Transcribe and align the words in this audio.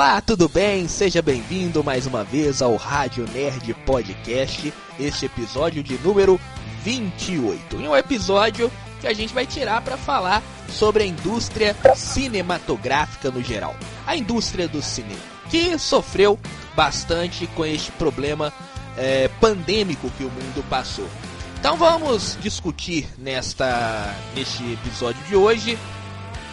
Olá, 0.00 0.18
tudo 0.22 0.48
bem? 0.48 0.88
Seja 0.88 1.20
bem-vindo 1.20 1.84
mais 1.84 2.06
uma 2.06 2.24
vez 2.24 2.62
ao 2.62 2.74
Rádio 2.74 3.28
Nerd 3.34 3.74
Podcast, 3.84 4.72
este 4.98 5.26
episódio 5.26 5.82
de 5.82 5.98
número 5.98 6.40
28. 6.82 7.78
E 7.78 7.86
um 7.86 7.94
episódio 7.94 8.72
que 8.98 9.06
a 9.06 9.12
gente 9.12 9.34
vai 9.34 9.44
tirar 9.44 9.82
para 9.82 9.98
falar 9.98 10.42
sobre 10.70 11.02
a 11.02 11.06
indústria 11.06 11.76
cinematográfica 11.94 13.30
no 13.30 13.42
geral. 13.42 13.76
A 14.06 14.16
indústria 14.16 14.66
do 14.66 14.80
cinema, 14.80 15.20
que 15.50 15.78
sofreu 15.78 16.38
bastante 16.74 17.46
com 17.48 17.66
este 17.66 17.92
problema 17.92 18.50
é, 18.96 19.28
pandêmico 19.38 20.10
que 20.16 20.24
o 20.24 20.30
mundo 20.30 20.64
passou. 20.70 21.10
Então 21.58 21.76
vamos 21.76 22.38
discutir 22.40 23.06
nesta 23.18 24.16
neste 24.34 24.64
episódio 24.72 25.22
de 25.24 25.36
hoje 25.36 25.78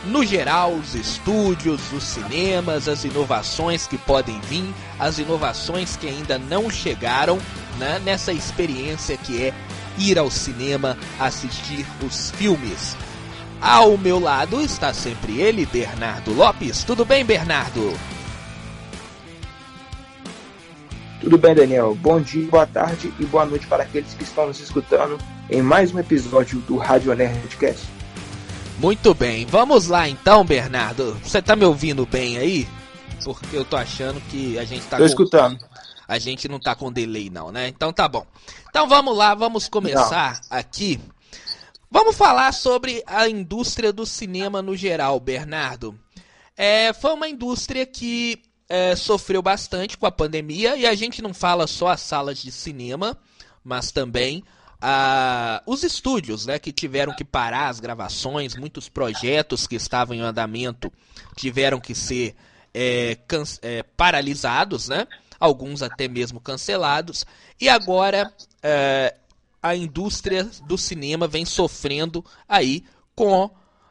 no 0.05 0.23
geral, 0.25 0.73
os 0.73 0.95
estúdios, 0.95 1.81
os 1.91 2.03
cinemas, 2.03 2.87
as 2.87 3.03
inovações 3.03 3.87
que 3.87 3.97
podem 3.97 4.39
vir, 4.41 4.73
as 4.99 5.19
inovações 5.19 5.95
que 5.95 6.07
ainda 6.07 6.37
não 6.37 6.69
chegaram 6.69 7.39
né, 7.77 7.99
nessa 8.03 8.31
experiência 8.31 9.17
que 9.17 9.43
é 9.43 9.53
ir 9.97 10.17
ao 10.17 10.29
cinema 10.29 10.97
assistir 11.19 11.85
os 12.05 12.31
filmes. 12.31 12.95
Ao 13.59 13.97
meu 13.97 14.19
lado 14.19 14.61
está 14.61 14.93
sempre 14.93 15.41
ele, 15.41 15.65
Bernardo 15.65 16.31
Lopes. 16.31 16.83
Tudo 16.83 17.03
bem, 17.03 17.25
Bernardo? 17.25 17.97
Tudo 21.19 21.37
bem, 21.37 21.55
Daniel. 21.55 21.95
Bom 21.95 22.21
dia, 22.21 22.47
boa 22.47 22.67
tarde 22.67 23.11
e 23.19 23.25
boa 23.25 23.45
noite 23.45 23.65
para 23.65 23.83
aqueles 23.83 24.13
que 24.13 24.23
estão 24.23 24.47
nos 24.47 24.59
escutando 24.59 25.17
em 25.49 25.61
mais 25.61 25.91
um 25.91 25.99
episódio 25.99 26.59
do 26.59 26.77
Rádio 26.77 27.13
Nerdcast. 27.15 27.96
Muito 28.79 29.11
bem, 29.15 29.43
vamos 29.47 29.87
lá 29.87 30.07
então, 30.07 30.45
Bernardo. 30.45 31.15
Você 31.23 31.41
tá 31.41 31.55
me 31.55 31.65
ouvindo 31.65 32.05
bem 32.05 32.37
aí? 32.37 32.67
Porque 33.23 33.57
eu 33.57 33.65
tô 33.65 33.75
achando 33.75 34.21
que 34.29 34.57
a 34.59 34.65
gente 34.65 34.85
tá 34.85 34.97
Tô 34.97 35.03
com... 35.03 35.07
escutando. 35.07 35.57
A 36.07 36.19
gente 36.19 36.47
não 36.47 36.59
tá 36.59 36.75
com 36.75 36.91
delay 36.91 37.27
não, 37.29 37.51
né? 37.51 37.67
Então 37.67 37.91
tá 37.91 38.07
bom. 38.07 38.25
Então 38.69 38.87
vamos 38.87 39.17
lá, 39.17 39.33
vamos 39.33 39.67
começar 39.67 40.39
não. 40.49 40.57
aqui. 40.59 40.99
Vamos 41.89 42.15
falar 42.15 42.53
sobre 42.53 43.03
a 43.07 43.27
indústria 43.27 43.91
do 43.91 44.05
cinema 44.05 44.61
no 44.61 44.75
geral, 44.75 45.19
Bernardo. 45.19 45.97
É, 46.55 46.93
foi 46.93 47.13
uma 47.13 47.27
indústria 47.27 47.83
que 47.83 48.43
é, 48.69 48.95
sofreu 48.95 49.41
bastante 49.41 49.97
com 49.97 50.05
a 50.05 50.11
pandemia 50.11 50.77
e 50.77 50.85
a 50.85 50.93
gente 50.93 51.19
não 51.19 51.33
fala 51.33 51.65
só 51.65 51.87
as 51.87 52.01
salas 52.01 52.37
de 52.37 52.51
cinema, 52.51 53.17
mas 53.63 53.91
também 53.91 54.43
ah, 54.81 55.61
os 55.65 55.83
estúdios, 55.83 56.45
né, 56.45 56.59
que 56.59 56.71
tiveram 56.71 57.13
que 57.13 57.25
parar 57.25 57.69
as 57.69 57.79
gravações, 57.79 58.55
muitos 58.55 58.87
projetos 58.89 59.65
que 59.65 59.75
estavam 59.75 60.15
em 60.15 60.21
andamento 60.21 60.91
tiveram 61.35 61.79
que 61.79 61.95
ser 61.95 62.35
é, 62.73 63.17
é, 63.61 63.83
paralisados, 63.83 64.87
né? 64.87 65.07
Alguns 65.39 65.81
até 65.81 66.07
mesmo 66.07 66.39
cancelados. 66.39 67.25
E 67.59 67.69
agora 67.69 68.31
é, 68.61 69.15
a 69.61 69.75
indústria 69.75 70.43
do 70.67 70.77
cinema 70.77 71.27
vem 71.27 71.45
sofrendo 71.45 72.23
aí 72.47 72.83
com 73.15 73.49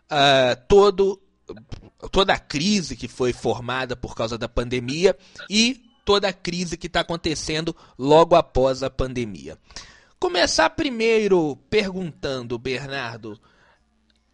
ah, 0.09 0.57
todo 0.69 1.20
toda 2.11 2.34
a 2.34 2.39
crise 2.39 2.97
que 2.97 3.09
foi 3.09 3.33
formada 3.33 3.97
por 3.97 4.14
causa 4.14 4.37
da 4.37 4.48
pandemia 4.48 5.17
e 5.48 5.83
toda 6.05 6.29
a 6.29 6.33
crise 6.33 6.77
que 6.77 6.87
está 6.87 7.01
acontecendo 7.01 7.75
logo 7.98 8.34
após 8.34 8.83
a 8.83 8.91
pandemia. 8.91 9.59
Começar 10.19 10.70
primeiro 10.70 11.56
perguntando, 11.69 12.59
Bernardo, 12.59 13.39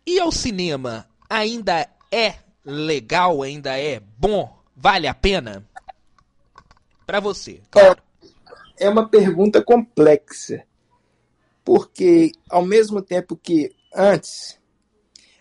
e 0.07 0.21
ao 0.21 0.31
cinema 0.31 1.09
ainda 1.29 1.89
é 2.11 2.37
legal, 2.65 3.43
ainda 3.43 3.77
é 3.77 4.01
bom? 4.01 4.57
Vale 4.77 5.09
a 5.09 5.15
pena? 5.15 5.67
Para 7.05 7.19
você, 7.19 7.61
claro. 7.71 8.01
É, 8.79 8.87
é 8.87 8.89
uma 8.89 9.09
pergunta 9.09 9.63
complexa. 9.63 10.65
Porque 11.65 12.33
ao 12.49 12.65
mesmo 12.65 13.03
tempo 13.03 13.37
que 13.37 13.75
antes 13.95 14.59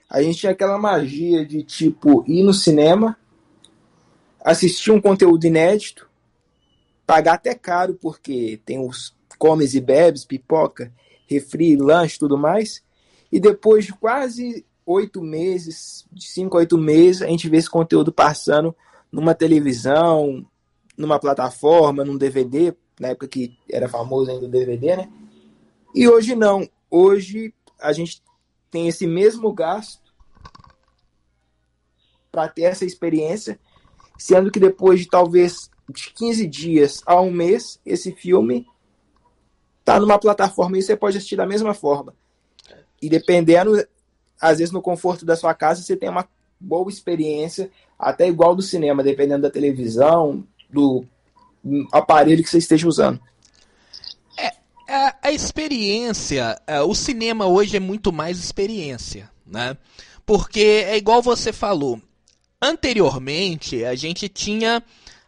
a 0.09 0.21
gente 0.21 0.39
tinha 0.39 0.51
aquela 0.51 0.77
magia 0.77 1.45
de 1.45 1.63
tipo 1.63 2.23
ir 2.27 2.43
no 2.43 2.53
cinema, 2.53 3.17
assistir 4.43 4.91
um 4.91 4.99
conteúdo 4.99 5.45
inédito, 5.45 6.09
pagar 7.05 7.35
até 7.35 7.55
caro 7.55 7.93
porque 7.95 8.59
tem 8.65 8.79
os 8.79 9.15
comes 9.41 9.73
e 9.73 9.81
bebes, 9.81 10.23
pipoca, 10.23 10.93
refri, 11.25 11.75
lanche, 11.75 12.19
tudo 12.19 12.37
mais. 12.37 12.83
E 13.31 13.39
depois 13.39 13.85
de 13.85 13.91
quase 13.91 14.63
oito 14.85 15.19
meses, 15.19 16.05
de 16.11 16.27
cinco 16.27 16.57
a 16.57 16.59
oito 16.59 16.77
meses, 16.77 17.23
a 17.23 17.27
gente 17.27 17.49
vê 17.49 17.57
esse 17.57 17.69
conteúdo 17.69 18.13
passando 18.13 18.75
numa 19.11 19.33
televisão, 19.33 20.45
numa 20.95 21.17
plataforma, 21.17 22.05
num 22.05 22.19
DVD, 22.19 22.71
na 22.99 23.07
época 23.07 23.27
que 23.27 23.57
era 23.67 23.89
famoso 23.89 24.29
ainda 24.29 24.45
o 24.45 24.49
DVD, 24.49 24.95
né? 24.95 25.11
E 25.95 26.07
hoje 26.07 26.35
não. 26.35 26.69
Hoje 26.87 27.51
a 27.79 27.91
gente 27.93 28.21
tem 28.69 28.87
esse 28.87 29.07
mesmo 29.07 29.51
gasto 29.51 30.03
para 32.31 32.47
ter 32.47 32.63
essa 32.63 32.85
experiência, 32.85 33.59
sendo 34.19 34.51
que 34.51 34.59
depois 34.59 34.99
de 34.99 35.07
talvez 35.07 35.71
de 35.89 36.13
15 36.13 36.45
dias 36.45 37.01
a 37.07 37.19
um 37.19 37.31
mês, 37.31 37.79
esse 37.83 38.11
filme 38.11 38.67
tá 39.93 39.99
numa 39.99 40.19
plataforma 40.19 40.77
e 40.77 40.81
você 40.81 40.95
pode 40.95 41.17
assistir 41.17 41.35
da 41.35 41.45
mesma 41.45 41.73
forma. 41.73 42.13
E 43.01 43.09
dependendo, 43.09 43.83
às 44.39 44.59
vezes 44.59 44.71
no 44.71 44.81
conforto 44.81 45.25
da 45.25 45.35
sua 45.35 45.53
casa, 45.53 45.81
você 45.81 45.95
tem 45.95 46.09
uma 46.09 46.27
boa 46.59 46.89
experiência, 46.89 47.69
até 47.97 48.27
igual 48.27 48.55
do 48.55 48.61
cinema, 48.61 49.03
dependendo 49.03 49.41
da 49.41 49.49
televisão, 49.49 50.43
do 50.69 51.05
aparelho 51.91 52.43
que 52.43 52.49
você 52.49 52.57
esteja 52.57 52.87
usando. 52.87 53.19
É, 54.37 54.47
a, 54.87 55.07
é, 55.07 55.15
a 55.23 55.31
experiência, 55.31 56.59
é, 56.67 56.81
o 56.81 56.93
cinema 56.93 57.47
hoje 57.47 57.77
é 57.77 57.79
muito 57.79 58.11
mais 58.11 58.37
experiência, 58.39 59.29
né? 59.45 59.75
Porque 60.25 60.85
é 60.87 60.97
igual 60.97 61.21
você 61.21 61.51
falou. 61.51 61.99
Anteriormente, 62.61 63.83
a 63.83 63.95
gente 63.95 64.29
tinha 64.29 64.83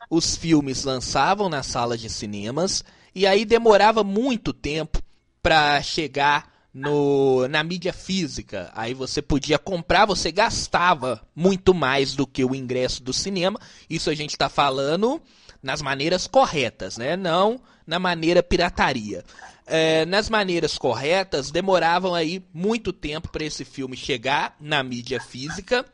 os 0.10 0.36
filmes 0.36 0.84
lançavam 0.84 1.50
nas 1.50 1.66
salas 1.66 2.00
de 2.00 2.10
cinemas 2.10 2.84
e 3.14 3.26
aí 3.28 3.46
demorava 3.46 4.04
muito 4.04 4.54
tempo 4.54 5.02
para 5.42 5.82
chegar 5.82 6.52
no, 6.74 7.48
na 7.48 7.64
mídia 7.64 7.94
física. 7.94 8.72
Aí 8.74 8.94
você 8.94 9.22
podia 9.22 9.60
comprar, 9.60 10.06
você 10.06 10.32
gastava 10.32 11.22
muito 11.36 11.74
mais 11.74 12.16
do 12.16 12.26
que 12.26 12.44
o 12.44 12.56
ingresso 12.56 13.04
do 13.04 13.14
cinema. 13.14 13.60
Isso 13.90 14.10
a 14.10 14.16
gente 14.16 14.32
está 14.32 14.50
falando 14.50 15.22
nas 15.62 15.82
maneiras 15.82 16.28
corretas, 16.28 16.98
né? 16.98 17.16
Não 17.16 17.62
na 17.86 18.00
maneira 18.00 18.42
pirataria. 18.42 19.24
É, 19.66 20.06
nas 20.06 20.30
maneiras 20.30 20.78
corretas, 20.78 21.52
demoravam 21.52 22.14
aí 22.14 22.44
muito 22.54 22.92
tempo 22.92 23.30
para 23.30 23.46
esse 23.46 23.64
filme 23.64 23.96
chegar 23.96 24.56
na 24.60 24.84
mídia 24.84 25.22
física 25.22 25.86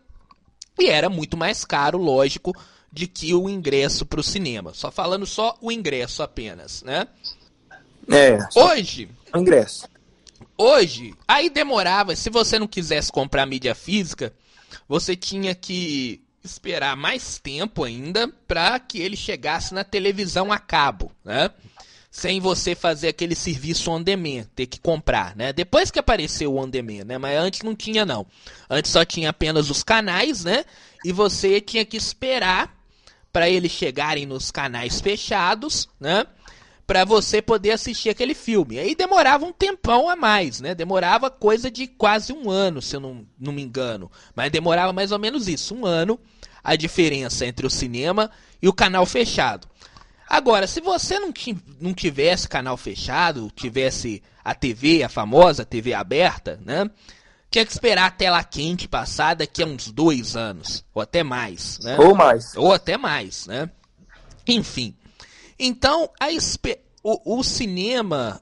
e 0.79 0.87
era 0.89 1.09
muito 1.09 1.35
mais 1.35 1.65
caro, 1.65 1.97
lógico, 1.97 2.55
de 2.91 3.07
que 3.07 3.33
o 3.33 3.49
ingresso 3.49 4.05
para 4.05 4.19
o 4.19 4.23
cinema. 4.23 4.73
Só 4.73 4.91
falando 4.91 5.25
só 5.25 5.57
o 5.61 5.71
ingresso 5.71 6.23
apenas, 6.23 6.83
né? 6.83 7.07
É. 8.07 8.39
Hoje. 8.55 9.09
O 9.33 9.37
ingresso. 9.37 9.87
Hoje, 10.57 11.13
aí 11.27 11.49
demorava. 11.49 12.15
Se 12.15 12.29
você 12.29 12.59
não 12.59 12.67
quisesse 12.67 13.11
comprar 13.11 13.45
mídia 13.45 13.75
física, 13.75 14.33
você 14.87 15.15
tinha 15.15 15.53
que 15.53 16.21
esperar 16.43 16.95
mais 16.95 17.37
tempo 17.37 17.83
ainda 17.83 18.27
para 18.47 18.79
que 18.79 18.99
ele 18.99 19.15
chegasse 19.15 19.73
na 19.73 19.83
televisão 19.83 20.51
a 20.51 20.57
cabo, 20.57 21.11
né? 21.23 21.51
Sem 22.11 22.39
você 22.39 22.73
fazer 22.73 23.09
aquele 23.09 23.35
serviço 23.35 23.91
on 23.91 24.01
demand, 24.01 24.45
ter 24.55 24.65
que 24.65 24.79
comprar, 24.79 25.35
né? 25.35 25.53
Depois 25.53 25.91
que 25.91 25.99
apareceu 25.99 26.53
o 26.53 26.57
on 26.57 26.67
demand, 26.67 27.05
né? 27.05 27.17
Mas 27.17 27.37
antes 27.37 27.61
não 27.61 27.75
tinha 27.75 28.03
não. 28.03 28.25
Antes 28.69 28.91
só 28.91 29.05
tinha 29.05 29.29
apenas 29.29 29.69
os 29.69 29.83
canais, 29.83 30.43
né? 30.43 30.65
E 31.05 31.11
você 31.11 31.61
tinha 31.61 31.85
que 31.85 31.95
esperar 31.95 32.78
para 33.31 33.49
eles 33.49 33.71
chegarem 33.71 34.25
nos 34.25 34.51
canais 34.51 35.01
fechados, 35.01 35.87
né? 35.99 36.25
Para 36.85 37.05
você 37.05 37.41
poder 37.41 37.71
assistir 37.71 38.09
aquele 38.09 38.33
filme. 38.33 38.79
Aí 38.79 38.95
demorava 38.95 39.45
um 39.45 39.53
tempão 39.53 40.09
a 40.09 40.15
mais, 40.15 40.59
né? 40.59 40.73
Demorava 40.73 41.29
coisa 41.29 41.69
de 41.69 41.85
quase 41.85 42.33
um 42.33 42.49
ano, 42.49 42.81
se 42.81 42.95
eu 42.95 42.99
não, 42.99 43.25
não 43.39 43.53
me 43.53 43.61
engano. 43.61 44.11
Mas 44.35 44.51
demorava 44.51 44.91
mais 44.91 45.11
ou 45.11 45.19
menos 45.19 45.47
isso, 45.47 45.75
um 45.75 45.85
ano, 45.85 46.19
a 46.63 46.75
diferença 46.75 47.45
entre 47.45 47.67
o 47.67 47.69
cinema 47.69 48.31
e 48.61 48.67
o 48.67 48.73
canal 48.73 49.05
fechado. 49.05 49.67
Agora, 50.27 50.67
se 50.67 50.81
você 50.81 51.19
não, 51.19 51.33
não 51.79 51.93
tivesse 51.93 52.47
canal 52.47 52.77
fechado, 52.77 53.51
tivesse 53.55 54.21
a 54.43 54.53
TV, 54.53 55.03
a 55.03 55.09
famosa 55.09 55.65
TV 55.65 55.93
aberta, 55.93 56.59
né? 56.63 56.89
Tinha 57.49 57.65
que 57.65 57.71
esperar 57.71 58.05
a 58.05 58.11
tela 58.11 58.43
quente 58.43 58.87
passar 58.87 59.35
daqui 59.35 59.63
a 59.63 59.65
uns 59.65 59.91
dois 59.91 60.35
anos, 60.35 60.83
ou 60.93 61.01
até 61.01 61.23
mais, 61.23 61.79
né? 61.79 61.97
Ou 61.97 62.15
mais. 62.15 62.55
Ou 62.55 62.71
até 62.71 62.97
mais, 62.97 63.47
né? 63.47 63.69
Enfim. 64.47 64.95
Então, 65.57 66.09
a 66.19 66.27
o, 67.01 67.39
o 67.39 67.43
cinema 67.43 68.41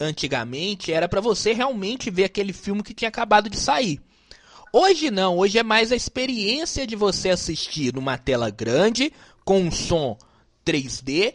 antigamente 0.00 0.92
era 0.92 1.08
para 1.08 1.20
você 1.20 1.52
realmente 1.52 2.10
ver 2.10 2.24
aquele 2.24 2.52
filme 2.52 2.82
que 2.82 2.94
tinha 2.94 3.08
acabado 3.08 3.50
de 3.50 3.56
sair. 3.56 4.00
Hoje 4.72 5.10
não, 5.10 5.38
hoje 5.38 5.58
é 5.58 5.62
mais 5.62 5.90
a 5.90 5.96
experiência 5.96 6.86
de 6.86 6.96
você 6.96 7.30
assistir 7.30 7.94
numa 7.94 8.18
tela 8.18 8.50
grande, 8.50 9.12
com 9.44 9.60
um 9.60 9.70
som 9.70 10.18
3D 10.64 11.34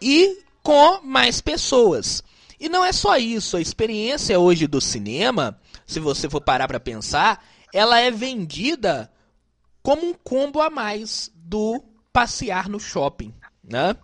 e 0.00 0.38
com 0.62 1.00
mais 1.02 1.40
pessoas. 1.40 2.22
E 2.58 2.68
não 2.68 2.84
é 2.84 2.92
só 2.92 3.16
isso, 3.16 3.56
a 3.56 3.60
experiência 3.60 4.38
hoje 4.38 4.66
do 4.66 4.80
cinema, 4.80 5.58
se 5.90 5.98
você 5.98 6.30
for 6.30 6.40
parar 6.40 6.68
para 6.68 6.78
pensar, 6.78 7.44
ela 7.74 7.98
é 7.98 8.12
vendida 8.12 9.10
como 9.82 10.06
um 10.06 10.14
combo 10.14 10.60
a 10.60 10.70
mais 10.70 11.32
do 11.34 11.82
passear 12.12 12.68
no 12.68 12.78
shopping, 12.78 13.34
né? 13.62 13.96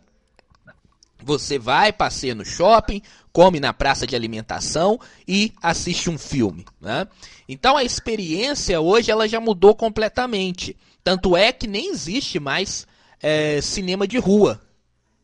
Você 1.22 1.60
vai, 1.60 1.92
passeia 1.92 2.34
no 2.34 2.44
shopping, 2.44 3.00
come 3.32 3.60
na 3.60 3.72
praça 3.72 4.04
de 4.04 4.16
alimentação 4.16 4.98
e 5.28 5.52
assiste 5.62 6.10
um 6.10 6.18
filme, 6.18 6.66
né? 6.80 7.06
Então 7.48 7.76
a 7.76 7.84
experiência 7.84 8.80
hoje 8.80 9.12
ela 9.12 9.28
já 9.28 9.38
mudou 9.38 9.72
completamente. 9.72 10.76
Tanto 11.04 11.36
é 11.36 11.52
que 11.52 11.68
nem 11.68 11.90
existe 11.90 12.40
mais 12.40 12.84
é, 13.22 13.60
cinema 13.60 14.08
de 14.08 14.18
rua. 14.18 14.60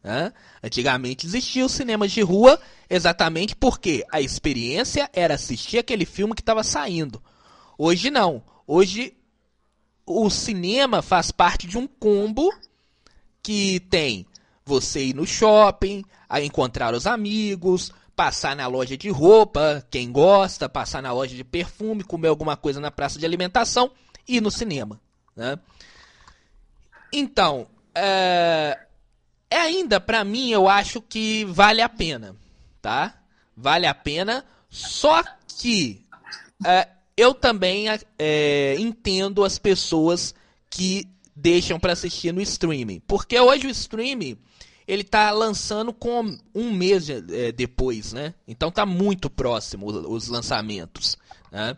Né? 0.02 0.32
Antigamente 0.62 1.26
existia 1.26 1.64
o 1.64 1.68
cinema 1.68 2.08
de 2.08 2.20
rua 2.22 2.60
exatamente 2.90 3.54
porque 3.54 4.04
a 4.10 4.20
experiência 4.20 5.08
era 5.12 5.34
assistir 5.34 5.78
aquele 5.78 6.04
filme 6.04 6.34
que 6.34 6.42
estava 6.42 6.64
saindo. 6.64 7.22
Hoje 7.78 8.10
não. 8.10 8.42
Hoje 8.66 9.16
o 10.04 10.28
cinema 10.28 11.02
faz 11.02 11.30
parte 11.30 11.66
de 11.66 11.78
um 11.78 11.86
combo 11.86 12.52
que 13.42 13.80
tem 13.80 14.26
você 14.64 15.06
ir 15.06 15.14
no 15.14 15.26
shopping, 15.26 16.04
a 16.28 16.40
encontrar 16.40 16.94
os 16.94 17.06
amigos, 17.06 17.92
passar 18.14 18.54
na 18.54 18.66
loja 18.66 18.96
de 18.96 19.08
roupa, 19.10 19.84
quem 19.90 20.10
gosta, 20.12 20.68
passar 20.68 21.02
na 21.02 21.12
loja 21.12 21.34
de 21.34 21.44
perfume, 21.44 22.04
comer 22.04 22.28
alguma 22.28 22.56
coisa 22.56 22.80
na 22.80 22.90
praça 22.90 23.18
de 23.18 23.26
alimentação 23.26 23.90
e 24.28 24.36
ir 24.36 24.40
no 24.40 24.50
cinema. 24.50 25.00
Né? 25.34 25.58
Então, 27.12 27.66
é, 27.94 28.78
é 29.52 29.60
ainda 29.60 30.00
para 30.00 30.24
mim 30.24 30.50
eu 30.50 30.68
acho 30.68 31.00
que 31.00 31.44
vale 31.44 31.82
a 31.82 31.88
pena, 31.88 32.34
tá? 32.80 33.14
Vale 33.56 33.86
a 33.86 33.94
pena, 33.94 34.44
só 34.70 35.22
que 35.58 36.06
é, 36.64 36.88
eu 37.16 37.34
também 37.34 37.86
é, 38.18 38.76
entendo 38.78 39.44
as 39.44 39.58
pessoas 39.58 40.34
que 40.70 41.06
deixam 41.36 41.78
para 41.78 41.92
assistir 41.92 42.32
no 42.32 42.40
streaming, 42.40 43.00
porque 43.06 43.38
hoje 43.38 43.66
o 43.66 43.70
streaming 43.70 44.38
ele 44.88 45.04
tá 45.04 45.30
lançando 45.30 45.92
com 45.92 46.36
um 46.54 46.72
mês 46.72 47.08
é, 47.08 47.52
depois, 47.52 48.12
né? 48.12 48.34
Então 48.48 48.70
tá 48.70 48.86
muito 48.86 49.28
próximo 49.28 49.86
os 49.86 50.28
lançamentos, 50.28 51.18
né? 51.50 51.76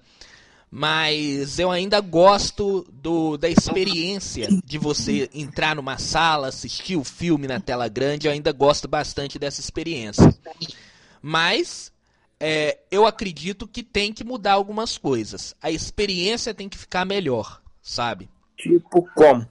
Mas 0.76 1.60
eu 1.60 1.70
ainda 1.70 2.00
gosto 2.00 2.84
do, 2.92 3.36
da 3.36 3.48
experiência 3.48 4.48
de 4.64 4.76
você 4.76 5.30
entrar 5.32 5.76
numa 5.76 5.98
sala, 5.98 6.48
assistir 6.48 6.96
o 6.96 7.04
filme 7.04 7.46
na 7.46 7.60
tela 7.60 7.86
grande. 7.86 8.26
Eu 8.26 8.32
ainda 8.32 8.50
gosto 8.50 8.88
bastante 8.88 9.38
dessa 9.38 9.60
experiência. 9.60 10.36
Mas 11.22 11.92
é, 12.40 12.76
eu 12.90 13.06
acredito 13.06 13.68
que 13.68 13.84
tem 13.84 14.12
que 14.12 14.24
mudar 14.24 14.54
algumas 14.54 14.98
coisas. 14.98 15.54
A 15.62 15.70
experiência 15.70 16.52
tem 16.52 16.68
que 16.68 16.76
ficar 16.76 17.04
melhor, 17.04 17.62
sabe? 17.80 18.28
Tipo 18.58 19.08
como? 19.14 19.46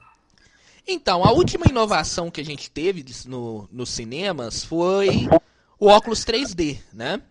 Então, 0.86 1.24
a 1.24 1.32
última 1.32 1.64
inovação 1.66 2.30
que 2.30 2.42
a 2.42 2.44
gente 2.44 2.70
teve 2.70 3.02
no, 3.24 3.66
nos 3.72 3.88
cinemas 3.88 4.62
foi 4.62 5.26
o 5.80 5.86
óculos 5.86 6.22
3D, 6.22 6.80
né? 6.92 7.22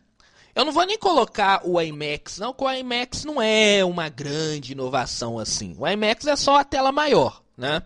Eu 0.55 0.65
não 0.65 0.71
vou 0.71 0.85
nem 0.85 0.97
colocar 0.97 1.61
o 1.65 1.81
IMAX, 1.81 2.37
não, 2.37 2.53
porque 2.53 2.65
o 2.65 2.71
IMAX 2.71 3.25
não 3.25 3.41
é 3.41 3.83
uma 3.83 4.07
grande 4.07 4.73
inovação 4.73 5.39
assim. 5.39 5.75
O 5.79 5.87
IMAX 5.87 6.27
é 6.27 6.35
só 6.35 6.57
a 6.57 6.63
tela 6.63 6.91
maior, 6.91 7.41
né? 7.57 7.81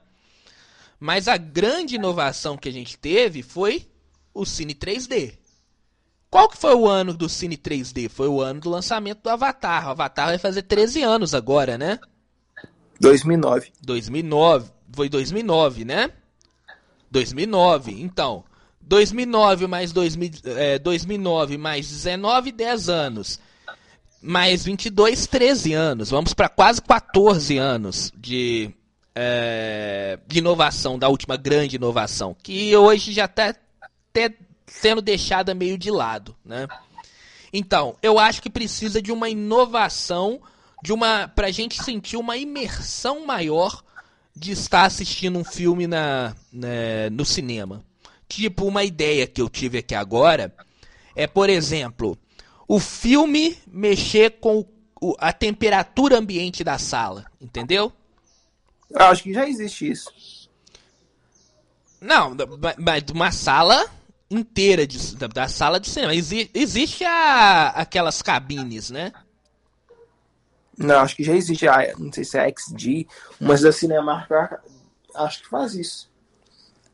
Mas 1.00 1.28
a 1.28 1.38
grande 1.38 1.96
inovação 1.96 2.58
que 2.58 2.68
a 2.68 2.72
gente 2.72 2.98
teve 2.98 3.42
foi 3.42 3.88
o 4.34 4.46
Cine 4.46 4.76
3D. 4.76 5.38
Qual 6.30 6.50
que 6.50 6.58
foi 6.58 6.76
o 6.76 6.88
ano 6.88 7.14
do 7.14 7.30
Cine 7.30 7.56
3D? 7.56 8.10
Foi 8.10 8.28
o 8.28 8.42
ano 8.42 8.60
do 8.60 8.70
lançamento 8.70 9.22
do 9.22 9.30
Avatar. 9.30 9.88
O 9.88 9.92
Avatar 9.92 10.28
vai 10.28 10.38
fazer 10.38 10.64
13 10.64 11.02
anos 11.04 11.34
agora, 11.34 11.78
né? 11.78 12.00
2009. 13.00 13.72
2009. 13.82 14.72
Foi 14.92 15.08
2009, 15.08 15.86
né? 15.86 16.12
2009. 17.10 18.02
Então, 18.02 18.44
2009 18.88 19.68
mais 19.68 19.92
2000, 19.92 20.32
é, 20.46 20.80
2009 20.80 21.58
mais 21.58 21.88
19, 21.88 22.52
10 22.52 22.90
anos. 22.90 23.40
Mais 24.22 24.66
22, 24.66 25.28
13 25.28 25.74
anos. 25.74 26.10
Vamos 26.10 26.34
para 26.34 26.50
quase 26.50 26.82
14 26.82 27.58
anos 27.58 28.12
de, 28.18 28.72
é, 29.14 30.18
de 30.26 30.40
inovação, 30.40 30.98
da 30.98 31.08
última 31.08 31.38
grande 31.38 31.76
inovação. 31.76 32.36
Que 32.42 32.76
hoje 32.76 33.14
já 33.14 33.26
está 33.26 33.54
até 34.10 34.34
sendo 34.66 35.02
deixada 35.02 35.54
meio 35.54 35.78
de 35.78 35.92
lado, 35.92 36.36
né? 36.44 36.68
Então, 37.54 37.96
eu 38.02 38.20
acho 38.20 38.42
que 38.42 38.50
precisa 38.50 39.02
de 39.02 39.12
uma 39.12 39.30
inovação, 39.30 40.42
de 40.84 40.92
uma 40.92 41.28
para 41.28 41.48
a 41.48 41.52
gente 41.52 41.82
sentir 41.82 42.18
uma 42.18 42.38
imersão 42.38 43.26
maior 43.26 43.84
de 44.36 44.52
estar 44.52 44.84
assistindo 44.84 45.40
um 45.40 45.44
filme 45.44 45.88
na, 45.88 46.36
né, 46.52 47.10
no 47.10 47.26
cinema. 47.26 47.84
Tipo, 48.28 48.66
uma 48.66 48.84
ideia 48.84 49.26
que 49.26 49.42
eu 49.42 49.50
tive 49.50 49.80
aqui 49.80 49.96
agora 49.96 50.54
é, 51.16 51.26
por 51.26 51.50
exemplo, 51.50 52.18
o 52.68 52.80
filme 52.80 53.58
mexer 53.68 54.40
com 54.40 54.66
o, 55.02 55.16
a 55.18 55.34
temperatura 55.34 56.18
ambiente 56.18 56.64
da 56.64 56.78
sala, 56.78 57.26
entendeu? 57.42 57.92
Eu 58.90 59.02
acho 59.02 59.24
que 59.24 59.34
já 59.34 59.48
existe 59.48 59.90
isso. 59.90 60.50
Não, 62.00 62.36
mas 62.78 63.04
uma 63.12 63.32
sala 63.32 63.90
inteira 64.30 64.86
de, 64.86 65.16
da, 65.16 65.28
da, 65.28 65.48
sala 65.48 65.80
de 65.80 65.90
cinema. 65.90 66.14
Exi, 66.14 66.52
existe 66.54 67.04
a, 67.04 67.70
aquelas 67.70 68.22
cabines, 68.22 68.92
né? 68.92 69.12
Não, 70.78 71.00
acho 71.00 71.16
que 71.16 71.24
já 71.24 71.34
existe 71.34 71.68
a, 71.68 71.96
não 71.98 72.14
sei 72.14 72.24
se 72.24 72.38
é 72.38 72.46
a 72.46 72.50
XG, 72.50 73.08
mas 73.40 73.66
a 73.66 73.72
Cinemark 73.72 74.30
acho 75.16 75.42
que 75.42 75.50
faz 75.50 75.74
isso. 75.74 76.12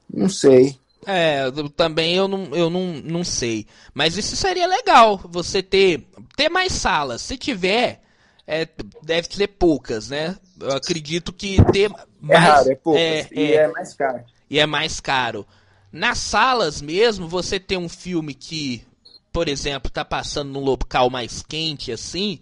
Não 0.10 0.30
sei. 0.30 0.80
É, 1.06 1.46
também 1.76 2.16
eu 2.16 2.28
não, 2.28 2.46
eu 2.56 2.70
não, 2.70 2.94
não 3.04 3.24
sei. 3.24 3.66
Mas 3.94 4.18
isso 4.18 4.36
seria 4.36 4.68
legal, 4.68 5.18
você 5.18 5.62
ter, 5.62 6.08
ter 6.36 6.50
mais 6.50 6.72
salas. 6.72 7.22
Se 7.22 7.38
tiver, 7.38 8.02
é, 8.46 8.68
deve 9.02 9.28
ser 9.34 9.48
poucas, 9.48 10.10
né? 10.10 10.38
Eu 10.60 10.72
acredito 10.72 11.34
que 11.34 11.58
ter 11.72 11.90
mais. 11.90 12.06
É 12.30 12.38
raro, 12.38 12.72
é 12.72 12.76
poucas. 12.76 13.02
É, 13.02 13.28
e 13.32 13.52
é, 13.52 13.56
é 13.56 13.68
mais 13.68 13.94
caro. 13.94 14.24
E 14.50 14.60
é 14.60 14.66
mais 14.66 15.00
caro. 15.00 15.48
Nas 15.92 16.18
salas 16.18 16.82
mesmo, 16.82 17.28
você 17.28 17.60
tem 17.60 17.78
um 17.78 17.90
filme 17.90 18.34
que, 18.34 18.84
por 19.32 19.48
exemplo, 19.48 19.92
tá 19.92 20.04
passando 20.04 20.52
num 20.52 20.60
local 20.60 21.10
mais 21.10 21.44
quente 21.44 21.92
assim, 21.92 22.40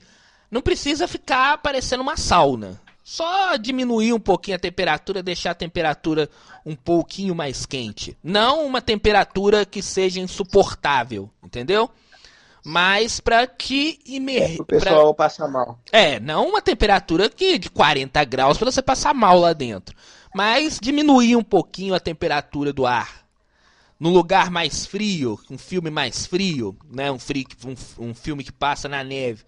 não 0.49 0.61
precisa 0.61 1.07
ficar 1.07 1.57
parecendo 1.57 2.01
uma 2.01 2.17
sauna. 2.17 2.79
Só 3.03 3.57
diminuir 3.57 4.13
um 4.13 4.19
pouquinho 4.19 4.57
a 4.57 4.59
temperatura, 4.59 5.23
deixar 5.23 5.51
a 5.51 5.55
temperatura 5.55 6.29
um 6.65 6.75
pouquinho 6.75 7.33
mais 7.33 7.65
quente. 7.65 8.15
Não 8.23 8.65
uma 8.65 8.81
temperatura 8.81 9.65
que 9.65 9.81
seja 9.81 10.19
insuportável, 10.19 11.29
entendeu? 11.43 11.89
Mas 12.63 13.19
para 13.19 13.47
te 13.47 13.99
imergir. 14.05 14.61
O 14.61 14.65
pessoal 14.65 15.13
pra... 15.15 15.25
passar 15.25 15.47
mal. 15.47 15.79
É, 15.91 16.19
não 16.19 16.47
uma 16.47 16.61
temperatura 16.61 17.27
que 17.27 17.57
de 17.57 17.71
40 17.71 18.23
graus 18.25 18.57
para 18.57 18.71
você 18.71 18.83
passar 18.83 19.15
mal 19.15 19.39
lá 19.39 19.51
dentro. 19.51 19.95
Mas 20.33 20.79
diminuir 20.79 21.35
um 21.35 21.43
pouquinho 21.43 21.95
a 21.95 21.99
temperatura 21.99 22.71
do 22.71 22.85
ar. 22.85 23.25
No 23.99 24.09
lugar 24.09 24.51
mais 24.51 24.85
frio, 24.85 25.39
um 25.49 25.57
filme 25.57 25.89
mais 25.89 26.25
frio, 26.25 26.77
né? 26.89 27.11
um, 27.11 27.19
frio, 27.19 27.45
um, 27.65 28.09
um 28.09 28.13
filme 28.13 28.43
que 28.43 28.51
passa 28.51 28.87
na 28.87 29.03
neve, 29.03 29.43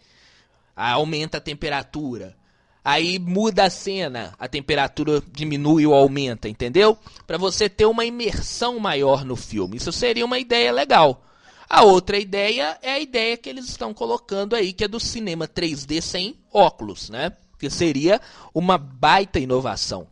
aumenta 0.76 1.38
a 1.38 1.42
temperatura 1.42 2.36
aí 2.84 3.18
muda 3.18 3.66
a 3.66 3.70
cena, 3.70 4.34
a 4.38 4.48
temperatura 4.48 5.22
diminui 5.32 5.86
ou 5.86 5.94
aumenta, 5.94 6.50
entendeu? 6.50 6.98
Para 7.26 7.38
você 7.38 7.70
ter 7.70 7.86
uma 7.86 8.06
imersão 8.06 8.80
maior 8.80 9.24
no 9.24 9.36
filme. 9.36 9.78
Isso 9.78 9.92
seria 9.92 10.26
uma 10.26 10.40
ideia 10.40 10.72
legal. 10.72 11.24
A 11.70 11.84
outra 11.84 12.18
ideia 12.18 12.78
é 12.82 12.92
a 12.92 13.00
ideia 13.00 13.38
que 13.38 13.50
eles 13.50 13.66
estão 13.66 13.94
colocando 13.94 14.56
aí, 14.56 14.74
que 14.74 14.84
é 14.84 14.88
do 14.88 15.00
cinema 15.00 15.48
3D 15.48 16.02
sem 16.02 16.38
óculos, 16.52 17.10
né? 17.10 17.32
Que 17.58 17.70
seria 17.70 18.20
uma 18.54 18.78
baita 18.78 19.40
inovação. 19.40 20.08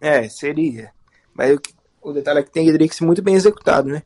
É, 0.00 0.28
seria. 0.28 0.92
Mas 1.32 1.56
o, 2.00 2.12
detalhe 2.12 2.40
é 2.40 2.42
que 2.42 2.50
teria 2.50 2.88
que 2.88 2.96
ser 2.96 3.04
muito 3.04 3.22
bem 3.22 3.34
executado, 3.34 3.88
né? 3.88 4.02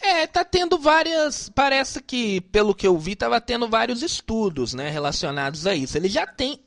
É, 0.00 0.26
tá 0.26 0.44
tendo 0.44 0.78
várias. 0.78 1.50
Parece 1.50 2.02
que, 2.02 2.40
pelo 2.40 2.74
que 2.74 2.86
eu 2.86 2.98
vi, 2.98 3.14
tava 3.14 3.40
tendo 3.40 3.68
vários 3.68 4.02
estudos, 4.02 4.72
né, 4.72 4.88
relacionados 4.88 5.66
a 5.66 5.74
isso. 5.74 5.96
Ele 5.96 6.08
já 6.08 6.26
tem. 6.26 6.60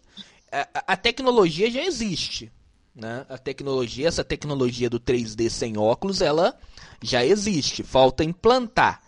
A, 0.51 0.93
a 0.93 0.97
tecnologia 0.97 1.69
já 1.69 1.81
existe. 1.81 2.51
Né? 2.95 3.25
A 3.27 3.39
tecnologia, 3.39 4.07
essa 4.07 4.23
tecnologia 4.23 4.87
do 4.87 4.99
3D 4.99 5.49
sem 5.49 5.77
óculos, 5.77 6.21
ela 6.21 6.55
já 7.01 7.25
existe. 7.25 7.81
Falta 7.81 8.23
implantar. 8.23 9.01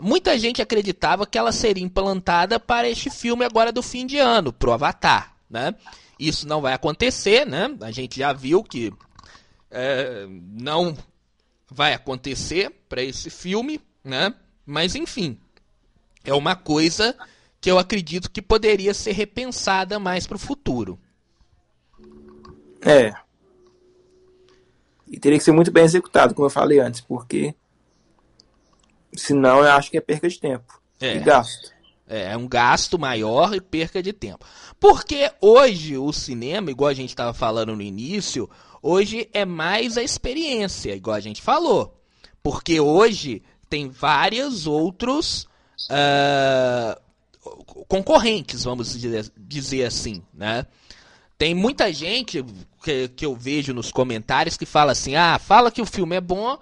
Muita 0.00 0.36
gente 0.38 0.60
acreditava 0.60 1.26
que 1.26 1.38
ela 1.38 1.52
seria 1.52 1.84
implantada 1.84 2.58
para 2.58 2.88
este 2.88 3.10
filme 3.10 3.44
agora 3.44 3.70
do 3.70 3.82
fim 3.82 4.06
de 4.06 4.18
ano, 4.18 4.52
pro 4.52 4.72
Avatar, 4.72 5.36
né? 5.48 5.74
Isso 6.18 6.48
não 6.48 6.60
vai 6.60 6.72
acontecer, 6.72 7.46
né? 7.46 7.74
A 7.82 7.90
gente 7.90 8.18
já 8.18 8.32
viu 8.32 8.64
que 8.64 8.92
é, 9.70 10.26
não 10.28 10.96
vai 11.70 11.94
acontecer 11.94 12.70
para 12.88 13.02
esse 13.02 13.30
filme, 13.30 13.80
né? 14.02 14.34
Mas 14.66 14.94
enfim, 14.94 15.38
é 16.24 16.34
uma 16.34 16.56
coisa 16.56 17.16
que 17.60 17.70
eu 17.70 17.78
acredito 17.78 18.30
que 18.30 18.42
poderia 18.42 18.94
ser 18.94 19.12
repensada 19.12 19.98
mais 19.98 20.26
para 20.26 20.36
o 20.36 20.40
futuro. 20.40 20.98
É. 22.80 23.12
E 25.06 25.18
teria 25.18 25.38
que 25.38 25.44
ser 25.44 25.52
muito 25.52 25.70
bem 25.70 25.84
executado, 25.84 26.34
como 26.34 26.46
eu 26.46 26.50
falei 26.50 26.78
antes, 26.78 27.00
porque 27.00 27.54
senão 29.14 29.58
eu 29.58 29.70
acho 29.72 29.90
que 29.90 29.98
é 29.98 30.00
perca 30.00 30.28
de 30.28 30.38
tempo 30.38 30.80
é. 31.00 31.16
e 31.16 31.18
gasto. 31.20 31.72
É, 32.08 32.32
é 32.32 32.36
um 32.36 32.48
gasto 32.48 32.98
maior 32.98 33.54
e 33.54 33.60
perca 33.60 34.02
de 34.02 34.12
tempo. 34.12 34.44
Porque 34.78 35.30
hoje 35.40 35.96
o 35.98 36.12
cinema, 36.12 36.70
igual 36.70 36.88
a 36.88 36.94
gente 36.94 37.10
estava 37.10 37.34
falando 37.34 37.76
no 37.76 37.82
início, 37.82 38.48
hoje 38.82 39.28
é 39.32 39.44
mais 39.44 39.96
a 39.96 40.02
experiência, 40.02 40.94
igual 40.94 41.16
a 41.16 41.20
gente 41.20 41.42
falou. 41.42 41.96
Porque 42.42 42.80
hoje 42.80 43.42
tem 43.68 43.88
vários 43.88 44.66
outros 44.66 45.46
uh, 45.90 47.00
concorrentes, 47.86 48.64
vamos 48.64 48.98
dizer 49.36 49.84
assim, 49.84 50.22
né? 50.32 50.66
Tem 51.38 51.54
muita 51.54 51.90
gente 51.90 52.44
que, 52.82 53.08
que 53.08 53.24
eu 53.24 53.34
vejo 53.34 53.72
nos 53.72 53.90
comentários 53.90 54.58
que 54.58 54.66
fala 54.66 54.92
assim, 54.92 55.16
ah, 55.16 55.38
fala 55.38 55.70
que 55.70 55.80
o 55.80 55.86
filme 55.86 56.16
é 56.16 56.20
bom, 56.20 56.58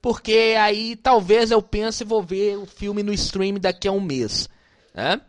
porque 0.00 0.54
aí 0.58 0.94
talvez 0.94 1.50
eu 1.50 1.60
pense 1.60 2.04
e 2.04 2.06
vou 2.06 2.22
ver 2.22 2.56
o 2.56 2.64
filme 2.64 3.02
no 3.02 3.12
stream 3.12 3.54
daqui 3.58 3.88
a 3.88 3.92
um 3.92 4.00
mês. 4.00 4.48
Né? 4.94 5.20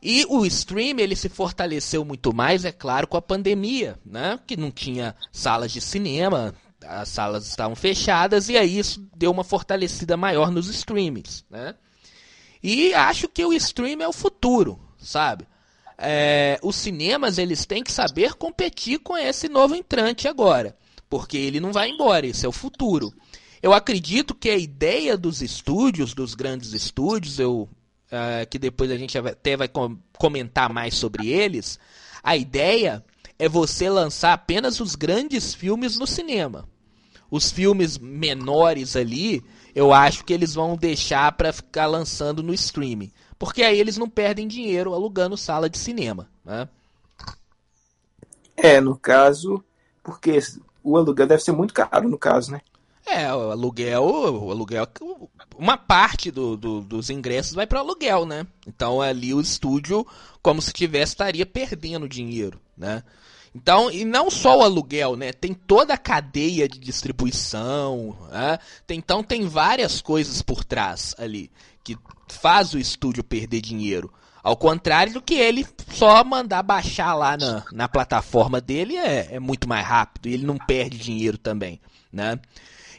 E 0.00 0.24
o 0.28 0.46
stream 0.46 0.98
ele 0.98 1.16
se 1.16 1.28
fortaleceu 1.28 2.04
muito 2.04 2.32
mais, 2.32 2.64
é 2.64 2.72
claro, 2.72 3.06
com 3.06 3.16
a 3.16 3.22
pandemia, 3.22 3.98
né? 4.06 4.38
que 4.46 4.56
não 4.56 4.70
tinha 4.70 5.14
salas 5.32 5.72
de 5.72 5.80
cinema, 5.80 6.54
as 6.84 7.08
salas 7.08 7.46
estavam 7.46 7.74
fechadas, 7.74 8.48
e 8.48 8.56
aí 8.56 8.78
isso 8.78 9.04
deu 9.16 9.30
uma 9.30 9.42
fortalecida 9.42 10.16
maior 10.16 10.50
nos 10.50 10.68
streams. 10.68 11.44
Né? 11.50 11.74
E 12.62 12.94
acho 12.94 13.28
que 13.28 13.44
o 13.44 13.52
stream 13.52 14.00
é 14.00 14.08
o 14.08 14.12
futuro, 14.12 14.78
sabe? 14.98 15.46
É, 15.96 16.60
os 16.62 16.76
cinemas 16.76 17.38
eles 17.38 17.66
têm 17.66 17.82
que 17.82 17.90
saber 17.90 18.34
competir 18.34 19.00
com 19.00 19.16
esse 19.16 19.48
novo 19.48 19.74
entrante 19.74 20.28
agora, 20.28 20.76
porque 21.10 21.36
ele 21.36 21.58
não 21.58 21.72
vai 21.72 21.88
embora, 21.88 22.24
esse 22.24 22.46
é 22.46 22.48
o 22.48 22.52
futuro. 22.52 23.12
Eu 23.60 23.72
acredito 23.72 24.34
que 24.34 24.48
a 24.48 24.56
ideia 24.56 25.16
dos 25.16 25.42
estúdios, 25.42 26.14
dos 26.14 26.34
grandes 26.34 26.72
estúdios, 26.72 27.40
eu, 27.40 27.68
uh, 28.12 28.48
que 28.48 28.58
depois 28.58 28.90
a 28.90 28.96
gente 28.96 29.16
até 29.16 29.56
vai 29.56 29.70
comentar 30.18 30.72
mais 30.72 30.94
sobre 30.94 31.28
eles, 31.28 31.78
a 32.22 32.36
ideia 32.36 33.04
é 33.38 33.48
você 33.48 33.88
lançar 33.88 34.32
apenas 34.32 34.80
os 34.80 34.94
grandes 34.94 35.54
filmes 35.54 35.98
no 35.98 36.06
cinema. 36.06 36.68
Os 37.30 37.50
filmes 37.50 37.98
menores 37.98 38.96
ali, 38.96 39.44
eu 39.74 39.92
acho 39.92 40.24
que 40.24 40.32
eles 40.32 40.54
vão 40.54 40.76
deixar 40.76 41.30
para 41.32 41.52
ficar 41.52 41.86
lançando 41.86 42.42
no 42.42 42.54
streaming. 42.54 43.12
Porque 43.38 43.62
aí 43.62 43.78
eles 43.78 43.96
não 43.96 44.08
perdem 44.08 44.48
dinheiro 44.48 44.92
alugando 44.92 45.36
sala 45.36 45.68
de 45.68 45.78
cinema. 45.78 46.28
Né? 46.44 46.68
É, 48.56 48.80
no 48.80 48.96
caso, 48.96 49.62
porque 50.02 50.38
o 50.82 50.96
aluguel 50.96 51.26
deve 51.26 51.42
ser 51.42 51.52
muito 51.52 51.72
caro 51.72 52.08
no 52.08 52.18
caso, 52.18 52.50
né? 52.50 52.60
É, 53.10 53.32
o 53.34 53.50
aluguel, 53.50 54.04
o 54.04 54.50
aluguel, 54.50 54.86
uma 55.56 55.76
parte 55.76 56.30
do, 56.30 56.56
do, 56.56 56.80
dos 56.80 57.10
ingressos 57.10 57.54
vai 57.54 57.66
para 57.66 57.80
aluguel, 57.80 58.26
né? 58.26 58.46
Então 58.66 59.00
ali 59.00 59.32
o 59.32 59.40
estúdio, 59.40 60.06
como 60.42 60.60
se 60.60 60.72
tivesse, 60.72 61.12
estaria 61.12 61.46
perdendo 61.46 62.08
dinheiro, 62.08 62.60
né? 62.76 63.02
Então, 63.54 63.90
e 63.90 64.04
não 64.04 64.30
só 64.30 64.58
o 64.58 64.62
aluguel, 64.62 65.16
né? 65.16 65.32
Tem 65.32 65.54
toda 65.54 65.94
a 65.94 65.98
cadeia 65.98 66.68
de 66.68 66.78
distribuição, 66.78 68.16
né? 68.30 68.58
tem, 68.86 68.98
então 68.98 69.22
tem 69.22 69.48
várias 69.48 70.00
coisas 70.00 70.42
por 70.42 70.64
trás 70.64 71.14
ali 71.18 71.50
que 71.82 71.96
faz 72.28 72.74
o 72.74 72.78
estúdio 72.78 73.24
perder 73.24 73.60
dinheiro. 73.62 74.12
Ao 74.42 74.56
contrário 74.56 75.14
do 75.14 75.22
que 75.22 75.34
ele 75.34 75.66
só 75.90 76.22
mandar 76.22 76.62
baixar 76.62 77.14
lá 77.14 77.36
na, 77.36 77.64
na 77.72 77.88
plataforma 77.88 78.60
dele 78.60 78.96
é, 78.96 79.28
é 79.32 79.40
muito 79.40 79.68
mais 79.68 79.86
rápido 79.86 80.28
e 80.28 80.34
ele 80.34 80.46
não 80.46 80.56
perde 80.56 80.98
dinheiro 80.98 81.38
também, 81.38 81.80
né? 82.12 82.38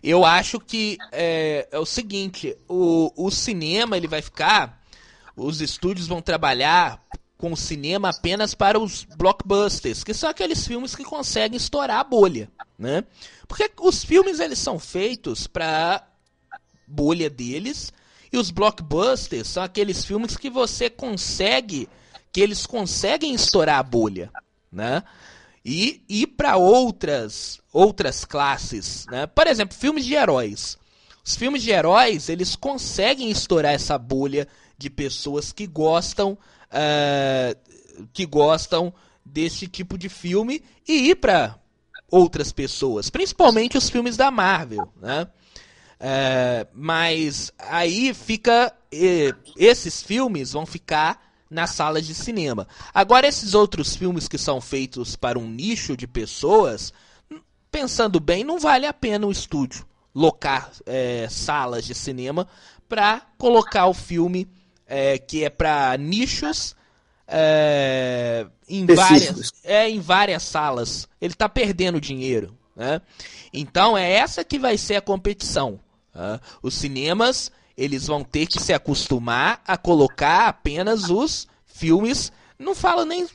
Eu 0.04 0.26
acho 0.26 0.60
que 0.60 0.98
é, 1.12 1.68
é 1.72 1.80
o 1.80 1.86
seguinte, 1.86 2.58
o, 2.68 3.12
o 3.16 3.30
cinema 3.30 3.98
ele 3.98 4.08
vai 4.08 4.22
ficar, 4.22 4.82
os 5.36 5.62
estúdios 5.62 6.08
vão 6.08 6.22
trabalhar 6.22 7.02
com 7.38 7.54
o 7.54 7.58
cinema 7.58 8.10
apenas 8.10 8.54
para 8.54 8.78
os 8.78 9.06
blockbusters, 9.06 10.04
que 10.04 10.14
são 10.14 10.30
aqueles 10.30 10.68
filmes 10.68 10.94
que 10.94 11.06
conseguem 11.06 11.56
estourar 11.56 12.00
a 12.00 12.04
bolha, 12.04 12.52
né? 12.78 13.04
Porque 13.48 13.72
os 13.80 14.04
filmes 14.04 14.40
eles 14.40 14.60
são 14.60 14.78
feitos 14.78 15.48
para 15.48 16.06
bolha 16.86 17.30
deles 17.30 17.94
e 18.32 18.38
os 18.38 18.52
blockbusters 18.52 19.48
são 19.48 19.64
aqueles 19.64 20.04
filmes 20.04 20.36
que 20.36 20.50
você 20.50 20.90
consegue, 20.90 21.88
que 22.32 22.42
eles 22.42 22.66
conseguem 22.66 23.34
estourar 23.34 23.80
a 23.80 23.84
bolha, 23.84 24.30
né? 24.72 25.02
E 25.72 26.02
ir 26.10 26.26
para 26.26 26.58
outras 26.58 27.60
outras 27.72 28.26
classes, 28.26 29.06
né? 29.12 29.28
Por 29.28 29.46
exemplo, 29.46 29.78
filmes 29.78 30.04
de 30.04 30.16
heróis. 30.16 30.80
Os 31.24 31.36
filmes 31.36 31.62
de 31.62 31.70
heróis 31.70 32.28
eles 32.28 32.56
conseguem 32.56 33.30
estourar 33.30 33.74
essa 33.74 33.96
bolha 33.96 34.48
de 34.76 34.90
pessoas 34.90 35.52
que 35.52 35.68
gostam 35.68 36.32
uh, 36.34 38.08
que 38.12 38.26
gostam 38.26 38.92
desse 39.24 39.68
tipo 39.68 39.96
de 39.96 40.10
filme 40.10 40.64
e 40.88 41.12
ir 41.12 41.16
para 41.18 41.56
outras 42.10 42.52
pessoas, 42.52 43.12
principalmente 43.12 43.78
os 43.78 43.92
filmes 43.92 44.18
da 44.18 44.32
Marvel, 44.32 44.92
né? 45.00 45.28
Uh, 46.02 46.68
mas 46.74 47.54
aí 47.60 48.12
fica 48.12 48.74
esses 49.56 50.02
filmes 50.02 50.54
vão 50.54 50.66
ficar 50.66 51.29
nas 51.50 51.72
salas 51.72 52.06
de 52.06 52.14
cinema. 52.14 52.68
Agora, 52.94 53.28
esses 53.28 53.54
outros 53.54 53.96
filmes 53.96 54.28
que 54.28 54.38
são 54.38 54.62
feitos 54.62 55.16
para 55.16 55.40
um 55.40 55.50
nicho 55.50 55.98
de 55.98 56.08
pessoas, 56.08 56.94
pensando 57.72 58.20
bem, 58.20 58.44
não 58.44 58.60
vale 58.60 58.86
a 58.86 58.94
pena 58.94 59.26
o 59.26 59.32
estúdio 59.32 59.88
locar 60.14 60.72
é, 60.86 61.28
salas 61.30 61.86
de 61.86 61.94
cinema 61.94 62.48
para 62.88 63.22
colocar 63.38 63.86
o 63.86 63.94
filme 63.94 64.48
é, 64.86 65.18
que 65.18 65.44
é 65.44 65.50
para 65.50 65.96
nichos 65.98 66.76
é, 67.28 68.48
em, 68.68 68.86
várias, 68.88 69.54
é, 69.64 69.90
em 69.90 70.00
várias 70.00 70.44
salas. 70.44 71.08
Ele 71.22 71.34
está 71.34 71.48
perdendo 71.48 72.02
dinheiro. 72.02 72.58
Né? 72.76 73.02
Então 73.54 73.98
é 73.98 74.12
essa 74.12 74.44
que 74.44 74.58
vai 74.58 74.78
ser 74.78 74.96
a 74.96 75.02
competição. 75.02 75.80
Tá? 76.12 76.42
Os 76.62 76.74
cinemas 76.74 77.52
eles 77.80 78.08
vão 78.08 78.26
ter 78.26 78.46
que 78.46 78.60
se 78.60 78.74
acostumar 78.74 79.64
a 79.66 79.78
colocar 79.78 80.50
apenas 80.50 81.10
os 81.10 81.48
filmes, 81.66 82.30
não 82.60 82.76
falo 82.76 83.06
nem 83.06 83.26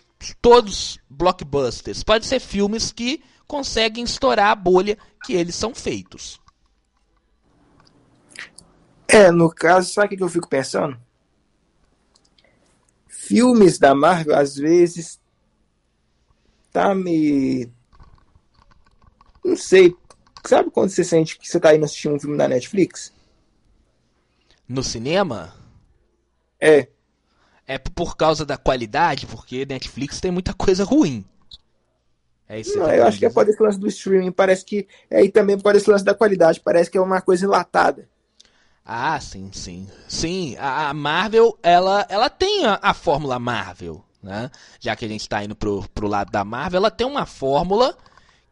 todos 0.42 0.98
blockbusters, 1.08 2.02
pode 2.02 2.26
ser 2.26 2.40
filmes 2.40 2.92
que 2.92 3.22
conseguem 3.46 4.04
estourar 4.04 4.50
a 4.50 4.54
bolha 4.54 4.98
que 5.24 5.32
eles 5.32 5.54
são 5.54 5.74
feitos. 5.74 6.38
É, 9.08 9.30
no 9.30 9.48
caso, 9.48 9.94
sabe 9.94 10.14
o 10.14 10.18
que 10.18 10.22
eu 10.22 10.28
fico 10.28 10.48
pensando? 10.48 10.98
Filmes 13.08 13.78
da 13.78 13.94
Marvel, 13.94 14.36
às 14.36 14.56
vezes, 14.56 15.18
tá 16.70 16.94
me. 16.94 17.70
Não 19.42 19.56
sei. 19.56 19.96
Sabe 20.44 20.70
quando 20.70 20.90
você 20.90 21.02
sente 21.02 21.38
que 21.38 21.48
você 21.48 21.58
tá 21.58 21.74
indo 21.74 21.86
assistir 21.86 22.10
um 22.10 22.20
filme 22.20 22.36
da 22.36 22.46
Netflix? 22.46 23.13
No 24.68 24.82
cinema? 24.82 25.54
É. 26.60 26.88
É 27.66 27.78
por 27.78 28.16
causa 28.16 28.44
da 28.44 28.56
qualidade, 28.56 29.26
porque 29.26 29.66
Netflix 29.66 30.20
tem 30.20 30.30
muita 30.30 30.52
coisa 30.52 30.84
ruim. 30.84 31.24
É 32.48 32.60
isso 32.60 32.78
Não, 32.78 32.90
eu 32.90 33.06
acho 33.06 33.18
que 33.18 33.26
é 33.26 33.30
por 33.30 33.48
esse 33.48 33.62
lance 33.62 33.78
do 33.78 33.88
streaming, 33.88 34.30
parece 34.30 34.64
que. 34.64 34.86
É 35.10 35.18
aí 35.18 35.30
também 35.30 35.58
por 35.58 35.74
esse 35.74 35.88
lance 35.88 36.04
da 36.04 36.14
qualidade, 36.14 36.60
parece 36.60 36.90
que 36.90 36.98
é 36.98 37.00
uma 37.00 37.20
coisa 37.20 37.44
enlatada. 37.46 38.08
Ah, 38.84 39.18
sim, 39.18 39.50
sim. 39.52 39.88
Sim, 40.06 40.56
a, 40.58 40.92
Marvel, 40.92 41.58
ela, 41.62 42.06
ela 42.08 42.28
tem 42.28 42.66
a, 42.66 42.78
a 42.82 42.92
fórmula 42.92 43.38
Marvel, 43.38 44.04
né? 44.22 44.50
Já 44.78 44.94
que 44.94 45.06
a 45.06 45.08
gente 45.08 45.22
está 45.22 45.42
indo 45.42 45.56
pro, 45.56 45.88
pro 45.94 46.06
lado 46.06 46.30
da 46.30 46.44
Marvel, 46.44 46.78
ela 46.78 46.90
tem 46.90 47.06
uma 47.06 47.24
fórmula 47.24 47.96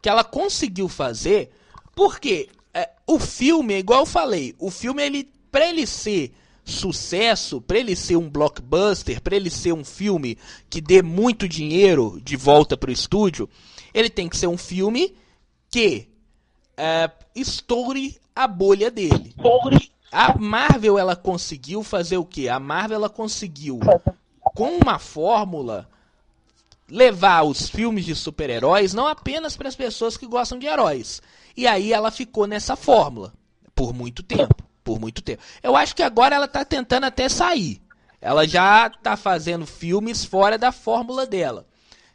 que 0.01 0.09
ela 0.09 0.23
conseguiu 0.23 0.89
fazer, 0.89 1.51
porque 1.95 2.49
é, 2.73 2.89
o 3.05 3.19
filme, 3.19 3.77
igual 3.77 4.01
eu 4.01 4.05
falei, 4.07 4.55
o 4.57 4.71
filme, 4.71 5.03
ele, 5.03 5.31
pra 5.53 5.69
ele 5.69 5.85
ser 5.85 6.33
sucesso, 6.65 7.61
para 7.61 7.77
ele 7.77 7.95
ser 7.95 8.15
um 8.15 8.27
blockbuster, 8.27 9.21
para 9.21 9.35
ele 9.35 9.51
ser 9.51 9.71
um 9.71 9.85
filme 9.85 10.35
que 10.67 10.81
dê 10.81 11.03
muito 11.03 11.47
dinheiro 11.47 12.19
de 12.23 12.35
volta 12.35 12.75
para 12.75 12.89
o 12.89 12.93
estúdio, 12.93 13.47
ele 13.93 14.09
tem 14.09 14.27
que 14.27 14.35
ser 14.35 14.47
um 14.47 14.57
filme 14.57 15.15
que 15.69 16.09
é, 16.75 17.11
estoure 17.35 18.17
a 18.35 18.47
bolha 18.47 18.89
dele. 18.89 19.35
A 20.11 20.35
Marvel 20.39 20.97
ela 20.97 21.15
conseguiu 21.15 21.83
fazer 21.83 22.17
o 22.17 22.25
que? 22.25 22.49
A 22.49 22.59
Marvel 22.59 22.95
ela 22.95 23.09
conseguiu 23.09 23.79
com 24.55 24.77
uma 24.77 24.97
fórmula 24.97 25.87
levar 26.89 27.43
os 27.43 27.69
filmes 27.69 28.05
de 28.05 28.15
super-heróis 28.15 28.93
não 28.93 29.07
apenas 29.07 29.55
para 29.55 29.69
as 29.69 29.75
pessoas 29.75 30.17
que 30.17 30.25
gostam 30.25 30.57
de 30.57 30.65
heróis. 30.65 31.21
E 31.55 31.67
aí 31.67 31.93
ela 31.93 32.09
ficou 32.09 32.47
nessa 32.47 32.75
fórmula 32.75 33.31
por 33.75 33.93
muito 33.93 34.23
tempo, 34.23 34.63
por 34.83 34.99
muito 34.99 35.21
tempo. 35.21 35.41
Eu 35.61 35.75
acho 35.75 35.95
que 35.95 36.03
agora 36.03 36.35
ela 36.35 36.45
está 36.45 36.65
tentando 36.65 37.05
até 37.05 37.29
sair. 37.29 37.81
Ela 38.21 38.47
já 38.47 38.87
está 38.87 39.17
fazendo 39.17 39.65
filmes 39.65 40.23
fora 40.23 40.57
da 40.57 40.71
fórmula 40.71 41.25
dela. 41.25 41.65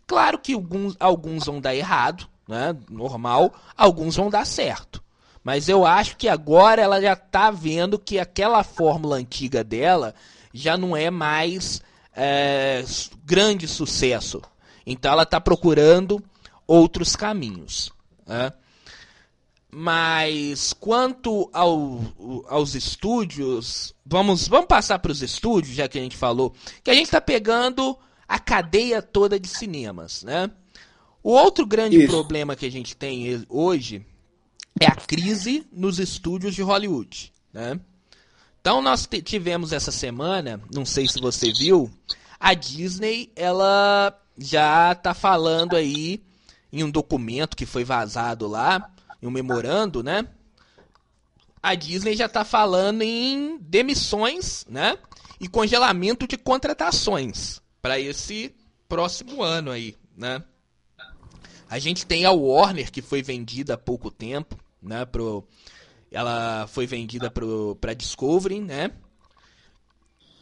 Claro 0.07 0.39
que 0.39 0.55
alguns, 0.55 0.97
alguns 0.99 1.45
vão 1.45 1.61
dar 1.61 1.75
errado, 1.75 2.27
né? 2.49 2.75
Normal, 2.89 3.55
alguns 3.77 4.17
vão 4.17 4.31
dar 4.31 4.47
certo. 4.47 5.03
Mas 5.45 5.69
eu 5.69 5.85
acho 5.85 6.17
que 6.17 6.29
agora 6.29 6.81
ela 6.81 7.01
já 7.01 7.13
está 7.13 7.51
vendo 7.51 7.99
que 7.99 8.19
aquela 8.19 8.65
fórmula 8.65 9.17
antiga 9.17 9.63
dela 9.63 10.15
já 10.53 10.77
não 10.77 10.97
é 10.97 11.11
mais 11.11 11.83
é, 12.17 12.85
grande 13.25 13.69
sucesso. 13.69 14.43
Então 14.87 15.13
ela 15.13 15.23
está 15.25 15.41
procurando 15.41 16.23
outros 16.67 17.15
caminhos. 17.15 17.93
Né? 18.27 18.53
Mas 19.71 20.73
quanto 20.73 21.51
ao, 21.53 22.01
aos 22.49 22.75
estúdios, 22.75 23.95
vamos, 24.05 24.49
vamos 24.49 24.67
passar 24.67 24.99
para 24.99 25.13
os 25.13 25.23
estúdios, 25.23 25.75
já 25.75 25.87
que 25.87 25.99
a 25.99 26.03
gente 26.03 26.17
falou, 26.17 26.55
que 26.83 26.91
a 26.91 26.95
gente 26.95 27.05
está 27.05 27.21
pegando 27.21 27.97
a 28.27 28.39
cadeia 28.39 29.03
toda 29.03 29.39
de 29.39 29.47
cinemas, 29.47 30.23
né? 30.23 30.51
O 31.23 31.33
outro 31.33 31.67
grande 31.67 31.99
Isso. 31.99 32.09
problema 32.09 32.57
que 32.57 32.65
a 32.65 32.71
gente 32.71 32.97
tem 32.97 33.45
hoje 33.49 34.05
é 34.81 34.87
a 34.87 34.95
crise 34.95 35.67
nos 35.71 35.99
estúdios 35.99 36.55
de 36.55 36.63
Hollywood, 36.63 37.33
né? 37.53 37.79
Então 38.61 38.81
nós 38.81 39.09
tivemos 39.25 39.73
essa 39.73 39.93
semana, 39.93 40.61
não 40.73 40.87
sei 40.87 41.07
se 41.07 41.21
você 41.21 41.53
viu, 41.53 41.91
a 42.41 42.55
Disney 42.55 43.31
ela 43.37 44.19
já 44.39 44.93
está 44.93 45.13
falando 45.13 45.77
aí 45.77 46.23
em 46.73 46.83
um 46.85 46.91
documento 46.91 47.57
que 47.57 47.67
foi 47.67 47.85
vazado 47.85 48.47
lá 48.47 48.91
em 49.23 49.27
um 49.27 49.31
memorando, 49.31 50.03
né? 50.03 50.27
A 51.63 51.75
Disney 51.75 52.15
já 52.17 52.27
está 52.27 52.45
falando 52.45 53.03
em 53.03 53.59
demissões, 53.59 54.65
né? 54.69 54.97
E 55.41 55.49
congelamento 55.49 56.27
de 56.27 56.37
contratações 56.37 57.61
para 57.83 57.99
esse 57.99 58.55
próximo 58.89 59.43
ano 59.43 59.71
aí, 59.71 59.97
né? 60.17 60.43
A 61.69 61.79
gente 61.79 62.07
tem 62.07 62.25
a 62.25 62.31
Warner 62.31 62.91
que 62.91 63.03
foi 63.03 63.23
vendida 63.23 63.75
há 63.75 63.79
pouco 63.79 64.11
tempo, 64.11 64.59
né? 64.83 65.05
Pro, 65.05 65.47
ela 66.11 66.67
foi 66.69 66.87
vendida 66.87 67.31
para 67.31 67.95
Discovery, 67.95 68.61
né? 68.61 68.93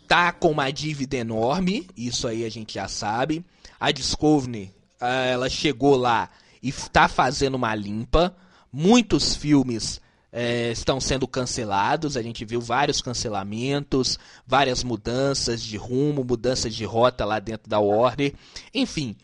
Tá 0.06 0.32
com 0.32 0.52
uma 0.52 0.70
dívida 0.70 1.16
enorme, 1.16 1.88
isso 1.96 2.28
aí 2.28 2.44
a 2.44 2.48
gente 2.48 2.74
já 2.74 2.86
sabe. 2.86 3.44
A 3.80 3.90
Discovery, 3.90 4.72
ela 5.00 5.48
chegou 5.48 5.96
lá 5.96 6.30
e 6.62 6.68
está 6.68 7.08
fazendo 7.08 7.56
uma 7.56 7.74
limpa 7.74 8.36
muitos 8.72 9.34
filmes 9.34 10.00
é, 10.32 10.70
estão 10.70 11.00
sendo 11.00 11.26
cancelados. 11.26 12.16
A 12.16 12.22
gente 12.22 12.44
viu 12.44 12.60
vários 12.60 13.00
cancelamentos, 13.00 14.18
várias 14.46 14.84
mudanças 14.84 15.62
de 15.62 15.76
rumo, 15.76 16.24
mudanças 16.24 16.74
de 16.74 16.84
rota 16.84 17.24
lá 17.24 17.38
dentro 17.38 17.70
da 17.70 17.78
Warner. 17.78 18.34
Enfim, 18.74 19.16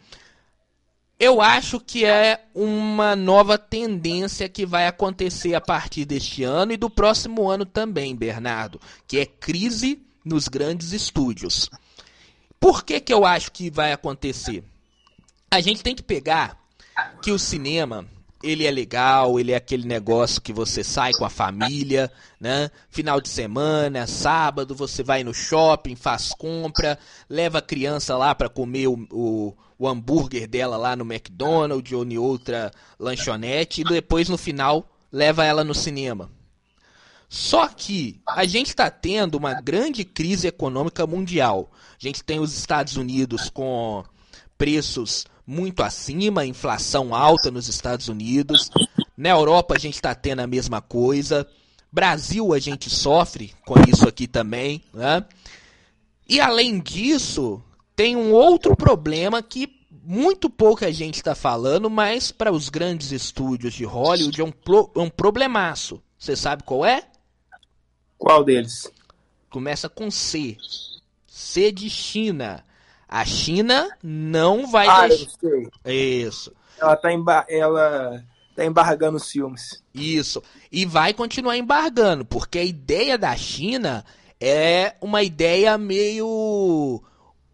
eu 1.19 1.41
acho 1.41 1.79
que 1.79 2.05
é 2.05 2.45
uma 2.55 3.15
nova 3.15 3.57
tendência 3.59 4.49
que 4.49 4.67
vai 4.67 4.87
acontecer 4.87 5.55
a 5.55 5.61
partir 5.61 6.05
deste 6.05 6.43
ano 6.43 6.73
e 6.73 6.77
do 6.77 6.91
próximo 6.91 7.49
ano 7.49 7.65
também, 7.65 8.17
Bernardo, 8.17 8.81
que 9.07 9.19
é 9.19 9.27
crise 9.27 10.03
nos 10.25 10.49
grandes 10.49 10.93
estúdios. 10.93 11.69
Por 12.59 12.85
que, 12.85 13.01
que 13.01 13.12
eu 13.12 13.25
acho 13.25 13.53
que 13.53 13.71
vai 13.71 13.93
acontecer? 13.93 14.64
A 15.51 15.61
gente 15.61 15.83
tem 15.83 15.95
que 15.95 16.03
pegar 16.03 16.57
que 17.23 17.31
o 17.31 17.38
cinema 17.38 18.07
ele 18.42 18.66
é 18.66 18.70
legal, 18.70 19.38
ele 19.38 19.52
é 19.52 19.57
aquele 19.57 19.87
negócio 19.87 20.40
que 20.40 20.52
você 20.52 20.83
sai 20.83 21.12
com 21.12 21.24
a 21.24 21.31
família, 21.31 22.11
né? 22.40 22.70
Final 22.90 23.20
de 23.20 23.28
semana, 23.28 24.07
sábado, 24.07 24.74
você 24.74 25.02
vai 25.02 25.22
no 25.22 25.33
shopping, 25.33 25.94
faz 25.94 26.35
compra, 26.35 26.98
leva 27.28 27.59
a 27.59 27.62
criança 27.62 28.16
lá 28.16 28.35
para 28.35 28.48
comer 28.48 28.88
o, 28.88 29.07
o, 29.11 29.57
o, 29.78 29.88
hambúrguer 29.88 30.48
dela 30.48 30.76
lá 30.76 30.96
no 30.96 31.05
McDonald's 31.05 31.92
ou 31.92 32.05
em 32.05 32.18
outra 32.18 32.70
lanchonete 32.98 33.83
e 33.83 33.85
depois 33.85 34.28
no 34.28 34.37
final 34.37 34.88
leva 35.11 35.44
ela 35.44 35.62
no 35.62 35.74
cinema. 35.74 36.31
Só 37.28 37.66
que 37.66 38.20
a 38.26 38.44
gente 38.44 38.68
está 38.68 38.90
tendo 38.90 39.37
uma 39.37 39.55
grande 39.55 40.05
crise 40.05 40.46
econômica 40.46 41.07
mundial. 41.07 41.70
A 41.92 41.96
gente 41.98 42.22
tem 42.22 42.38
os 42.38 42.55
Estados 42.55 42.96
Unidos 42.96 43.48
com 43.48 44.05
preços 44.59 45.24
muito 45.46 45.83
acima, 45.83 46.46
inflação 46.46 47.14
alta 47.14 47.50
nos 47.50 47.68
Estados 47.68 48.09
Unidos. 48.09 48.70
Na 49.16 49.31
Europa 49.31 49.74
a 49.74 49.78
gente 49.78 49.94
está 49.94 50.14
tendo 50.14 50.40
a 50.40 50.46
mesma 50.46 50.81
coisa. 50.81 51.46
Brasil 51.90 52.55
a 52.55 52.59
gente 52.59 52.88
sofre 52.88 53.52
com 53.66 53.74
isso 53.88 54.09
aqui 54.09 54.26
também. 54.26 54.83
Né? 54.92 55.24
E 56.28 56.40
além 56.40 56.81
disso, 56.81 57.62
tem 57.94 58.16
um 58.16 58.33
outro 58.33 58.76
problema 58.76 59.42
que 59.42 59.83
muito 60.05 60.50
pouca 60.50 60.92
gente 60.92 61.16
está 61.16 61.35
falando, 61.35 61.88
mas 61.88 62.33
para 62.33 62.52
os 62.52 62.68
grandes 62.68 63.12
estúdios 63.12 63.74
de 63.74 63.85
Hollywood 63.85 64.40
é 64.40 64.44
um, 64.44 64.50
pro, 64.50 64.90
é 64.96 65.00
um 65.00 65.11
problemaço. 65.11 66.02
Você 66.18 66.35
sabe 66.35 66.62
qual 66.64 66.85
é? 66.85 67.07
Qual 68.18 68.42
deles? 68.42 68.90
Começa 69.50 69.88
com 69.88 70.11
C. 70.11 70.57
C 71.26 71.70
de 71.70 71.90
China. 71.90 72.64
A 73.12 73.27
China 73.27 73.90
não 74.03 74.70
vai 74.70 74.88
ah, 74.88 75.07
deixar. 75.07 75.27
Eu 75.42 75.70
sei. 75.85 76.22
Isso. 76.25 76.51
Ela 76.81 76.94
está 76.94 77.12
emba... 77.12 77.44
ela 77.46 78.25
tá 78.57 78.64
embargando 78.64 79.18
os 79.18 79.31
filmes. 79.31 79.85
Isso. 79.92 80.42
E 80.72 80.87
vai 80.87 81.12
continuar 81.12 81.59
embargando, 81.59 82.25
porque 82.25 82.59
a 82.59 82.64
ideia 82.64 83.18
da 83.18 83.37
China 83.37 84.03
é 84.40 84.94
uma 84.98 85.22
ideia 85.22 85.77
meio 85.77 87.03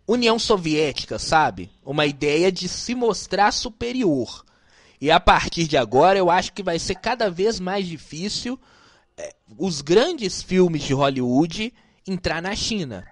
União 0.07 0.39
Soviética, 0.39 1.19
sabe? 1.19 1.73
Uma 1.85 2.07
ideia 2.07 2.53
de 2.53 2.69
se 2.69 2.95
mostrar 2.95 3.51
superior. 3.53 4.45
E 5.01 5.11
a 5.11 5.19
partir 5.19 5.67
de 5.67 5.77
agora 5.77 6.21
eu 6.21 6.31
acho 6.31 6.53
que 6.53 6.63
vai 6.63 6.79
ser 6.79 6.95
cada 6.95 7.29
vez 7.29 7.59
mais 7.59 7.85
difícil 7.85 8.57
é, 9.17 9.35
os 9.59 9.81
grandes 9.81 10.41
filmes 10.41 10.85
de 10.85 10.95
Hollywood 10.95 11.75
entrar 12.07 12.41
na 12.41 12.55
China. 12.55 13.05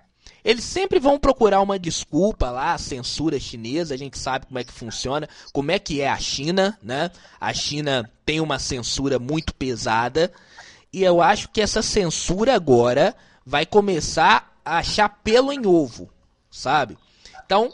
Eles 0.45 0.65
sempre 0.65 1.01
vão 1.01 1.19
procurar 1.19 1.61
uma 1.61 1.79
desculpa 1.79 2.51
lá, 2.51 2.75
a 2.75 2.79
censura 2.79 3.41
chinesa, 3.41 3.95
a 3.95 3.97
gente 3.97 4.19
sabe 4.19 4.47
como 4.47 4.59
é 4.59 4.65
que 4.65 4.73
funciona, 4.73 5.29
como 5.53 5.73
é 5.73 5.79
que 5.79 6.01
é 6.01 6.09
a 6.09 6.19
China, 6.19 6.79
né? 6.83 7.11
A 7.41 7.53
China 7.53 8.09
tem 8.25 8.41
uma 8.41 8.59
censura 8.59 9.19
muito 9.19 9.53
pesada, 9.55 10.33
e 10.93 11.03
eu 11.03 11.21
acho 11.21 11.49
que 11.49 11.61
essa 11.61 11.83
censura 11.83 12.55
agora 12.55 13.15
vai 13.45 13.67
começar 13.67 14.57
a 14.65 14.79
achar 14.79 15.09
pelo 15.09 15.53
em 15.53 15.67
ovo, 15.67 16.09
sabe? 16.51 16.97
Então, 17.45 17.73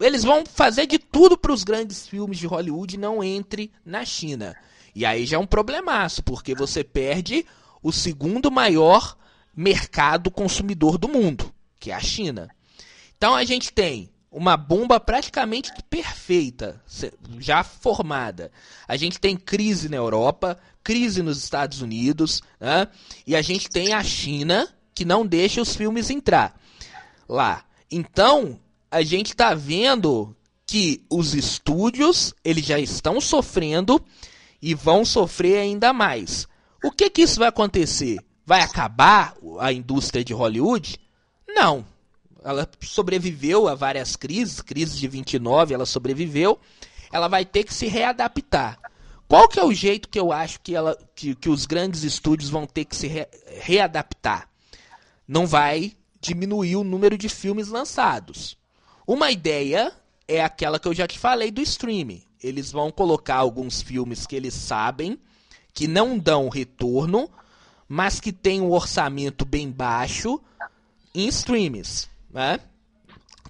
eles 0.00 0.22
vão 0.22 0.44
fazer 0.44 0.86
de 0.86 0.98
tudo 0.98 1.36
para 1.36 1.52
os 1.52 1.64
grandes 1.64 2.06
filmes 2.06 2.38
de 2.38 2.46
Hollywood 2.46 2.96
não 2.96 3.22
entre 3.24 3.72
na 3.84 4.04
China. 4.04 4.54
E 4.94 5.04
aí 5.04 5.24
já 5.26 5.36
é 5.36 5.40
um 5.40 5.46
problemaço, 5.46 6.22
porque 6.22 6.54
você 6.54 6.84
perde 6.84 7.46
o 7.82 7.90
segundo 7.90 8.50
maior 8.50 9.16
mercado 9.56 10.30
consumidor 10.30 10.98
do 10.98 11.08
mundo, 11.08 11.52
que 11.78 11.90
é 11.90 11.94
a 11.94 12.00
China. 12.00 12.50
Então 13.16 13.34
a 13.34 13.44
gente 13.44 13.72
tem 13.72 14.10
uma 14.30 14.56
bomba 14.56 14.98
praticamente 14.98 15.70
perfeita, 15.88 16.82
já 17.38 17.62
formada. 17.62 18.50
A 18.88 18.96
gente 18.96 19.20
tem 19.20 19.36
crise 19.36 19.88
na 19.88 19.96
Europa, 19.96 20.58
crise 20.82 21.22
nos 21.22 21.38
Estados 21.38 21.80
Unidos, 21.80 22.42
né? 22.58 22.88
e 23.24 23.36
a 23.36 23.42
gente 23.42 23.68
tem 23.68 23.92
a 23.92 24.02
China 24.02 24.68
que 24.92 25.04
não 25.04 25.24
deixa 25.24 25.62
os 25.62 25.76
filmes 25.76 26.10
entrar 26.10 26.60
lá. 27.28 27.64
Então 27.90 28.58
a 28.90 29.02
gente 29.02 29.28
está 29.28 29.54
vendo 29.54 30.36
que 30.66 31.04
os 31.08 31.34
estúdios 31.34 32.34
eles 32.44 32.64
já 32.64 32.78
estão 32.78 33.20
sofrendo 33.20 34.04
e 34.60 34.74
vão 34.74 35.04
sofrer 35.04 35.58
ainda 35.58 35.92
mais. 35.92 36.48
O 36.82 36.90
que 36.90 37.08
que 37.08 37.22
isso 37.22 37.38
vai 37.38 37.48
acontecer? 37.48 38.18
Vai 38.46 38.60
acabar 38.60 39.34
a 39.58 39.72
indústria 39.72 40.24
de 40.24 40.34
Hollywood? 40.34 40.98
Não. 41.48 41.84
Ela 42.42 42.68
sobreviveu 42.82 43.68
a 43.68 43.74
várias 43.74 44.16
crises, 44.16 44.60
crise 44.60 44.98
de 44.98 45.08
29, 45.08 45.72
ela 45.72 45.86
sobreviveu. 45.86 46.58
Ela 47.10 47.28
vai 47.28 47.44
ter 47.44 47.64
que 47.64 47.72
se 47.72 47.86
readaptar. 47.86 48.78
Qual 49.26 49.48
que 49.48 49.58
é 49.58 49.64
o 49.64 49.72
jeito 49.72 50.08
que 50.08 50.20
eu 50.20 50.30
acho 50.30 50.60
que, 50.60 50.74
ela, 50.74 50.96
que, 51.14 51.34
que 51.34 51.48
os 51.48 51.64
grandes 51.64 52.02
estúdios 52.02 52.50
vão 52.50 52.66
ter 52.66 52.84
que 52.84 52.94
se 52.94 53.06
re, 53.06 53.26
readaptar? 53.62 54.48
Não 55.26 55.46
vai 55.46 55.92
diminuir 56.20 56.76
o 56.76 56.84
número 56.84 57.16
de 57.16 57.28
filmes 57.28 57.68
lançados. 57.68 58.58
Uma 59.06 59.30
ideia 59.30 59.92
é 60.28 60.42
aquela 60.42 60.78
que 60.78 60.88
eu 60.88 60.94
já 60.94 61.06
te 61.06 61.18
falei 61.18 61.50
do 61.50 61.62
streaming. 61.62 62.22
Eles 62.42 62.70
vão 62.70 62.90
colocar 62.90 63.36
alguns 63.36 63.80
filmes 63.80 64.26
que 64.26 64.36
eles 64.36 64.52
sabem 64.52 65.18
que 65.72 65.88
não 65.88 66.18
dão 66.18 66.48
retorno, 66.48 67.28
mas 67.88 68.20
que 68.20 68.32
tem 68.32 68.60
um 68.60 68.70
orçamento 68.70 69.44
bem 69.44 69.70
baixo 69.70 70.40
em 71.14 71.28
streams, 71.28 72.08
né? 72.30 72.58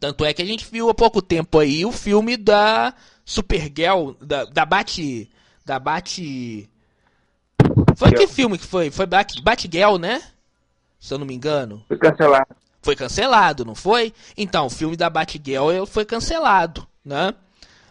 Tanto 0.01 0.25
é 0.25 0.35
que 0.35 0.43
a 0.43 0.45
gente 0.45 0.67
viu 0.71 0.91
há 0.91 0.95
pouco 0.95 1.23
tempo 1.23 1.59
aí 1.59 1.85
o 1.85 1.93
filme 1.93 2.37
da 2.37 2.93
Supergirl, 3.25 4.13
da, 4.21 4.45
da 4.45 4.67
Bat. 4.67 5.31
Da 5.65 5.79
Bat. 5.79 6.69
Foi 7.97 8.13
que 8.13 8.27
filme 8.27 8.59
que 8.59 8.67
foi? 8.67 8.91
Foi 8.91 9.07
Bat, 9.07 9.41
Batgirl, 9.41 9.97
né? 9.97 10.23
Se 11.01 11.15
eu 11.15 11.19
não 11.19 11.27
me 11.27 11.35
engano. 11.35 11.85
Foi 11.89 11.97
cancelado. 11.97 12.57
Foi 12.83 12.97
cancelado, 12.97 13.65
não 13.65 13.75
foi? 13.75 14.13
Então, 14.37 14.67
o 14.67 14.71
filme 14.71 14.97
da 14.97 15.09
Batgirl 15.09 15.87
foi 15.87 16.05
cancelado, 16.05 16.87
né? 17.03 17.33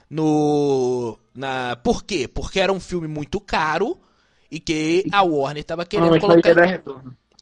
No. 0.07 1.17
Na, 1.33 1.75
por 1.77 2.03
quê? 2.03 2.27
Porque 2.27 2.59
era 2.59 2.71
um 2.71 2.79
filme 2.79 3.07
muito 3.07 3.41
caro 3.41 3.97
e 4.53 4.59
que 4.59 5.03
a 5.11 5.23
Warner 5.23 5.61
estava 5.61 5.83
querendo 5.83 6.19
colocar. 6.19 6.83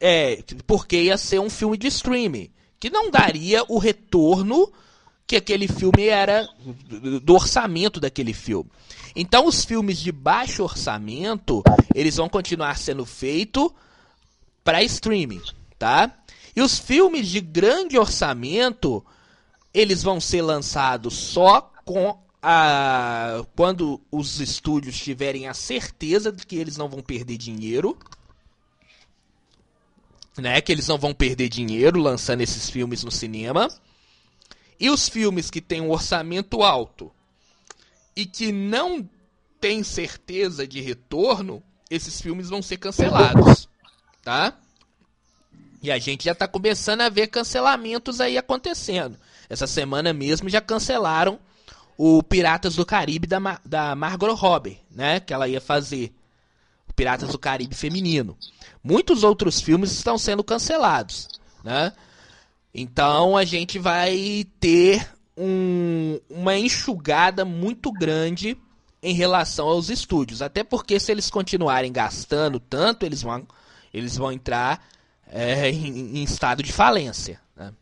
É, 0.00 0.42
porque 0.66 0.96
ia 1.02 1.18
ser 1.18 1.38
um 1.40 1.50
filme 1.50 1.76
de 1.76 1.86
streaming 1.88 2.50
que 2.80 2.88
não 2.88 3.10
daria 3.10 3.62
o 3.68 3.78
retorno 3.78 4.72
que 5.26 5.36
aquele 5.36 5.68
filme 5.68 6.08
era 6.08 6.48
do 7.22 7.34
orçamento 7.34 8.00
daquele 8.00 8.32
filme. 8.32 8.70
Então 9.14 9.46
os 9.46 9.62
filmes 9.62 9.98
de 9.98 10.10
baixo 10.10 10.62
orçamento, 10.62 11.62
eles 11.94 12.16
vão 12.16 12.30
continuar 12.30 12.78
sendo 12.78 13.04
feitos 13.04 13.70
para 14.64 14.82
streaming, 14.82 15.42
tá? 15.78 16.10
E 16.56 16.62
os 16.62 16.78
filmes 16.78 17.28
de 17.28 17.40
grande 17.40 17.98
orçamento, 17.98 19.04
eles 19.72 20.02
vão 20.02 20.18
ser 20.18 20.40
lançados 20.40 21.14
só 21.14 21.70
com 21.84 22.21
a 22.42 23.44
quando 23.54 24.00
os 24.10 24.40
estúdios 24.40 24.98
tiverem 24.98 25.46
a 25.46 25.54
certeza 25.54 26.32
de 26.32 26.44
que 26.44 26.56
eles 26.56 26.76
não 26.76 26.88
vão 26.88 27.00
perder 27.00 27.38
dinheiro, 27.38 27.96
né? 30.36 30.60
Que 30.60 30.72
eles 30.72 30.88
não 30.88 30.98
vão 30.98 31.14
perder 31.14 31.48
dinheiro 31.48 32.00
lançando 32.00 32.40
esses 32.40 32.68
filmes 32.68 33.04
no 33.04 33.12
cinema. 33.12 33.68
E 34.80 34.90
os 34.90 35.08
filmes 35.08 35.50
que 35.50 35.60
têm 35.60 35.80
um 35.80 35.90
orçamento 35.90 36.62
alto 36.62 37.12
e 38.16 38.26
que 38.26 38.50
não 38.50 39.08
têm 39.60 39.84
certeza 39.84 40.66
de 40.66 40.80
retorno, 40.80 41.62
esses 41.88 42.20
filmes 42.20 42.48
vão 42.48 42.60
ser 42.60 42.78
cancelados, 42.78 43.68
tá? 44.24 44.58
E 45.80 45.92
a 45.92 45.98
gente 45.98 46.24
já 46.24 46.32
está 46.32 46.48
começando 46.48 47.02
a 47.02 47.08
ver 47.08 47.28
cancelamentos 47.28 48.20
aí 48.20 48.36
acontecendo. 48.36 49.16
Essa 49.48 49.68
semana 49.68 50.12
mesmo 50.12 50.48
já 50.48 50.60
cancelaram 50.60 51.38
o 51.96 52.22
Piratas 52.22 52.76
do 52.76 52.86
Caribe 52.86 53.26
da, 53.26 53.38
da 53.64 53.94
Margot 53.94 54.34
Robbie, 54.34 54.80
né? 54.90 55.20
Que 55.20 55.32
ela 55.32 55.48
ia 55.48 55.60
fazer. 55.60 56.12
O 56.88 56.92
Piratas 56.92 57.30
do 57.30 57.38
Caribe 57.38 57.74
feminino. 57.74 58.36
Muitos 58.82 59.24
outros 59.24 59.60
filmes 59.60 59.92
estão 59.92 60.18
sendo 60.18 60.44
cancelados, 60.44 61.28
né? 61.64 61.92
Então 62.74 63.36
a 63.36 63.44
gente 63.44 63.78
vai 63.78 64.46
ter 64.58 65.06
um, 65.36 66.18
uma 66.28 66.56
enxugada 66.56 67.44
muito 67.44 67.92
grande 67.92 68.56
em 69.02 69.14
relação 69.14 69.68
aos 69.68 69.90
estúdios. 69.90 70.40
Até 70.40 70.62
porque 70.62 70.98
se 71.00 71.10
eles 71.10 71.30
continuarem 71.30 71.92
gastando 71.92 72.60
tanto, 72.60 73.04
eles 73.04 73.22
vão, 73.22 73.46
eles 73.92 74.16
vão 74.16 74.32
entrar 74.32 74.84
é, 75.26 75.70
em, 75.70 76.18
em, 76.18 76.22
estado 76.22 76.62
de 76.62 76.72
falência. 76.72 77.40
Né? 77.56 77.72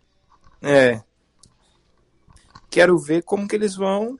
É. 0.62 1.02
Quero 2.70 2.98
ver 2.98 3.22
como 3.22 3.48
que 3.48 3.56
eles 3.56 3.74
vão. 3.74 4.18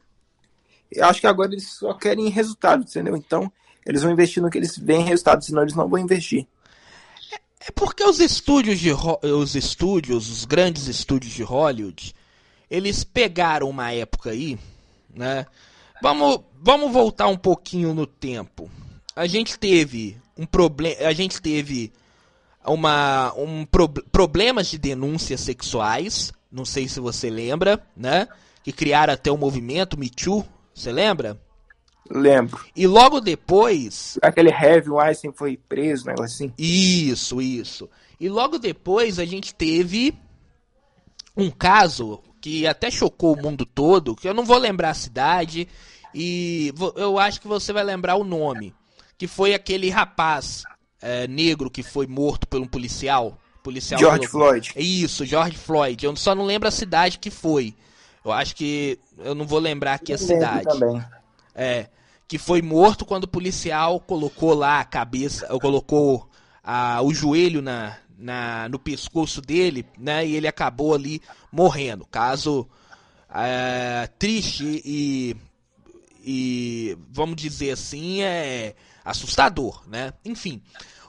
Eu 0.91 1.05
acho 1.05 1.21
que 1.21 1.27
agora 1.27 1.53
eles 1.53 1.73
só 1.73 1.95
querem 1.95 2.29
resultado, 2.29 2.83
entendeu? 2.83 3.17
Então, 3.17 3.51
eles 3.87 4.03
vão 4.03 4.13
investir 4.13 4.43
no 4.43 4.51
que 4.51 4.59
eles 4.59 4.77
veem 4.77 5.05
resultado, 5.05 5.45
senão 5.45 5.63
eles 5.63 5.75
não 5.75 5.89
vão 5.89 5.99
investir. 5.99 6.47
É 7.61 7.71
porque 7.71 8.03
os 8.03 8.19
estúdios 8.21 8.81
de 8.81 8.91
os 9.23 9.55
estúdios, 9.55 10.31
os 10.31 10.45
grandes 10.45 10.89
estúdios 10.89 11.33
de 11.33 11.43
Hollywood, 11.43 12.15
eles 12.71 13.05
pegaram 13.05 13.69
uma 13.69 13.93
época 13.93 14.31
aí, 14.31 14.59
né? 15.15 15.47
Vamos, 16.03 16.41
vamos 16.59 16.91
voltar 16.91 17.29
um 17.29 17.37
pouquinho 17.37 17.93
no 17.93 18.07
tempo. 18.07 18.71
A 19.15 19.27
gente 19.27 19.59
teve 19.59 20.17
um 20.37 20.47
problema, 20.47 21.07
a 21.07 21.13
gente 21.13 21.41
teve 21.43 21.93
uma 22.65 23.35
um 23.37 23.67
pro, 23.67 23.89
problemas 23.89 24.69
de 24.69 24.79
denúncias 24.79 25.41
sexuais, 25.41 26.33
não 26.51 26.65
sei 26.65 26.89
se 26.89 27.01
você 27.01 27.31
lembra, 27.31 27.83
né? 27.97 28.29
Que 28.63 28.73
criaram 28.73 29.15
até 29.15 29.31
o 29.31 29.37
movimento 29.37 29.99
Me 29.99 30.11
Too, 30.11 30.45
você 30.75 30.93
lembra? 30.93 31.41
Lembro. 32.11 32.65
E 32.75 32.87
logo 32.87 33.21
depois. 33.21 34.19
Aquele 34.21 34.51
Heavy 34.51 34.91
Weinstein 34.91 35.33
foi 35.33 35.57
preso, 35.57 36.05
um 36.05 36.09
negócio 36.09 36.35
assim. 36.35 36.55
Isso, 36.59 37.41
isso. 37.41 37.89
E 38.19 38.29
logo 38.29 38.59
depois 38.59 39.19
a 39.19 39.25
gente 39.25 39.55
teve 39.55 40.15
um 41.37 41.51
caso 41.51 42.21
que 42.41 42.67
até 42.67 42.91
chocou 42.91 43.35
o 43.35 43.43
mundo 43.43 43.65
todo, 43.65 44.17
que 44.17 44.29
eu 44.29 44.35
não 44.35 44.45
vou 44.45 44.59
lembrar 44.59 44.91
a 44.91 44.95
cidade, 44.95 45.69
e 46.15 46.73
eu 46.97 47.19
acho 47.19 47.41
que 47.41 47.47
você 47.47 47.73
vai 47.73 47.85
lembrar 47.85 48.17
o 48.17 48.25
nome. 48.25 48.75
Que 49.17 49.27
foi 49.27 49.55
aquele 49.55 49.91
rapaz 49.91 50.65
é, 51.01 51.29
negro 51.29 51.71
que 51.71 51.83
foi 51.83 52.07
morto 52.07 52.49
por 52.49 52.61
um 52.61 52.67
policial. 52.67 53.39
Policial 53.63 54.01
George 54.01 54.27
Floyd. 54.27 54.73
Isso, 54.77 55.25
George 55.25 55.57
Floyd. 55.57 56.05
Eu 56.05 56.15
só 56.17 56.35
não 56.35 56.45
lembro 56.45 56.69
a 56.69 56.73
cidade 56.73 57.19
que 57.19 57.31
foi. 57.31 57.75
Eu 58.25 58.33
acho 58.33 58.55
que. 58.55 58.99
Eu 59.19 59.35
não 59.35 59.47
vou 59.47 59.59
lembrar 59.59 59.95
aqui 59.95 60.13
eu 60.13 60.17
a 60.17 60.19
cidade. 60.19 60.65
Também. 60.65 61.05
É 61.55 61.87
que 62.31 62.39
foi 62.39 62.63
morto 62.63 63.05
quando 63.05 63.25
o 63.25 63.29
policial 63.29 63.99
colocou 63.99 64.55
lá 64.55 64.79
a 64.79 64.85
cabeça, 64.85 65.49
colocou 65.59 66.31
a, 66.63 67.03
o 67.03 67.13
joelho 67.13 67.61
na, 67.61 67.97
na, 68.17 68.69
no 68.69 68.79
pescoço 68.79 69.43
dele, 69.43 69.85
né? 69.99 70.25
E 70.25 70.37
ele 70.37 70.47
acabou 70.47 70.95
ali 70.95 71.21
morrendo. 71.51 72.07
Caso 72.07 72.69
é, 73.35 74.09
triste 74.17 74.81
e, 74.85 75.37
e, 76.25 76.97
vamos 77.11 77.35
dizer 77.35 77.73
assim, 77.73 78.23
é 78.23 78.77
assustador, 79.05 79.83
né? 79.89 80.13
Enfim, 80.25 80.63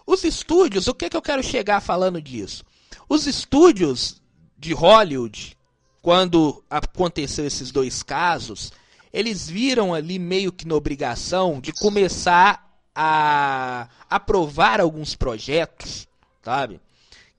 os 0.05 0.23
estúdios, 0.23 0.87
o 0.87 0.93
que, 0.93 1.09
que 1.09 1.17
eu 1.17 1.21
quero 1.21 1.43
chegar 1.43 1.81
falando 1.81 2.21
disso? 2.21 2.63
Os 3.07 3.27
estúdios 3.27 4.21
de 4.57 4.73
Hollywood, 4.73 5.57
quando 6.01 6.63
aconteceu 6.69 7.45
esses 7.45 7.71
dois 7.71 8.03
casos, 8.03 8.71
eles 9.13 9.49
viram 9.49 9.93
ali 9.93 10.17
meio 10.17 10.51
que 10.51 10.67
na 10.67 10.75
obrigação 10.75 11.59
de 11.59 11.73
começar 11.73 12.69
a 12.95 13.87
aprovar 14.09 14.79
alguns 14.79 15.15
projetos, 15.15 16.07
sabe? 16.41 16.79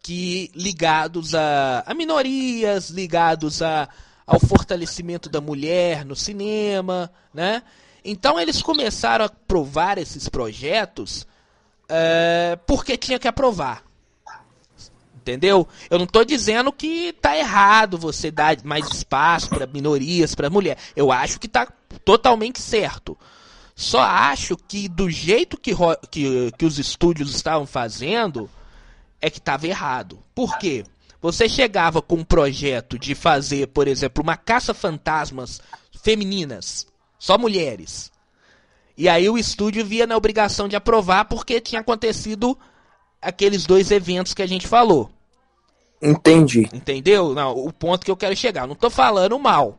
Que 0.03 0.51
ligados 0.55 1.35
a, 1.35 1.83
a 1.87 1.95
minorias, 1.95 2.91
ligados 2.91 3.63
a, 3.63 3.89
ao 4.27 4.41
fortalecimento 4.41 5.29
da 5.29 5.41
mulher 5.41 6.05
no 6.05 6.17
cinema, 6.17 7.11
né? 7.33 7.63
Então 8.05 8.39
eles 8.39 8.63
começaram 8.63 9.25
a 9.25 9.29
aprovar 9.29 9.97
esses 9.99 10.29
projetos 10.29 11.27
é, 11.95 12.59
porque 12.67 12.97
tinha 12.97 13.19
que 13.19 13.29
aprovar. 13.29 13.85
Entendeu? 15.15 15.69
Eu 15.89 15.99
não 15.99 16.05
estou 16.05 16.25
dizendo 16.25 16.73
que 16.73 17.13
tá 17.13 17.37
errado 17.37 17.99
você 17.99 18.31
dar 18.31 18.57
mais 18.65 18.89
espaço 18.89 19.51
para 19.51 19.67
minorias, 19.67 20.35
para 20.35 20.51
mulher. 20.51 20.77
Eu 20.97 21.13
acho 21.13 21.39
que 21.39 21.47
tá 21.47 21.69
totalmente 22.05 22.61
certo. 22.61 23.17
Só 23.77 24.01
acho 24.01 24.57
que 24.57 24.89
do 24.89 25.09
jeito 25.09 25.57
que, 25.57 25.73
que, 26.11 26.51
que 26.59 26.65
os 26.65 26.79
estúdios 26.79 27.35
estavam 27.35 27.67
fazendo, 27.67 28.51
é 29.21 29.31
que 29.31 29.39
estava 29.39 29.67
errado. 29.67 30.19
Por 30.35 30.59
quê? 30.59 30.85
Você 31.21 31.49
chegava 31.49 32.03
com 32.03 32.17
um 32.17 32.25
projeto 32.25 32.99
de 32.99 33.15
fazer, 33.15 33.69
por 33.69 33.87
exemplo, 33.87 34.25
uma 34.25 34.37
caça-fantasmas 34.37 35.61
femininas, 36.03 36.87
só 37.17 37.39
mulheres. 37.39 38.12
E 38.97 39.09
aí 39.09 39.29
o 39.29 39.39
estúdio 39.39 39.85
via 39.85 40.07
na 40.07 40.17
obrigação 40.17 40.69
de 40.69 40.77
aprovar 40.77 41.25
porque 41.25 41.61
tinha 41.61 41.81
acontecido 41.81 42.59
aqueles 43.21 43.65
dois 43.65 43.91
eventos 43.91 44.35
que 44.35 44.43
a 44.43 44.47
gente 44.47 44.67
falou. 44.67 45.11
Entendi. 46.01 46.69
Entendeu? 46.73 47.35
Não, 47.35 47.53
o 47.57 47.73
ponto 47.73 48.05
que 48.05 48.11
eu 48.11 48.17
quero 48.17 48.37
chegar. 48.37 48.67
não 48.67 48.75
tô 48.75 48.91
falando 48.91 49.39
mal. 49.39 49.79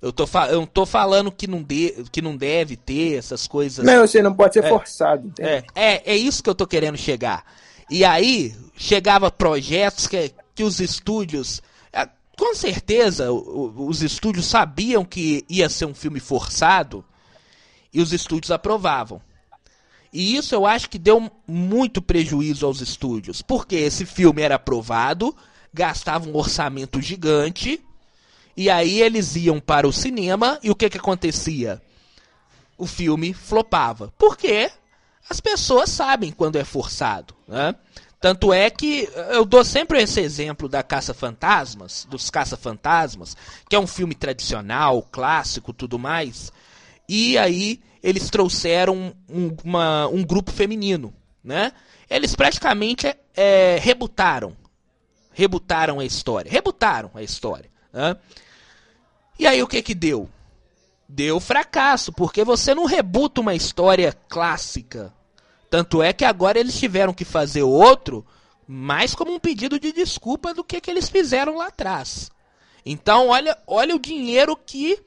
Eu, 0.00 0.12
tô 0.12 0.24
eu 0.48 0.60
não 0.60 0.66
tô 0.66 0.86
falando 0.86 1.30
que 1.30 1.46
não, 1.46 1.62
de, 1.62 2.04
que 2.10 2.22
não 2.22 2.36
deve 2.36 2.76
ter 2.76 3.18
essas 3.18 3.46
coisas. 3.46 3.84
Não, 3.84 4.06
você 4.06 4.22
não 4.22 4.32
pode 4.32 4.54
ser 4.54 4.64
é, 4.64 4.68
forçado. 4.68 5.32
É, 5.38 5.64
é, 5.74 6.12
é 6.12 6.16
isso 6.16 6.42
que 6.42 6.48
eu 6.48 6.54
tô 6.54 6.66
querendo 6.66 6.96
chegar. 6.96 7.44
E 7.90 8.04
aí, 8.04 8.54
chegava 8.76 9.30
projetos 9.30 10.06
que, 10.06 10.32
que 10.54 10.62
os 10.62 10.80
estúdios. 10.80 11.60
Com 12.36 12.54
certeza, 12.54 13.32
os 13.32 14.00
estúdios 14.00 14.46
sabiam 14.46 15.04
que 15.04 15.44
ia 15.48 15.68
ser 15.68 15.86
um 15.86 15.94
filme 15.94 16.20
forçado 16.20 17.04
e 17.92 18.00
os 18.00 18.12
estúdios 18.12 18.50
aprovavam. 18.50 19.20
E 20.12 20.36
isso 20.36 20.54
eu 20.54 20.66
acho 20.66 20.88
que 20.88 20.98
deu 20.98 21.30
muito 21.46 22.00
prejuízo 22.00 22.64
aos 22.64 22.80
estúdios, 22.80 23.42
porque 23.42 23.76
esse 23.76 24.06
filme 24.06 24.42
era 24.42 24.54
aprovado, 24.54 25.36
gastava 25.72 26.28
um 26.28 26.36
orçamento 26.36 27.00
gigante, 27.00 27.82
e 28.56 28.70
aí 28.70 29.00
eles 29.00 29.36
iam 29.36 29.60
para 29.60 29.86
o 29.86 29.92
cinema 29.92 30.58
e 30.62 30.70
o 30.70 30.74
que 30.74 30.90
que 30.90 30.98
acontecia? 30.98 31.80
O 32.76 32.86
filme 32.86 33.32
flopava. 33.32 34.12
Porque 34.18 34.70
as 35.28 35.40
pessoas 35.40 35.90
sabem 35.90 36.32
quando 36.32 36.56
é 36.56 36.64
forçado, 36.64 37.34
né? 37.46 37.74
Tanto 38.20 38.52
é 38.52 38.68
que 38.68 39.08
eu 39.30 39.44
dou 39.44 39.64
sempre 39.64 40.02
esse 40.02 40.20
exemplo 40.20 40.68
da 40.68 40.82
Caça 40.82 41.14
Fantasmas, 41.14 42.04
dos 42.10 42.30
Caça 42.30 42.56
Fantasmas, 42.56 43.36
que 43.68 43.76
é 43.76 43.78
um 43.78 43.86
filme 43.86 44.14
tradicional, 44.14 45.02
clássico, 45.02 45.72
tudo 45.72 45.96
mais. 45.98 46.52
E 47.08 47.38
aí 47.38 47.80
eles 48.02 48.28
trouxeram 48.30 49.14
um, 49.28 49.56
uma, 49.64 50.06
um 50.08 50.22
grupo 50.24 50.52
feminino, 50.52 51.14
né? 51.42 51.72
Eles 52.08 52.34
praticamente 52.34 53.14
é, 53.36 53.78
rebutaram, 53.80 54.56
rebutaram 55.32 56.00
a 56.00 56.04
história, 56.04 56.50
rebutaram 56.50 57.10
a 57.14 57.22
história. 57.22 57.70
Né? 57.92 58.16
E 59.38 59.46
aí 59.46 59.62
o 59.62 59.66
que 59.66 59.82
que 59.82 59.94
deu? 59.94 60.28
Deu 61.08 61.40
fracasso, 61.40 62.12
porque 62.12 62.44
você 62.44 62.74
não 62.74 62.84
rebuta 62.84 63.40
uma 63.40 63.54
história 63.54 64.12
clássica, 64.28 65.12
tanto 65.70 66.02
é 66.02 66.12
que 66.12 66.24
agora 66.24 66.58
eles 66.58 66.78
tiveram 66.78 67.14
que 67.14 67.24
fazer 67.24 67.62
outro 67.62 68.24
mais 68.66 69.14
como 69.14 69.32
um 69.32 69.38
pedido 69.38 69.80
de 69.80 69.92
desculpa 69.92 70.52
do 70.52 70.62
que, 70.62 70.80
que 70.80 70.90
eles 70.90 71.08
fizeram 71.08 71.56
lá 71.56 71.68
atrás. 71.68 72.30
Então, 72.84 73.28
olha, 73.28 73.56
olha 73.66 73.94
o 73.94 73.98
dinheiro 73.98 74.56
que 74.56 74.98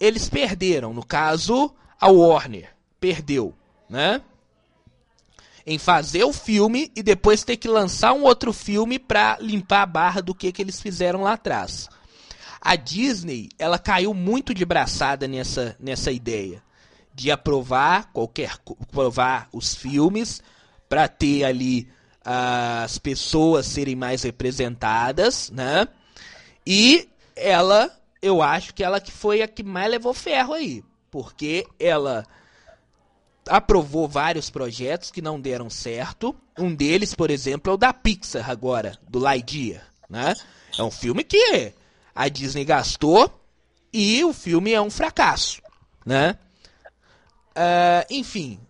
eles 0.00 0.28
perderam. 0.28 0.92
No 0.94 1.04
caso, 1.04 1.72
a 2.00 2.08
Warner 2.08 2.74
perdeu, 2.98 3.54
né? 3.88 4.22
Em 5.66 5.78
fazer 5.78 6.24
o 6.24 6.32
filme 6.32 6.90
e 6.96 7.02
depois 7.02 7.44
ter 7.44 7.58
que 7.58 7.68
lançar 7.68 8.14
um 8.14 8.22
outro 8.22 8.52
filme 8.52 8.98
para 8.98 9.36
limpar 9.40 9.82
a 9.82 9.86
barra 9.86 10.20
do 10.22 10.34
que, 10.34 10.50
que 10.50 10.62
eles 10.62 10.80
fizeram 10.80 11.22
lá 11.22 11.34
atrás. 11.34 11.88
A 12.60 12.76
Disney, 12.76 13.50
ela 13.58 13.78
caiu 13.78 14.12
muito 14.14 14.54
de 14.54 14.64
braçada 14.64 15.28
nessa, 15.28 15.76
nessa 15.78 16.10
ideia 16.10 16.62
de 17.14 17.30
aprovar 17.30 18.10
qualquer 18.12 18.52
aprovar 18.82 19.48
os 19.52 19.74
filmes 19.74 20.42
para 20.88 21.06
ter 21.08 21.44
ali 21.44 21.88
as 22.24 22.98
pessoas 22.98 23.66
serem 23.66 23.96
mais 23.96 24.22
representadas, 24.22 25.50
né? 25.50 25.86
E 26.66 27.08
ela, 27.34 27.90
eu 28.22 28.42
acho 28.42 28.74
que 28.74 28.82
ela 28.82 29.00
que 29.00 29.10
foi 29.10 29.42
a 29.42 29.48
que 29.48 29.62
mais 29.62 29.90
levou 29.90 30.12
ferro 30.12 30.52
aí, 30.52 30.84
porque 31.10 31.66
ela 31.78 32.26
aprovou 33.48 34.06
vários 34.06 34.50
projetos 34.50 35.10
que 35.10 35.22
não 35.22 35.40
deram 35.40 35.70
certo. 35.70 36.34
Um 36.58 36.74
deles, 36.74 37.14
por 37.14 37.30
exemplo, 37.30 37.70
é 37.70 37.74
o 37.74 37.78
da 37.78 37.92
Pixar 37.92 38.50
agora, 38.50 38.98
do 39.08 39.18
Lightyear, 39.18 39.86
né? 40.08 40.34
É 40.78 40.82
um 40.82 40.90
filme 40.90 41.24
que 41.24 41.72
a 42.14 42.28
Disney 42.28 42.64
gastou 42.64 43.32
e 43.92 44.22
o 44.24 44.32
filme 44.32 44.72
é 44.72 44.80
um 44.80 44.90
fracasso, 44.90 45.60
né? 46.04 46.38
Uh, 47.50 48.06
enfim, 48.10 48.60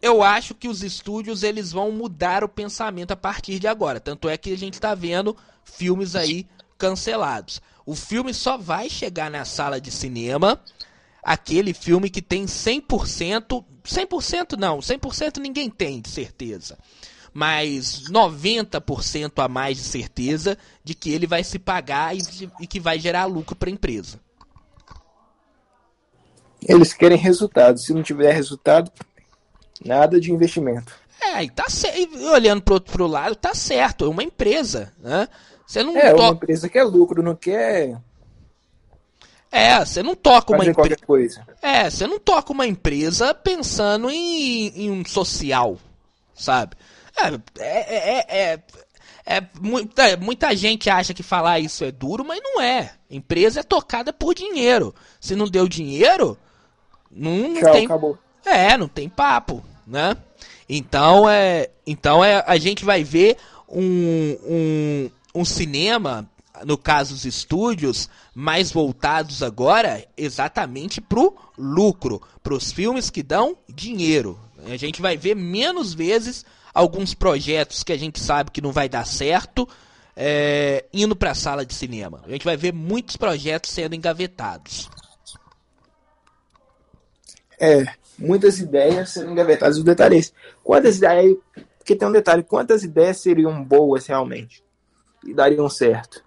eu 0.00 0.22
acho 0.22 0.54
que 0.54 0.68
os 0.68 0.82
estúdios 0.82 1.42
eles 1.42 1.72
vão 1.72 1.90
mudar 1.90 2.44
o 2.44 2.48
pensamento 2.48 3.12
a 3.12 3.16
partir 3.16 3.58
de 3.58 3.66
agora. 3.66 4.00
Tanto 4.00 4.28
é 4.28 4.36
que 4.36 4.52
a 4.52 4.58
gente 4.58 4.74
está 4.74 4.94
vendo 4.94 5.36
filmes 5.64 6.14
aí 6.14 6.46
cancelados. 6.76 7.60
O 7.84 7.94
filme 7.94 8.32
só 8.32 8.56
vai 8.56 8.88
chegar 8.88 9.30
na 9.30 9.44
sala 9.44 9.80
de 9.80 9.90
cinema 9.90 10.60
aquele 11.22 11.72
filme 11.72 12.10
que 12.10 12.20
tem 12.20 12.44
100%, 12.46 13.64
100% 13.84 14.58
não, 14.58 14.78
100% 14.78 15.38
ninguém 15.38 15.70
tem 15.70 16.00
de 16.00 16.08
certeza. 16.08 16.78
Mas 17.32 18.04
90% 18.10 19.32
a 19.42 19.48
mais 19.48 19.78
de 19.78 19.84
certeza 19.84 20.58
de 20.84 20.94
que 20.94 21.10
ele 21.10 21.26
vai 21.26 21.42
se 21.42 21.58
pagar 21.58 22.14
e, 22.14 22.20
e 22.60 22.66
que 22.66 22.78
vai 22.78 22.98
gerar 22.98 23.24
lucro 23.24 23.56
para 23.56 23.70
a 23.70 23.72
empresa. 23.72 24.20
Eles 26.68 26.92
querem 26.92 27.16
resultado. 27.16 27.78
Se 27.78 27.94
não 27.94 28.02
tiver 28.02 28.32
resultado, 28.32 28.92
nada 29.84 30.20
de 30.20 30.30
investimento. 30.30 30.92
É, 31.20 31.44
e 31.44 31.50
tá 31.50 31.66
olhando 32.32 32.62
pro 32.62 32.74
outro 32.74 33.06
lado, 33.06 33.34
tá 33.34 33.54
certo. 33.54 34.04
É 34.04 34.08
uma 34.08 34.22
empresa, 34.22 34.92
né? 34.98 35.28
Você 35.66 35.82
não 35.82 35.96
é, 35.96 36.12
to... 36.12 36.22
uma 36.22 36.32
empresa 36.32 36.68
que 36.68 36.78
é 36.78 36.82
lucro, 36.82 37.22
não 37.22 37.34
quer. 37.34 37.98
É, 39.50 39.84
você 39.84 40.02
não 40.02 40.14
toca 40.14 40.54
uma 40.54 40.64
empresa. 40.64 40.96
coisa. 41.06 41.46
É, 41.60 41.90
você 41.90 42.06
não 42.06 42.18
toca 42.18 42.52
uma 42.52 42.66
empresa 42.66 43.34
pensando 43.34 44.10
em, 44.10 44.68
em 44.68 44.90
um 44.90 45.04
social, 45.04 45.78
sabe? 46.34 46.74
É, 47.16 47.28
é, 47.58 48.18
é, 48.18 48.52
é, 48.52 48.58
é, 49.26 49.42
muita, 49.60 50.16
muita 50.16 50.56
gente 50.56 50.88
acha 50.88 51.12
que 51.12 51.22
falar 51.22 51.60
isso 51.60 51.84
é 51.84 51.92
duro, 51.92 52.24
mas 52.24 52.40
não 52.42 52.60
é. 52.60 52.92
Empresa 53.10 53.60
é 53.60 53.62
tocada 53.62 54.12
por 54.12 54.34
dinheiro. 54.34 54.94
Se 55.20 55.36
não 55.36 55.46
deu 55.46 55.68
dinheiro, 55.68 56.36
não, 57.10 57.50
não 57.50 57.60
Tchau, 57.60 57.72
tem. 57.72 57.84
Acabou. 57.84 58.18
É, 58.44 58.76
não 58.76 58.88
tem 58.88 59.08
papo, 59.08 59.62
né? 59.86 60.16
Então 60.68 61.28
é, 61.28 61.68
então 61.86 62.24
é, 62.24 62.42
a 62.46 62.56
gente 62.56 62.84
vai 62.84 63.04
ver 63.04 63.36
um, 63.68 64.38
um, 64.44 65.10
um 65.34 65.44
cinema, 65.44 66.28
no 66.64 66.76
caso 66.76 67.14
os 67.14 67.24
estúdios, 67.24 68.08
mais 68.34 68.70
voltados 68.70 69.42
agora 69.42 70.06
exatamente 70.16 71.00
pro 71.00 71.36
lucro, 71.56 72.20
pros 72.42 72.72
filmes 72.72 73.10
que 73.10 73.22
dão 73.22 73.56
dinheiro. 73.68 74.38
A 74.66 74.76
gente 74.76 75.02
vai 75.02 75.16
ver 75.16 75.34
menos 75.34 75.92
vezes 75.92 76.44
alguns 76.72 77.14
projetos 77.14 77.82
que 77.82 77.92
a 77.92 77.98
gente 77.98 78.20
sabe 78.20 78.50
que 78.50 78.60
não 78.60 78.72
vai 78.72 78.88
dar 78.88 79.06
certo 79.06 79.68
é, 80.16 80.84
indo 80.92 81.16
para 81.16 81.32
a 81.32 81.34
sala 81.34 81.64
de 81.64 81.74
cinema. 81.74 82.20
A 82.24 82.30
gente 82.30 82.44
vai 82.44 82.56
ver 82.56 82.72
muitos 82.72 83.16
projetos 83.16 83.70
sendo 83.70 83.94
engavetados. 83.94 84.88
É, 87.58 87.84
muitas 88.18 88.58
ideias 88.58 89.10
sendo 89.10 89.30
engavetadas. 89.30 89.78
O 89.78 89.84
detalhe 89.84 90.18
é. 90.18 90.22
Quantas 90.62 90.98
ideias. 90.98 91.36
Porque 91.78 91.96
tem 91.96 92.08
um 92.08 92.12
detalhe: 92.12 92.42
quantas 92.42 92.84
ideias 92.84 93.18
seriam 93.18 93.62
boas 93.62 94.06
realmente? 94.06 94.62
E 95.24 95.32
dariam 95.32 95.68
certo? 95.68 96.24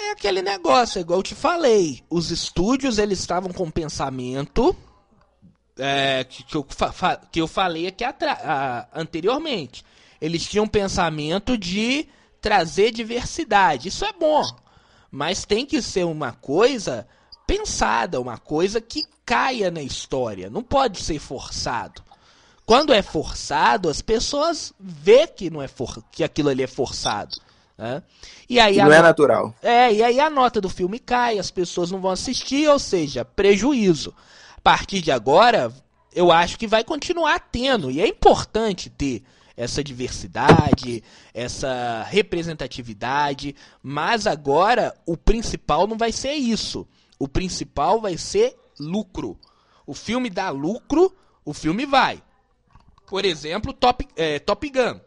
É 0.00 0.12
aquele 0.12 0.42
negócio, 0.42 1.00
igual 1.00 1.18
eu 1.18 1.22
te 1.22 1.34
falei. 1.34 2.02
Os 2.08 2.30
estúdios 2.30 2.98
eles 2.98 3.18
estavam 3.18 3.52
com 3.52 3.70
pensamento 3.70 4.74
é, 5.76 6.24
que, 6.24 6.44
que, 6.44 6.56
eu, 6.56 6.66
que 7.30 7.40
eu 7.40 7.48
falei 7.48 7.86
aqui 7.86 8.04
a, 8.04 8.88
anteriormente. 8.94 9.84
Eles 10.20 10.44
tinham 10.44 10.66
pensamento 10.66 11.56
de 11.56 12.08
trazer 12.40 12.92
diversidade. 12.92 13.88
Isso 13.88 14.04
é 14.04 14.12
bom. 14.12 14.42
Mas 15.10 15.44
tem 15.44 15.64
que 15.64 15.80
ser 15.80 16.04
uma 16.04 16.32
coisa 16.32 17.06
pensada, 17.46 18.20
uma 18.20 18.38
coisa 18.38 18.80
que 18.80 19.04
caia 19.24 19.70
na 19.70 19.82
história. 19.82 20.50
Não 20.50 20.62
pode 20.62 21.02
ser 21.02 21.18
forçado. 21.18 22.02
Quando 22.68 22.92
é 22.92 23.00
forçado, 23.00 23.88
as 23.88 24.02
pessoas 24.02 24.74
vê 24.78 25.26
que 25.26 25.48
não 25.48 25.62
é 25.62 25.66
for... 25.66 26.04
que 26.12 26.22
aquilo 26.22 26.50
ali 26.50 26.62
é 26.62 26.66
forçado. 26.66 27.34
Né? 27.78 28.02
E 28.46 28.60
aí 28.60 28.76
não 28.76 28.92
é 28.92 29.00
natural. 29.00 29.54
É, 29.62 29.90
e 29.90 30.02
aí 30.02 30.20
a 30.20 30.28
nota 30.28 30.60
do 30.60 30.68
filme 30.68 30.98
cai, 30.98 31.38
as 31.38 31.50
pessoas 31.50 31.90
não 31.90 31.98
vão 31.98 32.10
assistir, 32.10 32.68
ou 32.68 32.78
seja, 32.78 33.24
prejuízo. 33.24 34.14
A 34.54 34.60
partir 34.60 35.00
de 35.00 35.10
agora, 35.10 35.72
eu 36.14 36.30
acho 36.30 36.58
que 36.58 36.66
vai 36.66 36.84
continuar 36.84 37.40
tendo, 37.40 37.90
e 37.90 38.02
é 38.02 38.06
importante 38.06 38.90
ter 38.90 39.22
essa 39.56 39.82
diversidade, 39.82 41.02
essa 41.32 42.02
representatividade, 42.06 43.56
mas 43.82 44.26
agora 44.26 44.94
o 45.06 45.16
principal 45.16 45.86
não 45.86 45.96
vai 45.96 46.12
ser 46.12 46.34
isso. 46.34 46.86
O 47.18 47.26
principal 47.26 47.98
vai 47.98 48.18
ser 48.18 48.54
lucro. 48.78 49.38
O 49.86 49.94
filme 49.94 50.28
dá 50.28 50.50
lucro, 50.50 51.16
o 51.46 51.54
filme 51.54 51.86
vai. 51.86 52.22
Por 53.08 53.24
exemplo, 53.24 53.72
Top, 53.72 54.06
é, 54.16 54.38
Top 54.38 54.68
Gun. 54.68 55.00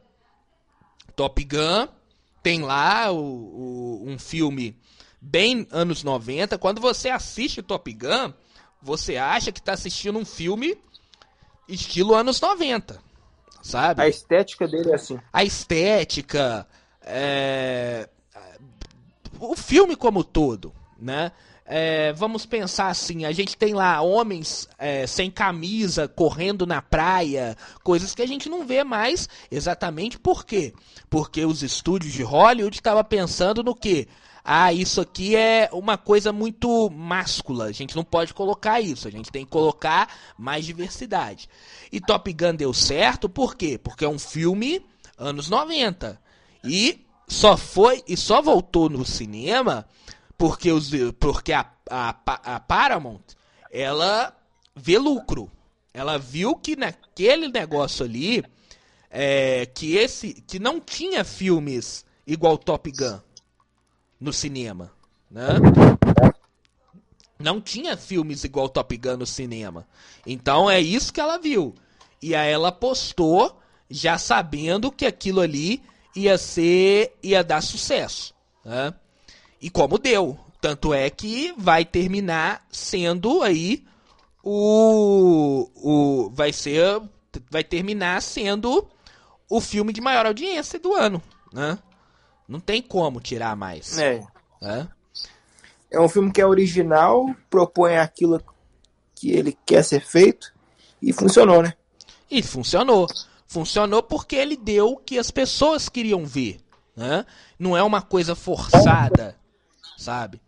Top 1.16 1.44
Gun 1.44 1.88
tem 2.42 2.62
lá 2.62 3.12
o, 3.12 3.18
o, 3.18 4.04
um 4.08 4.18
filme 4.18 4.76
bem 5.22 5.68
anos 5.72 6.04
90. 6.04 6.58
Quando 6.58 6.82
você 6.82 7.10
assiste 7.10 7.62
Top 7.62 7.92
Gun, 7.94 8.34
você 8.82 9.18
acha 9.18 9.52
que 9.52 9.60
está 9.60 9.74
assistindo 9.74 10.18
um 10.18 10.26
filme 10.26 10.78
estilo 11.68 12.16
anos 12.16 12.42
90. 12.42 13.00
Sabe? 13.62 14.02
A 14.02 14.08
estética 14.08 14.68
dele 14.68 14.92
é 14.92 14.96
assim. 14.96 15.20
A 15.32 15.44
estética. 15.44 16.68
É... 17.04 18.10
O 19.40 19.56
filme 19.56 19.96
como 19.96 20.24
todo, 20.24 20.74
né? 21.00 21.32
É, 21.65 22.12
vamos 22.13 22.45
pensar 22.45 22.88
assim, 22.88 23.24
a 23.24 23.32
gente 23.32 23.56
tem 23.56 23.74
lá 23.74 24.02
homens 24.02 24.67
é, 24.78 25.08
sem 25.08 25.32
camisa 25.32 26.08
correndo 26.08 26.65
na 26.65 26.82
praia, 26.82 27.56
coisas 27.84 28.13
que 28.13 28.21
a 28.21 28.28
gente 28.28 28.50
não 28.50 28.65
vê 28.65 28.84
mais 28.84 29.30
exatamente 29.50 30.19
por 30.19 30.45
quê? 30.45 30.74
Porque 31.10 31.45
os 31.45 31.63
estúdios 31.63 32.12
de 32.12 32.24
Hollywood 32.24 32.76
estavam 32.76 33.04
pensando 33.04 33.63
no 33.63 33.76
que? 33.76 34.08
Ah, 34.43 34.74
isso 34.74 35.00
aqui 35.00 35.36
é 35.36 35.69
uma 35.71 35.97
coisa 35.97 36.34
muito 36.34 36.89
máscula, 36.89 37.65
a 37.65 37.71
gente 37.71 37.95
não 37.95 38.04
pode 38.04 38.34
colocar 38.34 38.82
isso, 38.82 39.08
a 39.08 39.12
gente 39.12 39.32
tem 39.32 39.45
que 39.45 39.52
colocar 39.52 40.10
mais 40.38 40.65
diversidade. 40.65 41.47
E 41.91 42.02
Top 42.02 42.34
Gun 42.34 42.56
deu 42.56 42.74
certo, 42.74 43.30
por 43.30 43.56
quê? 43.56 43.78
Porque 43.78 44.04
é 44.04 44.10
um 44.10 44.17
filme 44.17 44.84
anos 45.17 45.47
90. 45.47 46.19
E 46.63 47.06
só 47.28 47.56
foi 47.56 48.04
e 48.08 48.17
só 48.17 48.41
voltou 48.41 48.89
no 48.89 49.06
cinema 49.06 49.88
porque, 50.42 50.72
os, 50.72 50.90
porque 51.20 51.54
a, 51.54 51.72
a, 51.88 52.10
a 52.56 52.60
Paramount, 52.60 53.22
ela 53.72 54.36
vê 54.76 54.98
lucro. 54.98 55.52
Ela 55.94 56.18
viu 56.18 56.56
que 56.56 56.76
naquele 56.76 57.48
negócio 57.48 58.04
ali 58.04 58.44
é, 59.12 59.68
que 59.68 59.96
esse 59.96 60.34
que 60.34 60.58
não 60.58 60.80
tinha 60.80 61.24
filmes 61.24 62.04
igual 62.26 62.58
Top 62.58 62.92
Gun 62.92 63.20
no 64.20 64.34
cinema, 64.34 64.92
né? 65.30 65.50
Não 67.38 67.62
tinha 67.62 67.96
filmes 67.96 68.44
igual 68.44 68.68
Top 68.68 68.98
Gun 68.98 69.18
no 69.18 69.28
cinema. 69.28 69.88
Então 70.26 70.68
é 70.72 70.82
isso 70.82 71.14
que 71.14 71.22
ela 71.22 71.38
viu. 71.38 71.76
E 72.20 72.34
aí 72.34 72.52
ela 72.52 72.72
postou 72.72 73.62
já 73.88 74.18
sabendo 74.18 74.92
que 74.92 75.06
aquilo 75.06 75.40
ali 75.40 75.84
ia 76.16 76.36
ser 76.36 77.16
ia 77.22 77.44
dar 77.44 77.62
sucesso, 77.62 78.34
né? 78.66 78.92
E 79.62 79.69
como 79.69 79.97
deu, 79.97 80.38
tanto 80.60 80.93
é 80.93 81.10
que 81.10 81.54
vai 81.58 81.86
terminar 81.86 82.65
sendo 82.71 83.43
aí 83.43 83.84
o 84.43 85.69
o 85.76 86.30
vai 86.34 86.52
ser 86.52 87.02
vai 87.50 87.63
terminar 87.63 88.21
sendo 88.21 88.88
o 89.50 89.62
filme 89.62 89.93
de 89.93 90.02
maior 90.02 90.26
audiência 90.26 90.80
do 90.80 90.93
ano, 90.93 91.21
né? 91.54 91.78
Não 92.47 92.60
tem 92.60 92.82
como 92.82 93.19
tirar 93.19 93.56
mais. 93.56 93.97
É. 93.97 94.24
É, 94.62 94.88
é 95.91 96.00
um 96.00 96.10
filme 96.10 96.32
que 96.32 96.41
é 96.41 96.45
original, 96.45 97.26
propõe 97.50 97.97
aquilo 97.97 98.41
que 99.15 99.32
ele 99.32 99.58
quer 99.65 99.84
ser 99.84 100.06
feito 100.06 100.54
e 101.02 101.13
funcionou, 101.13 101.62
né? 101.62 101.74
E 102.30 102.41
funcionou. 102.41 103.08
Funcionou 103.47 104.02
porque 104.02 104.36
ele 104.36 104.56
deu 104.56 104.93
o 104.93 104.97
que 104.97 105.19
as 105.19 105.30
pessoas 105.30 105.89
queriam 105.89 106.26
ver, 106.26 106.60
né? 106.95 107.26
Não 107.60 107.76
é 107.76 107.84
uma 107.84 108.02
coisa 108.02 108.36
forçada, 108.36 109.36
sabe? 110.02 110.42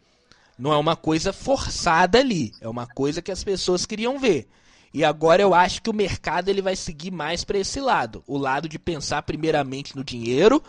Não 0.57 0.71
é 0.71 0.77
uma 0.77 0.95
coisa 0.95 1.33
forçada 1.33 2.19
ali, 2.19 2.53
é 2.61 2.67
uma 2.67 2.85
coisa 2.85 3.21
que 3.21 3.31
as 3.31 3.43
pessoas 3.43 3.85
queriam 3.85 4.19
ver. 4.19 4.47
E 4.93 5.03
agora 5.03 5.41
eu 5.41 5.53
acho 5.53 5.81
que 5.81 5.89
o 5.89 5.93
mercado 5.93 6.49
ele 6.49 6.61
vai 6.61 6.75
seguir 6.75 7.09
mais 7.09 7.43
para 7.43 7.57
esse 7.57 7.79
lado, 7.79 8.23
o 8.27 8.37
lado 8.37 8.69
de 8.69 8.77
pensar 8.77 9.23
primeiramente 9.23 9.95
no 9.95 10.03
dinheiro, 10.03 10.61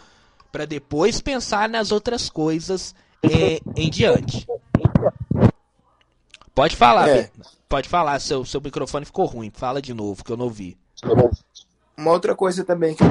para 0.50 0.64
depois 0.64 1.20
pensar 1.20 1.68
nas 1.68 1.92
outras 1.92 2.30
coisas 2.30 2.94
é, 3.22 3.60
em 3.76 3.90
diante. 3.90 4.46
Pode 6.54 6.76
falar, 6.76 7.08
é. 7.08 7.30
pode 7.68 7.88
falar, 7.88 8.18
seu, 8.20 8.44
seu 8.44 8.60
microfone 8.60 9.04
ficou 9.04 9.26
ruim. 9.26 9.50
Fala 9.52 9.82
de 9.82 9.92
novo, 9.92 10.24
que 10.24 10.30
eu 10.30 10.36
não 10.36 10.44
ouvi. 10.44 10.78
Uma 11.96 12.12
outra 12.12 12.34
coisa 12.34 12.64
também 12.64 12.94
que 12.94 13.02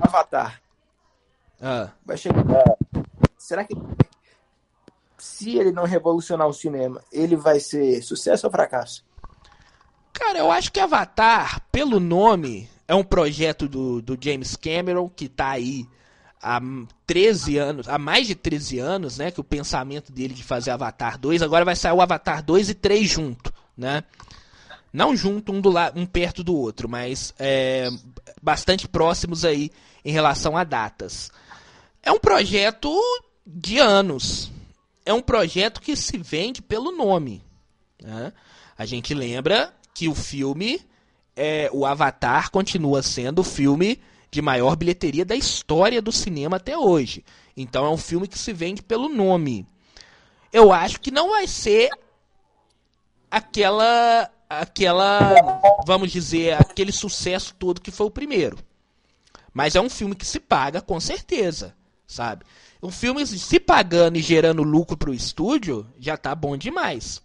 Avatar. 0.00 0.60
Ah. 1.60 1.90
Vai 2.04 2.16
chegar. 2.16 2.44
Será 3.36 3.64
que 3.64 3.74
se 5.18 5.58
ele 5.58 5.72
não 5.72 5.84
revolucionar 5.84 6.46
o 6.46 6.52
cinema, 6.52 7.02
ele 7.12 7.36
vai 7.36 7.60
ser 7.60 8.02
sucesso 8.02 8.46
ou 8.46 8.52
fracasso? 8.52 9.04
Cara, 10.12 10.38
eu 10.38 10.50
acho 10.50 10.72
que 10.72 10.80
Avatar, 10.80 11.60
pelo 11.70 12.00
nome, 12.00 12.68
é 12.86 12.94
um 12.94 13.04
projeto 13.04 13.68
do, 13.68 14.00
do 14.00 14.18
James 14.20 14.56
Cameron 14.56 15.08
que 15.08 15.28
tá 15.28 15.50
aí 15.50 15.86
há 16.42 16.60
13 17.06 17.58
anos, 17.58 17.88
há 17.88 17.98
mais 17.98 18.26
de 18.26 18.34
13 18.34 18.78
anos, 18.78 19.18
né? 19.18 19.30
Que 19.30 19.40
o 19.40 19.44
pensamento 19.44 20.12
dele 20.12 20.34
de 20.34 20.42
fazer 20.42 20.70
Avatar 20.70 21.18
2, 21.18 21.42
agora 21.42 21.64
vai 21.64 21.76
sair 21.76 21.92
o 21.92 22.00
Avatar 22.00 22.42
2 22.42 22.70
e 22.70 22.74
3 22.74 23.08
junto, 23.08 23.52
né? 23.76 24.02
Não 24.92 25.14
junto, 25.14 25.52
um, 25.52 25.60
do 25.60 25.68
la 25.68 25.92
um 25.94 26.06
perto 26.06 26.42
do 26.42 26.56
outro, 26.56 26.88
mas 26.88 27.34
é, 27.38 27.88
bastante 28.42 28.88
próximos 28.88 29.44
aí 29.44 29.70
em 30.04 30.12
relação 30.12 30.56
a 30.56 30.64
datas. 30.64 31.30
É 32.02 32.10
um 32.10 32.18
projeto 32.18 32.90
de 33.46 33.78
anos. 33.78 34.50
É 35.08 35.12
um 35.14 35.22
projeto 35.22 35.80
que 35.80 35.96
se 35.96 36.18
vende 36.18 36.60
pelo 36.60 36.92
nome. 36.92 37.42
Né? 37.98 38.30
A 38.76 38.84
gente 38.84 39.14
lembra 39.14 39.74
que 39.94 40.06
o 40.06 40.14
filme, 40.14 40.86
é, 41.34 41.70
o 41.72 41.86
Avatar, 41.86 42.50
continua 42.50 43.02
sendo 43.02 43.38
o 43.38 43.42
filme 43.42 44.02
de 44.30 44.42
maior 44.42 44.76
bilheteria 44.76 45.24
da 45.24 45.34
história 45.34 46.02
do 46.02 46.12
cinema 46.12 46.58
até 46.58 46.76
hoje. 46.76 47.24
Então 47.56 47.86
é 47.86 47.88
um 47.88 47.96
filme 47.96 48.28
que 48.28 48.38
se 48.38 48.52
vende 48.52 48.82
pelo 48.82 49.08
nome. 49.08 49.66
Eu 50.52 50.74
acho 50.74 51.00
que 51.00 51.10
não 51.10 51.30
vai 51.30 51.46
ser 51.46 51.88
aquela 53.30 54.30
aquela, 54.46 55.34
vamos 55.86 56.12
dizer, 56.12 56.52
aquele 56.60 56.92
sucesso 56.92 57.54
todo 57.54 57.80
que 57.80 57.90
foi 57.90 58.08
o 58.08 58.10
primeiro. 58.10 58.58
Mas 59.54 59.74
é 59.74 59.80
um 59.80 59.88
filme 59.88 60.14
que 60.14 60.26
se 60.26 60.38
paga 60.38 60.82
com 60.82 61.00
certeza, 61.00 61.74
sabe? 62.06 62.44
Um 62.82 62.90
filme 62.90 63.26
se 63.26 63.58
pagando 63.58 64.18
e 64.18 64.22
gerando 64.22 64.62
lucro 64.62 64.96
para 64.96 65.10
o 65.10 65.14
estúdio 65.14 65.86
já 65.98 66.16
tá 66.16 66.34
bom 66.34 66.56
demais. 66.56 67.20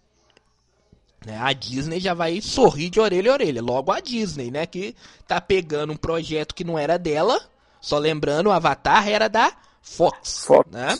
Né? 1.24 1.38
A 1.38 1.52
Disney 1.52 2.00
já 2.00 2.12
vai 2.12 2.40
sorrir 2.40 2.90
de 2.90 3.00
orelha 3.00 3.30
a 3.30 3.34
orelha. 3.34 3.62
Logo 3.62 3.92
a 3.92 4.00
Disney, 4.00 4.50
né? 4.50 4.66
Que 4.66 4.94
tá 5.26 5.40
pegando 5.40 5.92
um 5.92 5.96
projeto 5.96 6.54
que 6.54 6.64
não 6.64 6.78
era 6.78 6.98
dela. 6.98 7.40
Só 7.80 7.98
lembrando, 7.98 8.48
o 8.48 8.52
Avatar 8.52 9.08
era 9.08 9.28
da 9.28 9.52
Fox, 9.80 10.44
Fox. 10.44 10.70
né? 10.70 10.98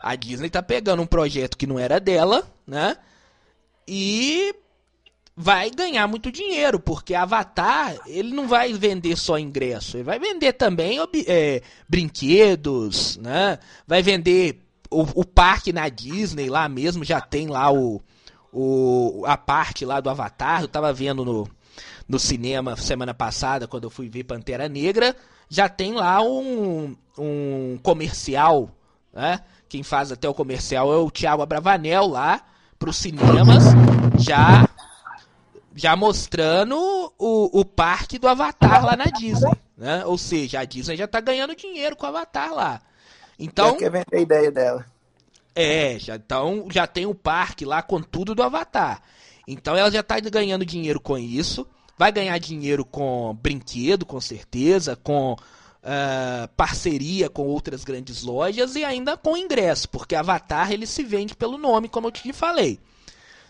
A 0.00 0.14
Disney 0.14 0.50
tá 0.50 0.62
pegando 0.62 1.02
um 1.02 1.06
projeto 1.06 1.56
que 1.56 1.66
não 1.66 1.78
era 1.78 1.98
dela, 1.98 2.48
né? 2.66 2.96
E 3.88 4.54
vai 5.36 5.70
ganhar 5.70 6.06
muito 6.06 6.32
dinheiro, 6.32 6.80
porque 6.80 7.14
Avatar, 7.14 7.94
ele 8.06 8.34
não 8.34 8.48
vai 8.48 8.72
vender 8.72 9.16
só 9.16 9.38
ingresso, 9.38 9.98
ele 9.98 10.04
vai 10.04 10.18
vender 10.18 10.54
também 10.54 10.98
é, 11.26 11.62
brinquedos, 11.86 13.18
né? 13.18 13.58
Vai 13.86 14.02
vender 14.02 14.62
o, 14.90 15.02
o 15.20 15.24
parque 15.24 15.74
na 15.74 15.90
Disney 15.90 16.48
lá 16.48 16.66
mesmo, 16.68 17.04
já 17.04 17.20
tem 17.20 17.48
lá 17.48 17.70
o, 17.70 18.00
o, 18.50 19.24
a 19.26 19.36
parte 19.36 19.84
lá 19.84 20.00
do 20.00 20.08
Avatar, 20.08 20.62
eu 20.62 20.68
tava 20.68 20.90
vendo 20.90 21.22
no, 21.22 21.46
no 22.08 22.18
cinema 22.18 22.74
semana 22.74 23.12
passada, 23.12 23.68
quando 23.68 23.84
eu 23.84 23.90
fui 23.90 24.08
ver 24.08 24.24
Pantera 24.24 24.70
Negra, 24.70 25.14
já 25.50 25.68
tem 25.68 25.92
lá 25.92 26.22
um, 26.22 26.96
um 27.18 27.78
comercial, 27.82 28.70
né? 29.12 29.40
Quem 29.68 29.82
faz 29.82 30.10
até 30.10 30.26
o 30.26 30.34
comercial 30.34 30.90
é 30.92 30.96
o 30.96 31.10
Thiago 31.10 31.42
Abravanel 31.42 32.06
lá 32.06 32.40
para 32.78 32.88
os 32.88 32.96
cinemas, 32.96 33.64
já 34.18 34.66
já 35.76 35.94
mostrando 35.94 36.74
o, 37.18 37.60
o 37.60 37.64
parque 37.64 38.18
do 38.18 38.26
Avatar 38.26 38.84
lá 38.84 38.96
na 38.96 39.04
Disney, 39.04 39.52
né? 39.76 40.04
Ou 40.06 40.16
seja, 40.16 40.60
a 40.60 40.64
Disney 40.64 40.96
já 40.96 41.06
tá 41.06 41.20
ganhando 41.20 41.54
dinheiro 41.54 41.94
com 41.94 42.06
o 42.06 42.08
Avatar 42.08 42.52
lá. 42.52 42.80
Então, 43.38 43.72
já 43.72 43.76
quer 43.76 43.90
vender 43.90 44.16
a 44.16 44.20
ideia 44.20 44.50
dela. 44.50 44.86
É, 45.54 45.98
já, 45.98 46.16
então 46.16 46.66
já 46.72 46.86
tem 46.86 47.06
o 47.06 47.14
parque 47.14 47.64
lá 47.64 47.82
com 47.82 48.00
tudo 48.00 48.34
do 48.34 48.42
Avatar. 48.42 49.02
Então 49.46 49.76
ela 49.76 49.90
já 49.90 50.00
está 50.00 50.18
ganhando 50.18 50.64
dinheiro 50.64 50.98
com 50.98 51.16
isso. 51.16 51.66
Vai 51.96 52.10
ganhar 52.10 52.36
dinheiro 52.38 52.84
com 52.84 53.34
brinquedo, 53.40 54.04
com 54.04 54.20
certeza, 54.20 54.96
com 54.96 55.32
uh, 55.32 56.48
parceria 56.56 57.30
com 57.30 57.46
outras 57.46 57.84
grandes 57.84 58.22
lojas 58.22 58.76
e 58.76 58.84
ainda 58.84 59.16
com 59.16 59.36
ingresso, 59.36 59.88
porque 59.88 60.14
Avatar 60.14 60.72
ele 60.72 60.86
se 60.86 61.02
vende 61.02 61.34
pelo 61.34 61.56
nome, 61.56 61.88
como 61.88 62.08
eu 62.08 62.12
te 62.12 62.32
falei. 62.32 62.78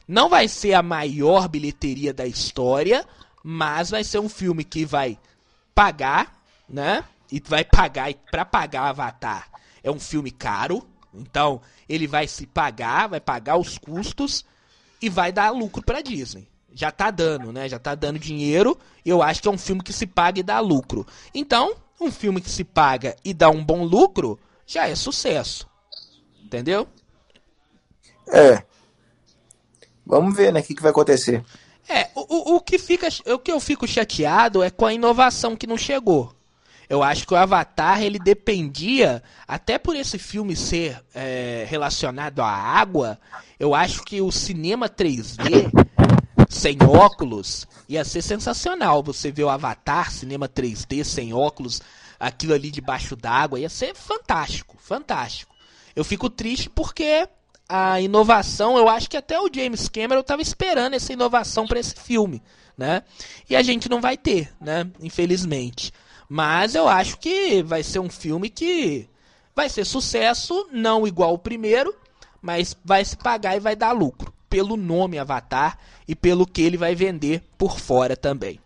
Não 0.07 0.29
vai 0.29 0.49
ser 0.49 0.75
a 0.75 0.83
maior 0.83 1.49
bilheteria 1.49 2.14
da 2.14 2.27
história, 2.27 3.07
mas 3.42 3.90
vai 3.90 4.05
ser 4.05 4.19
um 4.19 4.29
filme 4.29 4.64
que 4.64 4.85
vai 4.85 5.19
pagar, 5.75 6.40
né? 6.69 7.05
E 7.31 7.40
vai 7.40 7.64
pagar, 7.64 8.12
para 8.31 8.45
pagar 8.45 8.88
Avatar 8.88 9.51
é 9.83 9.90
um 9.90 10.01
filme 10.01 10.31
caro, 10.31 10.87
então, 11.16 11.61
ele 11.88 12.07
vai 12.07 12.27
se 12.27 12.47
pagar, 12.47 13.09
vai 13.09 13.21
pagar 13.21 13.57
os 13.57 13.79
custos 13.79 14.45
e 15.01 15.09
vai 15.09 15.33
dar 15.33 15.51
lucro 15.51 15.83
para 15.83 16.03
Disney. 16.03 16.49
Já 16.73 16.90
tá 16.90 17.11
dando, 17.11 17.53
né? 17.53 17.69
Já 17.69 17.79
tá 17.79 17.95
dando 17.95 18.19
dinheiro. 18.19 18.79
Eu 19.05 19.23
acho 19.23 19.40
que 19.40 19.49
é 19.49 19.51
um 19.51 19.59
filme 19.59 19.83
que 19.83 19.92
se 19.92 20.07
paga 20.07 20.40
e 20.40 20.42
dá 20.42 20.61
lucro. 20.61 21.07
Então, 21.35 21.75
um 22.01 22.11
filme 22.11 22.40
que 22.40 22.51
se 22.51 22.64
paga 22.64 23.16
e 23.25 23.33
dá 23.33 23.49
um 23.49 23.64
bom 23.64 23.83
lucro 23.83 24.38
já 24.66 24.87
é 24.87 24.95
sucesso. 24.95 25.66
Entendeu? 26.45 26.87
É. 28.29 28.62
Vamos 30.07 30.37
ver, 30.37 30.52
né? 30.52 30.61
O 30.61 30.63
que, 30.63 30.75
que 30.75 30.83
vai 30.83 30.92
acontecer. 30.92 31.44
É, 31.88 32.09
o, 32.15 32.57
o, 32.57 32.61
que 32.61 32.79
fica, 32.79 33.09
o 33.27 33.38
que 33.38 33.50
eu 33.50 33.61
fico 33.61 33.87
chateado 33.87 34.63
é 34.63 34.71
com 34.71 34.87
a 34.87 34.92
inovação 34.92 35.57
que 35.57 35.67
não 35.67 35.77
chegou. 35.77 36.33
Eu 36.88 37.02
acho 37.02 37.27
que 37.27 37.35
o 37.35 37.37
Avatar 37.37 38.02
ele 38.02 38.19
dependia, 38.19 39.23
até 39.46 39.77
por 39.77 39.96
esse 39.96 40.19
filme 40.19 40.54
ser 40.54 41.02
é, 41.13 41.67
relacionado 41.69 42.40
à 42.40 42.48
água, 42.48 43.19
eu 43.59 43.75
acho 43.75 44.04
que 44.04 44.21
o 44.21 44.31
cinema 44.31 44.88
3D 44.88 45.71
sem 46.48 46.79
óculos 46.83 47.67
ia 47.88 48.04
ser 48.04 48.23
sensacional. 48.23 49.02
Você 49.02 49.33
vê 49.33 49.42
o 49.42 49.48
Avatar, 49.48 50.13
cinema 50.13 50.48
3D 50.48 51.02
sem 51.02 51.33
óculos, 51.33 51.83
aquilo 52.21 52.54
ali 52.54 52.71
debaixo 52.71 53.17
d'água, 53.17 53.59
ia 53.59 53.69
ser 53.69 53.94
fantástico, 53.94 54.77
fantástico. 54.79 55.54
Eu 55.94 56.04
fico 56.04 56.31
triste 56.31 56.71
porque 56.71 57.29
a 57.69 58.00
inovação, 58.00 58.79
eu 58.79 58.88
acho 58.88 59.10
que 59.10 59.17
até 59.17 59.40
o 59.40 59.50
James 59.52 59.88
Cameron 59.88 60.21
estava 60.21 60.42
esperando 60.42 60.94
essa 60.94 61.12
inovação 61.12 61.67
para 61.67 61.81
esse 61.81 61.94
filme, 61.94 62.42
né? 62.77 63.02
E 63.48 63.56
a 63.56 63.62
gente 63.62 63.88
não 63.88 64.00
vai 64.00 64.17
ter, 64.17 64.52
né? 64.60 64.88
Infelizmente. 65.00 65.92
Mas 66.29 66.75
eu 66.75 66.88
acho 66.88 67.19
que 67.19 67.62
vai 67.62 67.83
ser 67.83 67.98
um 67.98 68.10
filme 68.10 68.48
que 68.48 69.08
vai 69.54 69.69
ser 69.69 69.85
sucesso, 69.85 70.69
não 70.73 71.06
igual 71.06 71.35
o 71.35 71.38
primeiro, 71.38 71.94
mas 72.40 72.77
vai 72.85 73.04
se 73.04 73.17
pagar 73.17 73.56
e 73.56 73.60
vai 73.60 73.75
dar 73.75 73.92
lucro. 73.92 74.33
Pelo 74.48 74.77
nome 74.77 75.19
Avatar 75.19 75.79
e 76.06 76.14
pelo 76.14 76.46
que 76.46 76.62
ele 76.62 76.77
vai 76.77 76.94
vender 76.94 77.42
por 77.58 77.81
fora 77.81 78.17
também. 78.17 78.60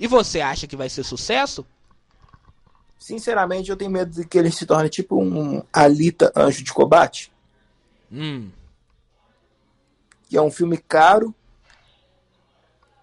E 0.00 0.06
você 0.06 0.40
acha 0.40 0.66
que 0.66 0.76
vai 0.76 0.88
ser 0.88 1.04
sucesso? 1.04 1.66
Sinceramente, 2.98 3.70
eu 3.70 3.76
tenho 3.76 3.90
medo 3.90 4.10
de 4.10 4.26
que 4.26 4.38
ele 4.38 4.50
se 4.50 4.66
torne 4.66 4.88
tipo 4.88 5.22
um 5.22 5.62
Alita 5.72 6.32
Anjo 6.34 6.64
de 6.64 6.72
Combate. 6.72 7.30
Hum. 8.10 8.50
Que 10.28 10.36
é 10.36 10.42
um 10.42 10.50
filme 10.50 10.76
caro, 10.76 11.34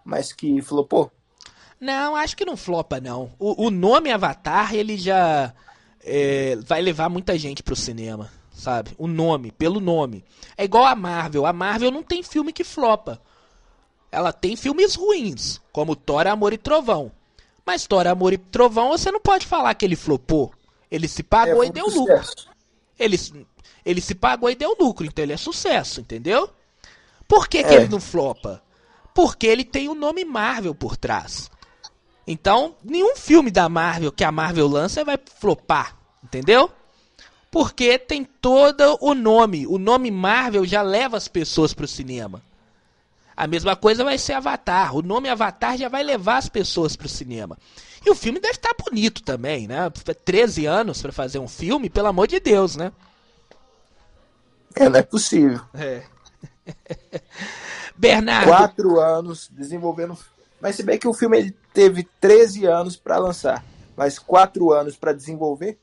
mas 0.03 0.33
que 0.33 0.61
flopou. 0.61 1.11
Não, 1.79 2.15
acho 2.15 2.37
que 2.37 2.45
não 2.45 2.55
flopa, 2.55 2.99
não. 2.99 3.31
O, 3.37 3.67
o 3.67 3.69
nome 3.69 4.11
Avatar, 4.11 4.73
ele 4.73 4.97
já 4.97 5.53
é, 6.03 6.55
vai 6.57 6.81
levar 6.81 7.09
muita 7.09 7.37
gente 7.37 7.63
pro 7.63 7.75
cinema, 7.75 8.31
sabe? 8.53 8.91
O 8.97 9.07
nome, 9.07 9.51
pelo 9.51 9.79
nome. 9.79 10.23
É 10.57 10.63
igual 10.63 10.85
a 10.85 10.95
Marvel. 10.95 11.45
A 11.45 11.53
Marvel 11.53 11.91
não 11.91 12.03
tem 12.03 12.23
filme 12.23 12.53
que 12.53 12.63
flopa. 12.63 13.21
Ela 14.11 14.31
tem 14.31 14.55
filmes 14.55 14.95
ruins, 14.95 15.59
como 15.71 15.95
Thor, 15.95 16.27
Amor 16.27 16.53
e 16.53 16.57
Trovão. 16.57 17.11
Mas 17.65 17.87
Thor, 17.87 18.05
Amor 18.07 18.33
e 18.33 18.37
Trovão, 18.37 18.89
você 18.89 19.11
não 19.11 19.19
pode 19.19 19.47
falar 19.47 19.73
que 19.73 19.83
ele 19.83 19.95
flopou. 19.95 20.53
Ele 20.91 21.07
se 21.07 21.23
pagou 21.23 21.63
É, 21.63 21.67
e 21.67 21.71
deu 21.71 21.87
lucro. 21.87 22.21
Ele, 22.99 23.17
ele 23.85 24.01
se 24.01 24.15
pagou 24.15 24.49
e 24.49 24.55
deu 24.55 24.75
lucro, 24.79 25.05
então 25.05 25.23
ele 25.23 25.33
é 25.33 25.37
sucesso, 25.37 26.01
entendeu? 26.01 26.49
Por 27.27 27.47
que, 27.47 27.63
que 27.63 27.69
É. 27.73 27.75
ele 27.75 27.87
não 27.87 27.99
flopa? 27.99 28.61
Porque 29.13 29.45
ele 29.47 29.63
tem 29.63 29.87
o 29.89 29.95
nome 29.95 30.25
Marvel 30.25 30.73
por 30.73 30.97
trás. 30.97 31.49
Então, 32.25 32.75
nenhum 32.83 33.15
filme 33.15 33.51
da 33.51 33.67
Marvel 33.67 34.11
que 34.11 34.23
a 34.23 34.31
Marvel 34.31 34.67
lança 34.67 35.03
vai 35.03 35.17
flopar, 35.39 35.97
entendeu? 36.23 36.71
Porque 37.51 37.99
tem 37.99 38.23
todo 38.23 38.97
o 39.01 39.13
nome. 39.13 39.67
O 39.67 39.77
nome 39.77 40.09
Marvel 40.09 40.65
já 40.65 40.81
leva 40.81 41.17
as 41.17 41.27
pessoas 41.27 41.73
pro 41.73 41.87
cinema. 41.87 42.41
A 43.35 43.45
mesma 43.45 43.75
coisa 43.75 44.03
vai 44.03 44.17
ser 44.17 44.33
Avatar. 44.33 44.95
O 44.95 45.01
nome 45.01 45.27
Avatar 45.29 45.77
já 45.77 45.89
vai 45.89 46.01
levar 46.03 46.37
as 46.37 46.49
pessoas 46.49 46.95
pro 46.95 47.09
cinema. 47.09 47.57
E 48.05 48.09
o 48.09 48.15
filme 48.15 48.39
deve 48.39 48.55
estar 48.55 48.73
bonito 48.83 49.21
também, 49.21 49.67
né? 49.67 49.89
13 50.25 50.65
anos 50.65 51.01
pra 51.01 51.11
fazer 51.11 51.39
um 51.39 51.47
filme, 51.47 51.89
pelo 51.89 52.07
amor 52.07 52.27
de 52.27 52.39
Deus, 52.39 52.75
né? 52.75 52.91
É, 54.75 54.89
não 54.89 54.99
é 54.99 55.03
possível. 55.03 55.59
É. 55.73 56.03
Bernardo, 57.97 58.47
Quatro 58.49 58.99
anos 58.99 59.49
desenvolvendo. 59.51 60.17
Mas 60.61 60.75
se 60.75 60.83
bem 60.83 60.97
que 60.97 61.07
o 61.07 61.13
filme 61.13 61.37
ele 61.37 61.55
teve 61.73 62.07
13 62.19 62.65
anos 62.65 62.95
para 62.95 63.17
lançar, 63.17 63.63
mas 63.95 64.17
quatro 64.17 64.71
anos 64.71 64.95
para 64.95 65.13
desenvolver. 65.13 65.77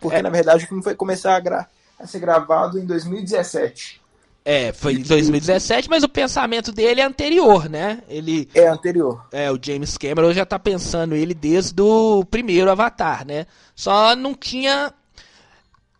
Porque 0.00 0.16
É. 0.16 0.22
na 0.22 0.30
verdade 0.30 0.64
o 0.64 0.68
filme 0.68 0.82
foi 0.82 0.94
começar 0.94 1.36
a, 1.36 1.40
gra- 1.40 1.68
a 1.98 2.06
ser 2.06 2.18
gravado 2.18 2.78
em 2.78 2.84
2017. 2.86 4.00
é, 4.46 4.72
foi 4.74 4.94
em 4.94 5.02
2017, 5.02 5.88
mas 5.88 6.02
o 6.02 6.08
pensamento 6.08 6.70
dele 6.72 7.00
é 7.00 7.04
anterior, 7.04 7.66
né? 7.68 8.02
Ele, 8.08 8.46
É 8.54 8.66
anterior. 8.66 9.24
é, 9.32 9.50
o 9.50 9.58
James 9.60 9.96
Cameron 9.96 10.32
já 10.34 10.44
tá 10.44 10.58
pensando 10.58 11.14
ele 11.14 11.32
desde 11.32 11.80
o 11.80 12.24
primeiro 12.26 12.70
Avatar, 12.70 13.26
né? 13.26 13.46
Só 13.74 14.14
não 14.16 14.34
tinha 14.34 14.92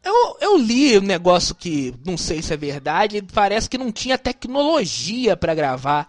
eu, 0.05 0.37
eu 0.41 0.57
li 0.57 0.99
um 0.99 1.03
negócio 1.03 1.55
que 1.55 1.95
não 2.05 2.17
sei 2.17 2.43
se 2.43 2.53
é 2.53 2.57
verdade, 2.57 3.23
parece 3.23 3.69
que 3.69 3.79
não 3.79 3.91
tinha 3.91 4.19
tecnologia 4.19 5.37
pra 5.37 5.55
gravar, 5.55 6.09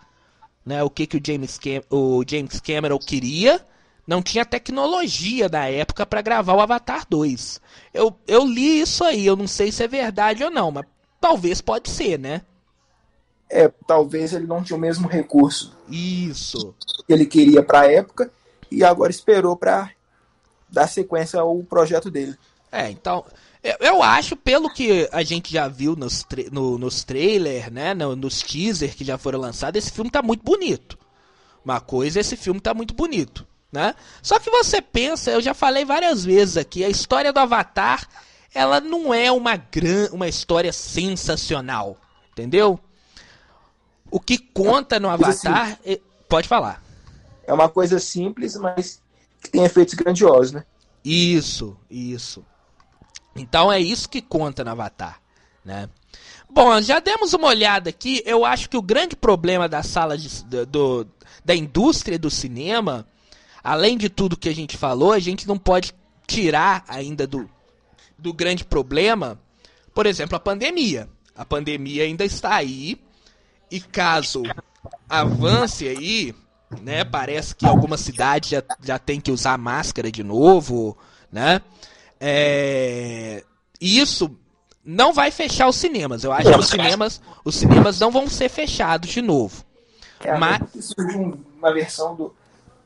né? 0.66 0.84
O 0.84 0.90
que 0.90 1.08
que 1.08 1.18
o 1.18 1.22
James, 1.26 1.58
Cam 1.58 1.82
o 1.90 2.24
James 2.28 2.60
Cameron 2.60 3.00
queria, 3.00 3.66
não 4.06 4.22
tinha 4.22 4.46
tecnologia 4.46 5.48
na 5.50 5.68
época 5.68 6.06
pra 6.06 6.22
gravar 6.22 6.54
o 6.54 6.62
Avatar 6.62 7.06
2. 7.10 7.62
Eu, 7.94 8.16
eu 8.28 8.46
li 8.46 8.82
isso 8.82 9.04
aí, 9.04 9.26
eu 9.26 9.36
não 9.36 9.48
sei 9.48 9.72
se 9.72 9.84
é 9.84 9.88
verdade 9.88 10.44
ou 10.44 10.52
não, 10.52 10.72
mas 10.72 10.86
talvez 11.20 11.62
pode 11.62 11.90
ser, 11.90 12.20
né? 12.20 12.42
É, 13.50 13.72
talvez 13.88 14.34
ele 14.34 14.48
não 14.48 14.64
tinha 14.64 14.76
o 14.76 14.80
mesmo 14.80 15.08
recurso 15.08 15.72
Isso. 15.88 16.74
que 17.06 17.14
ele 17.14 17.28
queria 17.28 17.62
para 17.62 17.82
a 17.82 17.92
época 17.92 18.32
e 18.72 18.84
agora 18.84 19.12
esperou 19.12 19.56
para 19.56 19.92
dar 20.68 20.88
sequência 20.88 21.40
ao 21.40 21.64
projeto 21.64 22.10
dele. 22.10 22.36
É, 22.72 22.90
então, 22.90 23.24
eu, 23.80 24.04
acho, 24.04 24.36
pelo 24.36 24.70
que 24.70 25.10
a 25.12 25.24
gente 25.24 25.52
já 25.52 25.68
viu 25.68 25.96
nos, 25.96 26.24
tra 26.24 26.44
no, 26.52 26.78
nos 26.78 27.04
trailers, 27.04 27.72
né, 27.72 27.94
no- 27.94 28.16
nos 28.16 28.42
teasers 28.42 28.94
que 28.94 29.04
já 29.04 29.18
foram 29.18 29.40
lançados, 29.40 29.78
esse 29.84 29.92
filme 29.92 30.10
tá 30.12 30.22
muito 30.22 30.44
bonito. 30.44 30.98
Uma 31.64 31.80
coisa, 31.80 32.20
esse 32.20 32.36
filme 32.38 32.60
tá 32.60 32.74
muito 32.76 32.94
bonito, 32.94 33.46
né? 33.72 33.96
Só 34.22 34.40
que 34.40 34.50
você 34.52 34.82
pensa, 34.82 35.32
eu 35.32 35.42
já 35.42 35.54
falei 35.54 35.84
várias 35.84 36.24
vezes 36.24 36.58
aqui, 36.58 36.84
a 36.84 36.90
história 36.90 37.34
do 37.34 37.40
Avatar, 37.40 38.08
ela 38.54 38.80
não 38.80 39.14
é 39.14 39.32
uma 39.32 39.56
gran, 39.56 40.10
uma 40.12 40.28
história 40.28 40.72
sensacional, 40.72 41.98
entendeu? 42.32 42.80
O 44.12 44.20
que 44.20 44.38
conta 44.38 45.00
no 45.00 45.10
Avatar, 45.10 45.80
é- 45.84 46.00
pode 46.30 46.48
falar. 46.48 46.84
É 47.48 47.54
uma 47.54 47.68
coisa 47.68 48.00
simples, 48.00 48.56
mas 48.56 49.02
que 49.42 49.50
tem 49.50 49.64
efeitos 49.64 49.94
grandiosos, 49.96 50.52
né? 50.52 50.64
Isso, 51.04 51.76
isso. 51.90 52.46
Então 53.36 53.72
é 53.72 53.80
isso 53.80 54.08
que 54.08 54.22
conta 54.22 54.64
no 54.64 54.72
Avatar, 54.72 55.20
né? 55.64 55.90
Bom, 56.50 56.82
já 56.82 57.00
demos 57.00 57.34
uma 57.34 57.48
olhada 57.48 57.90
aqui. 57.90 58.22
Eu 58.26 58.46
acho 58.46 58.70
que 58.70 58.78
o 58.78 58.82
grande 58.82 59.16
problema 59.16 59.68
da 59.68 59.84
sala 59.84 60.18
de, 60.18 60.30
do, 60.66 61.06
da 61.44 61.54
indústria 61.54 62.18
do 62.18 62.30
cinema, 62.30 63.06
além 63.64 63.98
de 63.98 64.10
tudo 64.10 64.38
que 64.38 64.48
a 64.48 64.56
gente 64.56 64.78
falou, 64.78 65.12
a 65.12 65.20
gente 65.20 65.48
não 65.48 65.58
pode 65.58 65.94
tirar 66.26 66.86
ainda 66.88 67.28
do, 67.28 67.50
do 68.18 68.34
grande 68.34 68.64
problema, 68.64 69.40
por 69.94 70.06
exemplo, 70.06 70.38
a 70.38 70.40
pandemia. 70.40 71.10
A 71.36 71.44
pandemia 71.44 72.04
ainda 72.04 72.24
está 72.24 72.56
aí 72.56 72.98
e 73.70 73.82
caso 73.82 74.44
avance 75.10 75.88
aí, 75.88 76.34
né? 76.82 77.04
Parece 77.04 77.54
que 77.54 77.66
algumas 77.66 78.00
cidades 78.00 78.50
já, 78.50 78.64
já 78.82 78.98
tem 78.98 79.20
que 79.20 79.32
usar 79.32 79.58
máscara 79.58 80.10
de 80.10 80.24
novo, 80.24 80.98
né? 81.30 81.62
É, 82.20 83.44
isso 83.80 84.36
não 84.84 85.14
vai 85.14 85.32
fechar 85.32 85.68
os 85.68 85.76
cinemas. 85.76 86.24
Eu 86.24 86.32
acho 86.32 86.52
que 86.52 86.60
os 86.60 86.68
cinemas, 86.68 87.22
os 87.44 87.56
cinemas 87.56 88.00
não 88.00 88.12
vão 88.12 88.28
ser 88.28 88.50
fechados 88.50 89.10
de 89.10 89.22
novo. 89.22 89.64
É, 90.22 90.38
Mas- 90.38 90.62
que 90.72 90.82
surge 90.82 91.18
um- 91.18 91.38
uma 91.58 91.74
versão 91.74 92.16
do, 92.16 92.34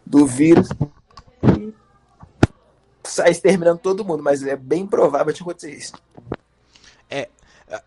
do 0.06 0.26
vírus 0.26 0.68
e 1.58 1.74
sai 3.04 3.32
exterminando 3.32 3.80
todo 3.80 4.04
mundo, 4.06 4.24
mas 4.24 4.44
é 4.44 4.56
bem 4.56 4.86
provável 4.88 5.34
de 5.34 5.42
acontecer 5.42 5.72
isso. 5.76 5.94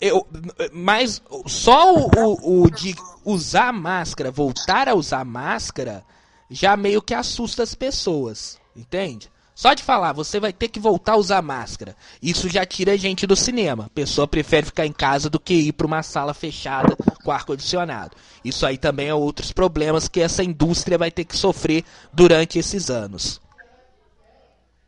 Eu, 0.01 0.25
mas 0.73 1.21
só 1.47 1.93
o, 1.93 2.09
o, 2.17 2.63
o 2.63 2.71
de 2.71 2.95
usar 3.25 3.73
máscara, 3.73 4.31
voltar 4.31 4.89
a 4.89 4.95
usar 4.95 5.25
máscara, 5.25 6.05
já 6.49 6.77
meio 6.77 7.03
que 7.03 7.13
assusta 7.13 7.65
as 7.65 7.75
pessoas, 7.75 8.61
entende? 8.77 9.29
Só 9.55 9.75
de 9.75 9.83
falar, 9.83 10.13
você 10.13 10.41
vai 10.41 10.53
ter 10.53 10.69
que 10.69 10.81
voltar 10.81 11.13
a 11.13 11.17
usar 11.17 11.43
máscara. 11.43 11.95
Isso 12.23 12.49
já 12.49 12.65
tira 12.65 12.93
a 12.93 12.97
gente 12.97 13.27
do 13.27 13.37
cinema. 13.37 13.87
A 13.87 13.91
pessoa 13.91 14.27
prefere 14.27 14.67
ficar 14.67 14.87
em 14.87 14.93
casa 14.93 15.29
do 15.29 15.39
que 15.39 15.55
ir 15.55 15.73
para 15.73 15.87
uma 15.87 16.03
sala 16.03 16.33
fechada 16.33 16.97
com 17.23 17.31
ar-condicionado. 17.31 18.17
Isso 18.45 18.65
aí 18.65 18.79
também 18.79 19.09
é 19.09 19.15
outros 19.15 19.53
problemas 19.53 20.09
que 20.09 20.21
essa 20.21 20.43
indústria 20.43 20.97
vai 20.97 21.11
ter 21.11 21.25
que 21.25 21.37
sofrer 21.37 21.85
durante 22.13 22.59
esses 22.59 22.91
anos. 22.91 23.41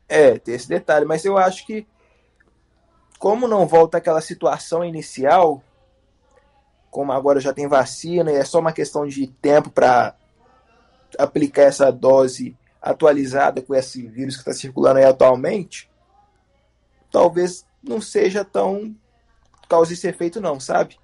É, 0.08 0.38
tem 0.38 0.54
esse 0.54 0.68
detalhe, 0.68 1.04
mas 1.04 1.24
eu 1.24 1.36
acho 1.36 1.66
que 1.66 1.86
como 3.18 3.46
não 3.48 3.66
volta 3.66 3.98
aquela 3.98 4.20
situação 4.20 4.84
inicial, 4.84 5.62
como 6.90 7.12
agora 7.12 7.40
já 7.40 7.52
tem 7.52 7.66
vacina 7.66 8.30
e 8.30 8.36
é 8.36 8.44
só 8.44 8.60
uma 8.60 8.72
questão 8.72 9.06
de 9.06 9.26
tempo 9.26 9.70
para 9.70 10.14
aplicar 11.18 11.62
essa 11.62 11.90
dose 11.90 12.56
atualizada 12.84 13.62
com 13.62 13.74
esse 13.74 14.06
vírus 14.06 14.34
que 14.34 14.42
está 14.42 14.52
circulando 14.52 14.98
aí 14.98 15.06
atualmente, 15.06 15.88
talvez 17.10 17.64
não 17.82 17.98
seja 17.98 18.44
tão 18.44 18.94
cause 19.66 19.94
esse 19.94 20.06
efeito 20.06 20.40
não, 20.40 20.60
sabe? 20.60 20.98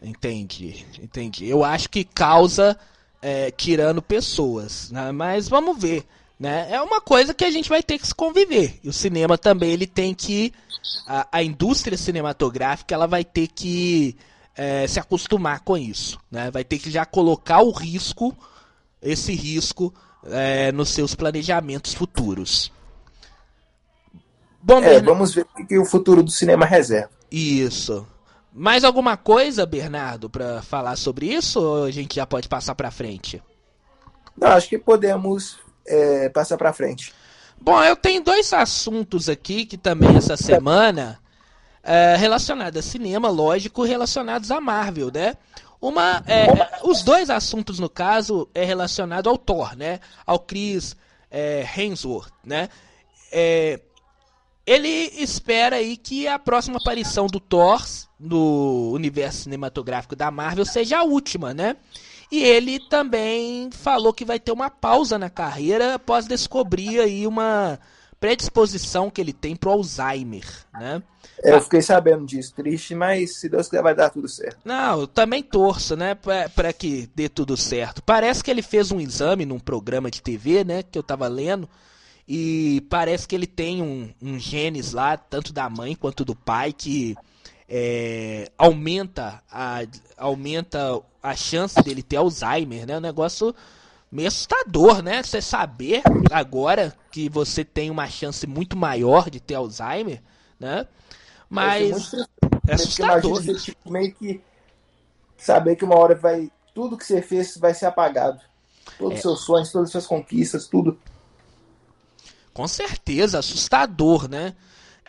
Entendi, 0.00 0.86
entendi. 1.02 1.48
Eu 1.48 1.64
acho 1.64 1.90
que 1.90 2.04
causa 2.04 2.78
é, 3.20 3.50
tirando 3.50 4.00
pessoas, 4.00 4.90
né? 4.92 5.10
Mas 5.10 5.48
vamos 5.48 5.76
ver, 5.76 6.06
né? 6.38 6.68
É 6.70 6.80
uma 6.80 7.00
coisa 7.00 7.34
que 7.34 7.44
a 7.44 7.50
gente 7.50 7.68
vai 7.68 7.82
ter 7.82 7.98
que 7.98 8.06
se 8.06 8.14
conviver. 8.14 8.78
E 8.84 8.88
o 8.88 8.92
cinema 8.92 9.36
também 9.36 9.72
ele 9.72 9.86
tem 9.86 10.14
que 10.14 10.52
a, 11.08 11.26
a 11.32 11.42
indústria 11.42 11.98
cinematográfica 11.98 12.94
ela 12.94 13.08
vai 13.08 13.24
ter 13.24 13.48
que 13.48 14.16
é, 14.54 14.86
se 14.86 15.00
acostumar 15.00 15.60
com 15.60 15.76
isso, 15.76 16.20
né? 16.30 16.52
Vai 16.52 16.62
ter 16.62 16.78
que 16.78 16.88
já 16.88 17.04
colocar 17.04 17.62
o 17.62 17.72
risco, 17.72 18.36
esse 19.02 19.34
risco 19.34 19.92
é, 20.30 20.72
nos 20.72 20.90
seus 20.90 21.14
planejamentos 21.14 21.94
futuros. 21.94 22.72
Bom, 24.62 24.78
É, 24.78 24.80
Bernardo, 24.80 25.06
vamos 25.06 25.34
ver 25.34 25.46
o 25.58 25.66
que, 25.66 25.78
o 25.78 25.84
futuro 25.84 26.22
do 26.22 26.30
cinema 26.30 26.64
reserva. 26.66 27.10
isso. 27.30 28.06
Mais 28.52 28.84
alguma 28.84 29.16
coisa, 29.18 29.66
Bernardo, 29.66 30.30
pra 30.30 30.62
falar 30.62 30.96
sobre 30.96 31.26
isso 31.26 31.60
ou 31.60 31.84
a 31.84 31.90
gente 31.90 32.16
já 32.16 32.26
pode 32.26 32.48
passar 32.48 32.74
pra 32.74 32.90
frente? 32.90 33.42
Não, 34.36 34.48
acho 34.48 34.68
que 34.68 34.78
podemos 34.78 35.58
é, 35.86 36.30
passar 36.30 36.56
para 36.56 36.72
frente. 36.72 37.12
Bom, 37.60 37.82
eu 37.82 37.94
tenho 37.94 38.22
dois 38.22 38.52
assuntos 38.54 39.28
aqui 39.28 39.66
que 39.66 39.76
também 39.76 40.16
essa 40.16 40.36
semana 40.38 41.18
é, 41.82 42.16
relacionados 42.16 42.78
a 42.78 42.82
cinema, 42.82 43.28
lógico, 43.28 43.84
relacionados 43.84 44.50
a 44.50 44.60
Marvel, 44.60 45.10
né? 45.12 45.34
Uma, 45.80 46.22
é, 46.26 46.80
os 46.84 47.02
dois 47.02 47.30
assuntos 47.30 47.78
no 47.78 47.88
caso 47.88 48.48
é 48.54 48.64
relacionado 48.64 49.28
ao 49.28 49.36
Thor, 49.36 49.76
né? 49.76 50.00
Ao 50.24 50.38
Chris 50.38 50.96
é, 51.30 51.66
Hemsworth, 51.76 52.32
né? 52.44 52.68
É, 53.30 53.80
ele 54.66 54.88
espera 54.88 55.76
aí 55.76 55.96
que 55.96 56.26
a 56.26 56.38
próxima 56.38 56.78
aparição 56.78 57.26
do 57.26 57.38
Thor 57.38 57.84
no 58.18 58.90
universo 58.92 59.42
cinematográfico 59.42 60.16
da 60.16 60.30
Marvel 60.30 60.64
seja 60.64 60.98
a 60.98 61.04
última, 61.04 61.54
né? 61.54 61.76
E 62.30 62.42
ele 62.42 62.80
também 62.80 63.70
falou 63.70 64.12
que 64.12 64.24
vai 64.24 64.40
ter 64.40 64.50
uma 64.50 64.68
pausa 64.68 65.18
na 65.18 65.30
carreira 65.30 65.94
após 65.94 66.26
descobrir 66.26 66.98
aí 66.98 67.26
uma 67.26 67.78
predisposição 68.26 69.08
que 69.08 69.20
ele 69.20 69.32
tem 69.32 69.54
pro 69.54 69.70
Alzheimer, 69.70 70.44
né? 70.74 71.00
É, 71.44 71.52
eu 71.52 71.60
fiquei 71.60 71.80
sabendo 71.80 72.26
disso, 72.26 72.52
triste, 72.56 72.92
mas 72.92 73.36
se 73.36 73.48
Deus 73.48 73.68
quiser 73.68 73.82
vai 73.82 73.94
dar 73.94 74.10
tudo 74.10 74.28
certo. 74.28 74.58
Não, 74.64 75.02
eu 75.02 75.06
também 75.06 75.44
torço, 75.44 75.94
né, 75.94 76.16
para 76.16 76.72
que 76.72 77.08
dê 77.14 77.28
tudo 77.28 77.56
certo. 77.56 78.02
Parece 78.02 78.42
que 78.42 78.50
ele 78.50 78.62
fez 78.62 78.90
um 78.90 79.00
exame 79.00 79.46
num 79.46 79.60
programa 79.60 80.10
de 80.10 80.20
TV, 80.20 80.64
né, 80.64 80.82
que 80.82 80.98
eu 80.98 81.04
tava 81.04 81.28
lendo, 81.28 81.68
e 82.26 82.84
parece 82.90 83.28
que 83.28 83.34
ele 83.36 83.46
tem 83.46 83.80
um, 83.80 84.12
um 84.20 84.40
genes 84.40 84.92
lá, 84.92 85.16
tanto 85.16 85.52
da 85.52 85.70
mãe 85.70 85.94
quanto 85.94 86.24
do 86.24 86.34
pai, 86.34 86.72
que 86.72 87.14
é, 87.68 88.50
aumenta, 88.58 89.40
a, 89.48 89.82
aumenta 90.16 91.00
a 91.22 91.36
chance 91.36 91.80
dele 91.80 92.02
ter 92.02 92.16
Alzheimer, 92.16 92.86
né? 92.88 92.96
Um 92.96 93.00
negócio 93.00 93.54
meio 94.10 94.28
assustador, 94.28 95.02
né? 95.02 95.22
Você 95.22 95.40
saber 95.40 96.02
agora 96.30 96.94
que 97.10 97.28
você 97.28 97.64
tem 97.64 97.90
uma 97.90 98.08
chance 98.08 98.46
muito 98.46 98.76
maior 98.76 99.30
de 99.30 99.40
ter 99.40 99.54
Alzheimer, 99.54 100.22
né? 100.58 100.86
Mas 101.48 102.12
é 102.68 102.74
assustador. 102.74 103.42
Você, 103.42 103.54
tipo, 103.54 103.90
meio 103.90 104.14
que 104.14 104.40
saber 105.36 105.76
que 105.76 105.84
uma 105.84 105.96
hora 105.96 106.14
vai 106.14 106.50
tudo 106.74 106.96
que 106.96 107.06
você 107.06 107.22
fez 107.22 107.56
vai 107.56 107.72
ser 107.72 107.86
apagado. 107.86 108.40
Todos 108.98 109.14
os 109.14 109.18
é. 109.18 109.22
seus 109.22 109.40
sonhos, 109.44 109.72
todas 109.72 109.88
as 109.88 109.92
suas 109.92 110.06
conquistas, 110.06 110.66
tudo. 110.66 110.98
Com 112.52 112.68
certeza, 112.68 113.38
assustador, 113.38 114.28
né? 114.28 114.54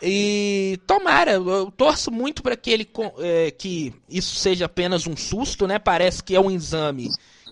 E 0.00 0.78
tomara, 0.86 1.32
eu 1.32 1.70
torço 1.70 2.10
muito 2.10 2.42
para 2.42 2.56
que 2.56 2.70
ele 2.70 2.88
é, 3.18 3.50
que 3.50 3.92
isso 4.08 4.36
seja 4.36 4.66
apenas 4.66 5.06
um 5.06 5.16
susto, 5.16 5.66
né? 5.66 5.78
Parece 5.78 6.22
que 6.22 6.36
é 6.36 6.40
um 6.40 6.50
exame 6.50 7.08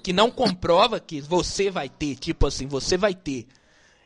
que 0.06 0.12
não 0.12 0.30
comprova 0.30 1.00
que 1.00 1.20
você 1.20 1.68
vai 1.68 1.88
ter, 1.88 2.14
tipo 2.14 2.46
assim, 2.46 2.68
você 2.68 2.96
vai 2.96 3.12
ter. 3.12 3.44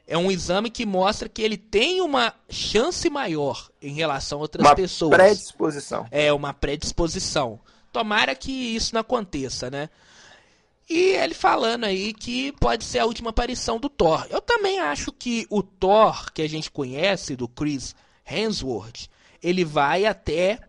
É 0.06 0.16
um 0.16 0.30
exame 0.30 0.70
que 0.70 0.86
mostra 0.86 1.28
que 1.28 1.42
ele 1.42 1.58
tem 1.58 2.00
uma 2.00 2.32
chance 2.48 3.10
maior 3.10 3.68
em 3.82 3.92
relação 3.92 4.38
a 4.38 4.40
outras 4.40 4.66
uma 4.66 4.74
pessoas. 4.74 5.14
Predisposição. 5.14 6.08
É, 6.10 6.32
uma 6.32 6.54
predisposição. 6.54 7.60
Tomara 7.92 8.34
que 8.34 8.50
isso 8.50 8.94
não 8.94 9.02
aconteça, 9.02 9.70
né? 9.70 9.90
E 10.88 11.10
ele 11.16 11.34
falando 11.34 11.84
aí 11.84 12.14
que 12.14 12.50
pode 12.52 12.82
ser 12.82 13.00
a 13.00 13.04
última 13.04 13.28
aparição 13.28 13.78
do 13.78 13.90
Thor. 13.90 14.26
Eu 14.30 14.40
também 14.40 14.80
acho 14.80 15.12
que 15.12 15.46
o 15.50 15.62
Thor 15.62 16.32
que 16.32 16.40
a 16.40 16.48
gente 16.48 16.70
conhece, 16.70 17.36
do 17.36 17.46
Chris 17.46 17.94
Hemsworth, 18.24 19.06
ele 19.42 19.66
vai 19.66 20.06
até 20.06 20.60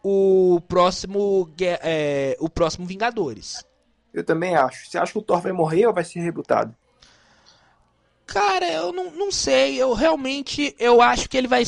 o 0.00 0.60
próximo, 0.68 1.52
é, 1.58 2.36
o 2.38 2.48
próximo 2.48 2.86
Vingadores. 2.86 3.68
Eu 4.12 4.24
também 4.24 4.54
acho. 4.56 4.88
Você 4.88 4.98
acha 4.98 5.12
que 5.12 5.18
o 5.18 5.22
Thor 5.22 5.40
vai 5.40 5.52
morrer 5.52 5.86
ou 5.86 5.94
vai 5.94 6.04
ser 6.04 6.20
rebutado? 6.20 6.74
Cara, 8.26 8.70
eu 8.70 8.92
não, 8.92 9.10
não 9.10 9.32
sei. 9.32 9.76
Eu 9.76 9.92
realmente 9.92 10.74
eu 10.78 11.00
acho 11.00 11.28
que 11.28 11.36
ele 11.36 11.48
vai. 11.48 11.62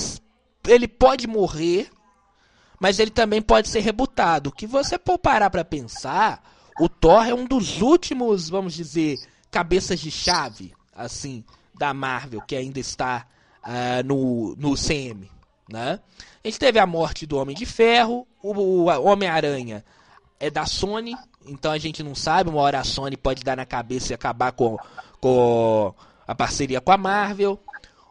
Ele 0.67 0.87
pode 0.87 1.27
morrer, 1.27 1.91
mas 2.81 2.99
ele 2.99 3.11
também 3.11 3.43
pode 3.43 3.69
ser 3.69 3.81
rebutado. 3.81 4.53
Que 4.53 4.67
você 4.67 4.99
for 4.99 5.19
parar 5.19 5.51
pra 5.51 5.65
pensar, 5.65 6.43
o 6.81 6.89
Thor 6.89 7.27
é 7.27 7.35
um 7.35 7.47
dos 7.47 7.81
últimos, 7.81 8.49
vamos 8.49 8.75
dizer, 8.75 9.19
cabeças 9.51 10.01
de 10.01 10.11
chave, 10.11 10.73
assim, 10.95 11.45
da 11.75 11.93
Marvel, 11.93 12.41
que 12.43 12.57
ainda 12.57 12.79
está 12.81 13.27
uh, 13.65 14.07
no, 14.07 14.55
no 14.57 14.75
CM. 14.77 15.31
Né? 15.69 16.01
A 16.45 16.49
gente 16.49 16.59
teve 16.59 16.79
a 16.79 16.87
morte 16.87 17.27
do 17.27 17.39
Homem 17.39 17.57
de 17.57 17.67
Ferro, 17.67 18.27
o, 18.43 18.53
o 18.53 19.05
Homem-Aranha 19.05 19.85
é 20.39 20.51
da 20.51 20.67
Sony, 20.67 21.17
então 21.47 21.73
a 21.73 21.79
gente 21.79 22.03
não 22.03 22.15
sabe, 22.15 22.51
uma 22.51 22.61
hora 22.61 22.81
a 22.81 22.85
Sony 22.85 23.17
pode 23.17 23.43
dar 23.43 23.57
na 23.57 23.67
cabeça 23.67 24.13
e 24.13 24.15
acabar 24.15 24.53
com, 24.53 24.79
com 25.21 25.95
a 26.27 26.35
parceria 26.35 26.81
com 26.81 26.93
a 26.93 26.97
Marvel. 26.97 27.61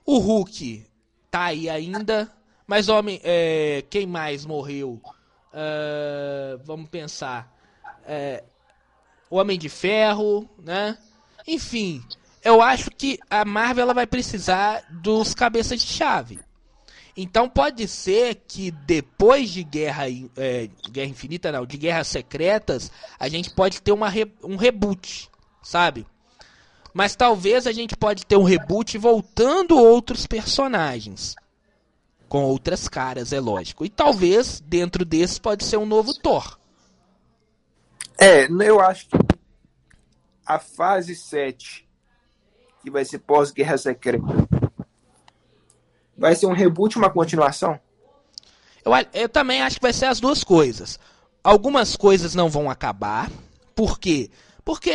O 0.05 0.17
Hulk 0.17 0.86
tá 1.29 1.45
aí 1.45 1.69
ainda, 1.69 2.32
mas 2.67 2.89
homem, 2.89 3.19
é, 3.23 3.84
quem 3.89 4.05
mais 4.05 4.45
morreu? 4.45 5.01
Uh, 5.53 6.57
vamos 6.63 6.89
pensar. 6.89 7.53
É, 8.05 8.43
o 9.29 9.38
Homem 9.38 9.59
de 9.59 9.69
Ferro, 9.69 10.49
né? 10.57 10.97
Enfim, 11.47 12.03
eu 12.43 12.61
acho 12.61 12.89
que 12.91 13.19
a 13.29 13.45
Marvel 13.45 13.84
ela 13.84 13.93
vai 13.93 14.07
precisar 14.07 14.84
dos 14.89 15.34
cabeças 15.34 15.82
de 15.82 15.88
chave. 15.88 16.39
Então 17.16 17.49
pode 17.49 17.88
ser 17.88 18.36
que 18.47 18.72
depois 18.72 19.49
de 19.49 19.64
Guerra, 19.64 20.05
é, 20.38 20.70
Guerra 20.89 21.09
Infinita, 21.09 21.51
não, 21.51 21.66
de 21.66 21.78
Guerras 21.78 22.07
Secretas, 22.07 22.91
a 23.20 23.28
gente 23.28 23.49
pode 23.51 23.82
ter 23.82 23.91
uma 23.91 24.09
re, 24.09 24.32
um 24.43 24.55
reboot, 24.55 25.30
sabe? 25.62 26.07
Mas 26.93 27.16
talvez 27.16 27.68
a 27.68 27.72
gente 27.72 27.95
pode 27.95 28.26
ter 28.26 28.38
um 28.38 28.43
reboot 28.43 28.97
voltando 28.97 29.78
outros 29.78 30.26
personagens. 30.26 31.36
Com 32.28 32.43
outras 32.43 32.88
caras, 32.88 33.34
é 33.34 33.39
lógico. 33.39 33.86
E 33.86 33.89
talvez 33.89 34.62
dentro 34.62 35.03
desse 35.03 35.39
pode 35.39 35.66
ser 35.66 35.78
um 35.78 35.86
novo 35.86 36.14
Thor. 36.14 36.57
É, 38.18 38.45
eu 38.45 38.80
acho 38.80 39.07
que 39.07 39.18
a 40.45 40.59
fase 40.59 41.16
7 41.16 41.88
que 42.82 42.89
vai 42.89 43.05
ser 43.05 43.20
pós-Guerra 43.20 43.78
Secreta. 43.78 44.26
Vai 46.22 46.36
ser 46.36 46.45
um 46.45 46.53
reboot, 46.53 46.99
uma 46.99 47.09
continuação? 47.09 47.80
Eu, 48.86 48.91
eu 49.11 49.28
também 49.28 49.63
acho 49.63 49.78
que 49.78 49.82
vai 49.82 49.91
ser 49.91 50.05
as 50.05 50.19
duas 50.19 50.43
coisas. 50.43 50.99
Algumas 51.43 51.95
coisas 51.95 52.36
não 52.36 52.47
vão 52.47 52.69
acabar. 52.69 53.28
Por 53.74 53.97
quê? 53.97 54.30
Porque 54.63 54.93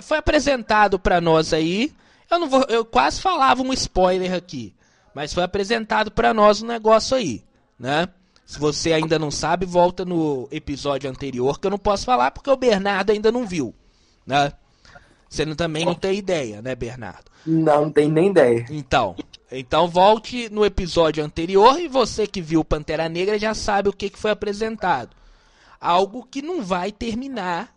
foi 0.00 0.16
apresentado 0.16 0.98
para 0.98 1.20
nós 1.20 1.52
aí. 1.52 1.92
Eu 2.30 2.38
não 2.38 2.48
vou, 2.48 2.64
eu 2.70 2.82
quase 2.82 3.20
falava 3.20 3.60
um 3.60 3.74
spoiler 3.74 4.32
aqui, 4.32 4.74
mas 5.14 5.34
foi 5.34 5.42
apresentado 5.42 6.10
para 6.10 6.32
nós 6.32 6.62
um 6.62 6.66
negócio 6.66 7.14
aí, 7.14 7.44
né? 7.78 8.08
Se 8.46 8.58
você 8.58 8.94
ainda 8.94 9.18
não 9.18 9.30
sabe, 9.30 9.66
volta 9.66 10.02
no 10.02 10.48
episódio 10.50 11.10
anterior 11.10 11.60
que 11.60 11.66
eu 11.66 11.70
não 11.70 11.78
posso 11.78 12.06
falar 12.06 12.30
porque 12.30 12.48
o 12.48 12.56
Bernardo 12.56 13.10
ainda 13.10 13.30
não 13.30 13.46
viu, 13.46 13.74
né? 14.26 14.50
Você 15.28 15.44
não, 15.44 15.54
também 15.54 15.84
não 15.84 15.94
tem 15.94 16.16
ideia, 16.16 16.62
né, 16.62 16.74
Bernardo? 16.74 17.30
Não, 17.46 17.82
não 17.82 17.90
tem 17.90 18.08
nem 18.08 18.30
ideia. 18.30 18.64
Então, 18.70 19.14
então 19.50 19.88
volte 19.88 20.48
no 20.50 20.64
episódio 20.64 21.24
anterior 21.24 21.78
e 21.78 21.88
você 21.88 22.26
que 22.26 22.40
viu 22.40 22.64
Pantera 22.64 23.08
Negra 23.08 23.38
já 23.38 23.54
sabe 23.54 23.88
o 23.88 23.92
que, 23.92 24.10
que 24.10 24.18
foi 24.18 24.30
apresentado. 24.30 25.14
Algo 25.80 26.26
que 26.26 26.40
não 26.40 26.62
vai 26.62 26.90
terminar 26.90 27.74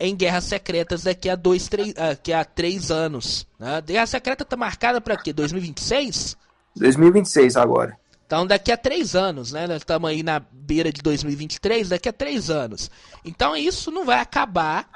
em 0.00 0.14
Guerras 0.14 0.44
Secretas 0.44 1.04
daqui 1.04 1.28
a 1.28 1.36
dois, 1.36 1.68
três, 1.68 1.92
daqui 1.94 2.32
a 2.32 2.44
três 2.44 2.90
anos. 2.90 3.46
Né? 3.58 3.80
Guerra 3.80 4.06
Secreta 4.06 4.44
tá 4.44 4.56
marcada 4.56 5.00
para 5.00 5.16
quê? 5.16 5.32
2026? 5.32 6.36
2026 6.76 7.56
agora. 7.56 7.96
Então 8.26 8.46
daqui 8.46 8.70
a 8.70 8.76
três 8.76 9.16
anos, 9.16 9.52
né? 9.52 9.66
Nós 9.66 9.78
estamos 9.78 10.10
aí 10.10 10.22
na 10.22 10.38
beira 10.38 10.92
de 10.92 11.00
2023, 11.00 11.88
daqui 11.88 12.10
a 12.10 12.12
três 12.12 12.50
anos. 12.50 12.90
Então 13.24 13.56
isso 13.56 13.90
não 13.90 14.04
vai 14.04 14.20
acabar 14.20 14.86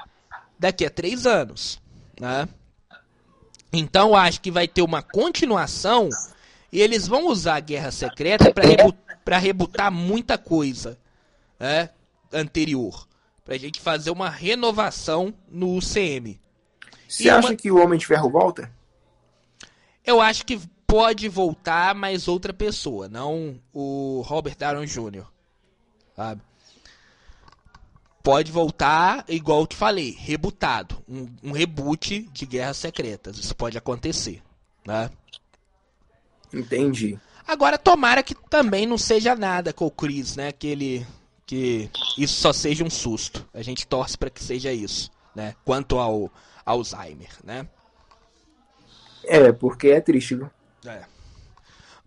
daqui 0.57 0.85
a 0.85 0.89
três 0.89 1.25
anos. 1.25 1.81
Né? 2.19 2.47
Então 3.73 4.15
acho 4.15 4.39
que 4.39 4.51
vai 4.51 4.67
ter 4.67 4.83
uma 4.83 5.01
continuação 5.01 6.07
e 6.71 6.79
eles 6.79 7.07
vão 7.07 7.27
usar 7.27 7.55
a 7.55 7.59
Guerra 7.59 7.91
Secreta 7.91 8.53
para 8.53 8.67
rebu 8.67 8.95
rebutar 9.39 9.91
muita 9.91 10.37
coisa 10.37 10.97
né, 11.59 11.89
anterior. 12.31 13.07
Pra 13.43 13.57
gente 13.57 13.81
fazer 13.81 14.11
uma 14.11 14.29
renovação 14.29 15.33
no 15.49 15.75
UCM. 15.75 16.39
Você 17.07 17.29
acha 17.29 17.49
uma... 17.49 17.55
que 17.55 17.71
o 17.71 17.77
Homem 17.77 17.97
de 17.97 18.05
Ferro 18.05 18.29
volta? 18.29 18.71
Eu 20.05 20.21
acho 20.21 20.45
que 20.45 20.59
pode 20.85 21.27
voltar, 21.27 21.95
mas 21.95 22.27
outra 22.27 22.53
pessoa, 22.53 23.09
não 23.09 23.59
o 23.73 24.21
Robert 24.25 24.55
Downey 24.57 24.85
Jr. 24.85 25.25
Sabe? 26.15 26.41
Pode 28.23 28.51
voltar, 28.51 29.25
igual 29.27 29.59
eu 29.59 29.67
te 29.67 29.75
falei, 29.75 30.15
rebutado. 30.17 31.03
Um, 31.07 31.27
um 31.43 31.51
reboot 31.51 32.21
de 32.31 32.45
Guerras 32.45 32.77
Secretas. 32.77 33.37
Isso 33.37 33.53
pode 33.53 33.77
acontecer. 33.77 34.41
Né? 34.87 35.09
Entendi. 36.53 37.19
Agora, 37.45 37.77
tomara 37.77 38.23
que 38.23 38.33
também 38.49 38.85
não 38.85 38.97
seja 38.97 39.35
nada 39.35 39.73
com 39.73 39.85
o 39.85 39.91
Chris, 39.91 40.37
né? 40.37 40.51
Que 40.53 40.67
ele. 40.67 41.07
Que 41.45 41.89
isso 42.17 42.35
só 42.35 42.53
seja 42.53 42.85
um 42.85 42.89
susto. 42.89 43.45
A 43.53 43.61
gente 43.61 43.85
torce 43.85 44.17
para 44.17 44.29
que 44.29 44.41
seja 44.41 44.71
isso, 44.71 45.11
né? 45.35 45.53
Quanto 45.65 45.99
ao 45.99 46.31
Alzheimer, 46.65 47.31
né? 47.43 47.67
É, 49.25 49.51
porque 49.51 49.89
é 49.89 49.99
triste, 49.99 50.35
viu? 50.35 50.49
É. 50.85 51.03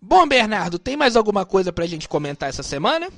Bom, 0.01 0.27
Bernardo, 0.27 0.79
tem 0.79 0.97
mais 0.97 1.15
alguma 1.15 1.45
coisa 1.45 1.71
pra 1.71 1.85
gente 1.85 2.09
comentar 2.09 2.49
essa 2.49 2.63
semana? 2.63 3.09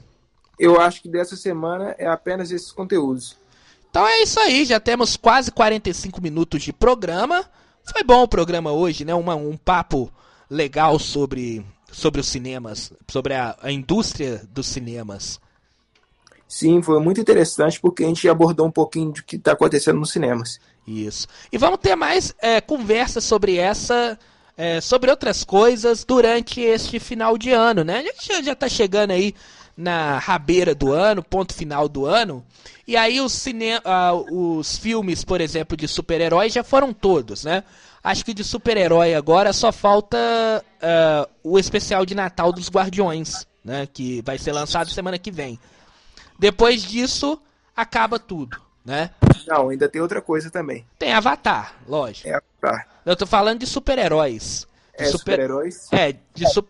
Eu 0.60 0.80
acho 0.80 1.01
que 1.01 1.10
dessa 1.10 1.36
semana 1.36 1.95
é 1.97 2.05
apenas 2.07 2.51
esses 2.51 2.72
conteúdos. 2.72 3.38
Então 3.89 4.05
é 4.05 4.22
isso 4.22 4.39
aí, 4.39 4.66
já 4.66 4.80
temos 4.80 5.16
quase 5.16 5.51
45 5.51 6.22
minutos 6.22 6.62
de 6.62 6.74
programa. 6.74 7.43
Foi 7.91 8.03
bom 8.03 8.22
o 8.24 8.28
programa 8.28 8.72
hoje, 8.72 9.03
né? 9.03 9.16
Uma, 9.16 9.36
um 9.36 9.57
papo 9.57 10.12
legal 10.49 10.99
sobre 10.99 11.66
sobre 11.91 12.22
os 12.22 12.28
cinemas, 12.28 12.93
sobre 13.10 13.34
a, 13.34 13.57
a 13.62 13.72
indústria 13.72 14.43
dos 14.51 14.68
cinemas. 14.68 15.39
Sim, 16.47 16.82
foi 16.82 16.99
muito 16.99 17.22
interessante 17.22 17.80
porque 17.80 18.03
a 18.03 18.07
gente 18.07 18.28
abordou 18.28 18.68
um 18.68 18.72
pouquinho 18.72 19.12
do 19.12 19.24
que 19.24 19.36
está 19.36 19.51
acontecendo 19.53 19.99
nos 19.99 20.12
cinemas. 20.12 20.60
Isso. 20.86 21.28
E 21.51 21.57
vamos 21.57 21.80
ter 21.80 21.95
mais 21.95 22.34
é, 22.39 22.60
conversas 22.60 23.24
sobre 23.24 23.57
essa, 23.57 24.18
é, 24.60 24.82
sobre 24.82 25.10
outras 25.10 25.45
coisas 25.45 26.03
durante 26.03 26.60
este 26.60 26.99
final 26.99 27.38
de 27.38 27.49
ano, 27.49 27.82
né? 27.82 27.99
A 27.99 28.01
gente 28.01 28.43
já 28.43 28.51
está 28.51 28.68
chegando 28.68 29.12
aí 29.12 29.34
na 29.76 30.20
rabeira 30.20 30.76
do 30.76 30.91
ano, 30.91 31.24
ponto 31.24 31.53
final 31.53 31.88
do 31.88 32.05
ano. 32.05 32.45
E 32.86 32.97
aí 32.97 33.22
os, 33.22 33.32
cine... 33.32 33.78
Uh, 33.78 34.57
os 34.57 34.78
filmes, 34.78 35.24
por 35.24 35.39
exemplo, 35.39 35.78
de 35.78 35.88
super-heróis 35.88 36.51
já 36.51 36.62
foram 36.62 36.91
todos, 36.91 37.45
né? 37.45 37.64
Acho 38.03 38.26
que 38.26 38.34
de 38.34 38.43
super-herói 38.43 39.16
agora 39.16 39.53
só 39.53 39.72
falta 39.72 40.18
uh, 40.18 41.30
o 41.41 41.57
especial 41.57 42.05
de 42.05 42.14
Natal 42.14 42.51
dos 42.51 42.70
Guardiões, 42.70 43.47
né? 43.64 43.88
Que 43.88 44.22
vai 44.24 44.38
ser 44.38 44.51
lançado 44.51 44.89
semana 44.89 45.18
que 45.18 45.32
vem. 45.32 45.57
Depois 46.38 46.84
disso, 46.84 47.41
acaba 47.74 48.20
tudo, 48.20 48.62
né? 48.84 49.12
Não, 49.47 49.70
ainda 49.70 49.88
tem 49.88 50.01
outra 50.01 50.22
coisa 50.22 50.51
também. 50.51 50.86
Tem 50.97 51.14
Avatar, 51.14 51.76
lógico. 51.88 52.28
É 52.28 52.34
Avatar. 52.34 52.99
Eu 53.10 53.16
tô 53.16 53.26
falando 53.26 53.57
de 53.57 53.66
super-heróis. 53.66 54.68
É, 54.93 55.05
super-heróis? 55.05 55.88
É, 55.91 56.14
de 56.36 56.47
su... 56.47 56.64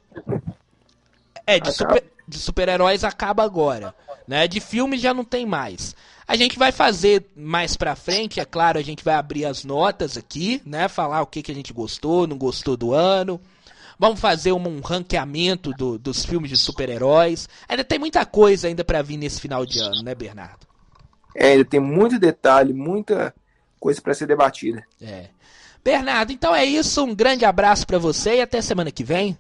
É, 1.46 1.60
de 1.60 1.70
super 1.74 2.02
de 2.26 2.38
super-heróis 2.38 3.04
acaba 3.04 3.44
agora, 3.44 3.94
né? 4.26 4.48
De 4.48 4.62
filmes 4.62 5.02
já 5.02 5.14
não 5.14 5.26
tem 5.26 5.46
mais. 5.46 5.94
A 6.26 6.38
gente 6.38 6.58
vai 6.58 6.72
fazer 6.72 7.26
mais 7.36 7.76
pra 7.76 7.94
frente, 7.94 8.40
é 8.40 8.46
claro, 8.46 8.80
a 8.80 8.82
gente 8.82 9.04
vai 9.04 9.16
abrir 9.16 9.44
as 9.44 9.66
notas 9.66 10.16
aqui, 10.16 10.62
né? 10.66 10.88
Falar 10.88 11.22
o 11.22 11.28
que, 11.28 11.42
que 11.42 11.52
a 11.52 11.56
gente 11.56 11.74
gostou, 11.74 12.26
não 12.26 12.38
gostou 12.38 12.78
do 12.78 12.94
ano. 12.94 13.42
Vamos 13.98 14.22
fazer 14.22 14.54
um, 14.54 14.66
um 14.66 14.80
ranqueamento 14.80 15.72
do, 15.74 15.98
dos 15.98 16.24
filmes 16.24 16.50
de 16.50 16.56
super-heróis. 16.56 17.50
Ainda 17.68 17.84
tem 17.84 18.00
muita 18.00 18.26
coisa 18.26 18.70
ainda 18.70 18.86
para 18.86 19.02
vir 19.02 19.18
nesse 19.18 19.42
final 19.42 19.66
de 19.66 19.80
ano, 19.80 20.04
né, 20.04 20.16
Bernardo? 20.16 20.66
É, 21.36 21.52
ainda 21.52 21.66
tem 21.66 21.82
muito 21.82 22.18
detalhe, 22.18 22.72
muita 22.72 23.36
coisa 23.78 24.02
para 24.02 24.14
ser 24.14 24.26
debatida. 24.26 24.82
É. 25.02 25.30
Bernardo, 25.84 26.32
então 26.32 26.56
é 26.56 26.66
isso. 26.66 27.04
Um 27.04 27.16
grande 27.16 27.46
abraço 27.46 27.86
para 27.86 27.98
você 27.98 28.36
e 28.36 28.42
até 28.42 28.62
semana 28.62 28.92
que 28.92 29.04
vem. 29.04 29.38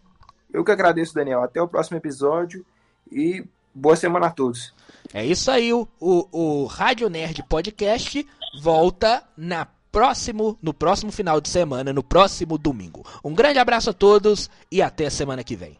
Eu 0.51 0.63
que 0.63 0.71
agradeço, 0.71 1.13
Daniel. 1.13 1.43
Até 1.43 1.61
o 1.61 1.67
próximo 1.67 1.97
episódio 1.97 2.65
e 3.11 3.43
boa 3.73 3.95
semana 3.95 4.27
a 4.27 4.31
todos. 4.31 4.73
É 5.13 5.25
isso 5.25 5.49
aí, 5.49 5.73
o, 5.73 5.87
o, 5.99 6.27
o 6.31 6.65
Rádio 6.65 7.09
Nerd 7.09 7.43
Podcast 7.43 8.27
volta 8.61 9.23
na 9.35 9.67
próximo, 9.91 10.57
no 10.61 10.73
próximo 10.73 11.11
final 11.11 11.41
de 11.41 11.49
semana, 11.49 11.91
no 11.91 12.03
próximo 12.03 12.57
domingo. 12.57 13.03
Um 13.23 13.33
grande 13.33 13.59
abraço 13.59 13.89
a 13.89 13.93
todos 13.93 14.49
e 14.71 14.81
até 14.81 15.09
semana 15.09 15.43
que 15.43 15.55
vem. 15.55 15.77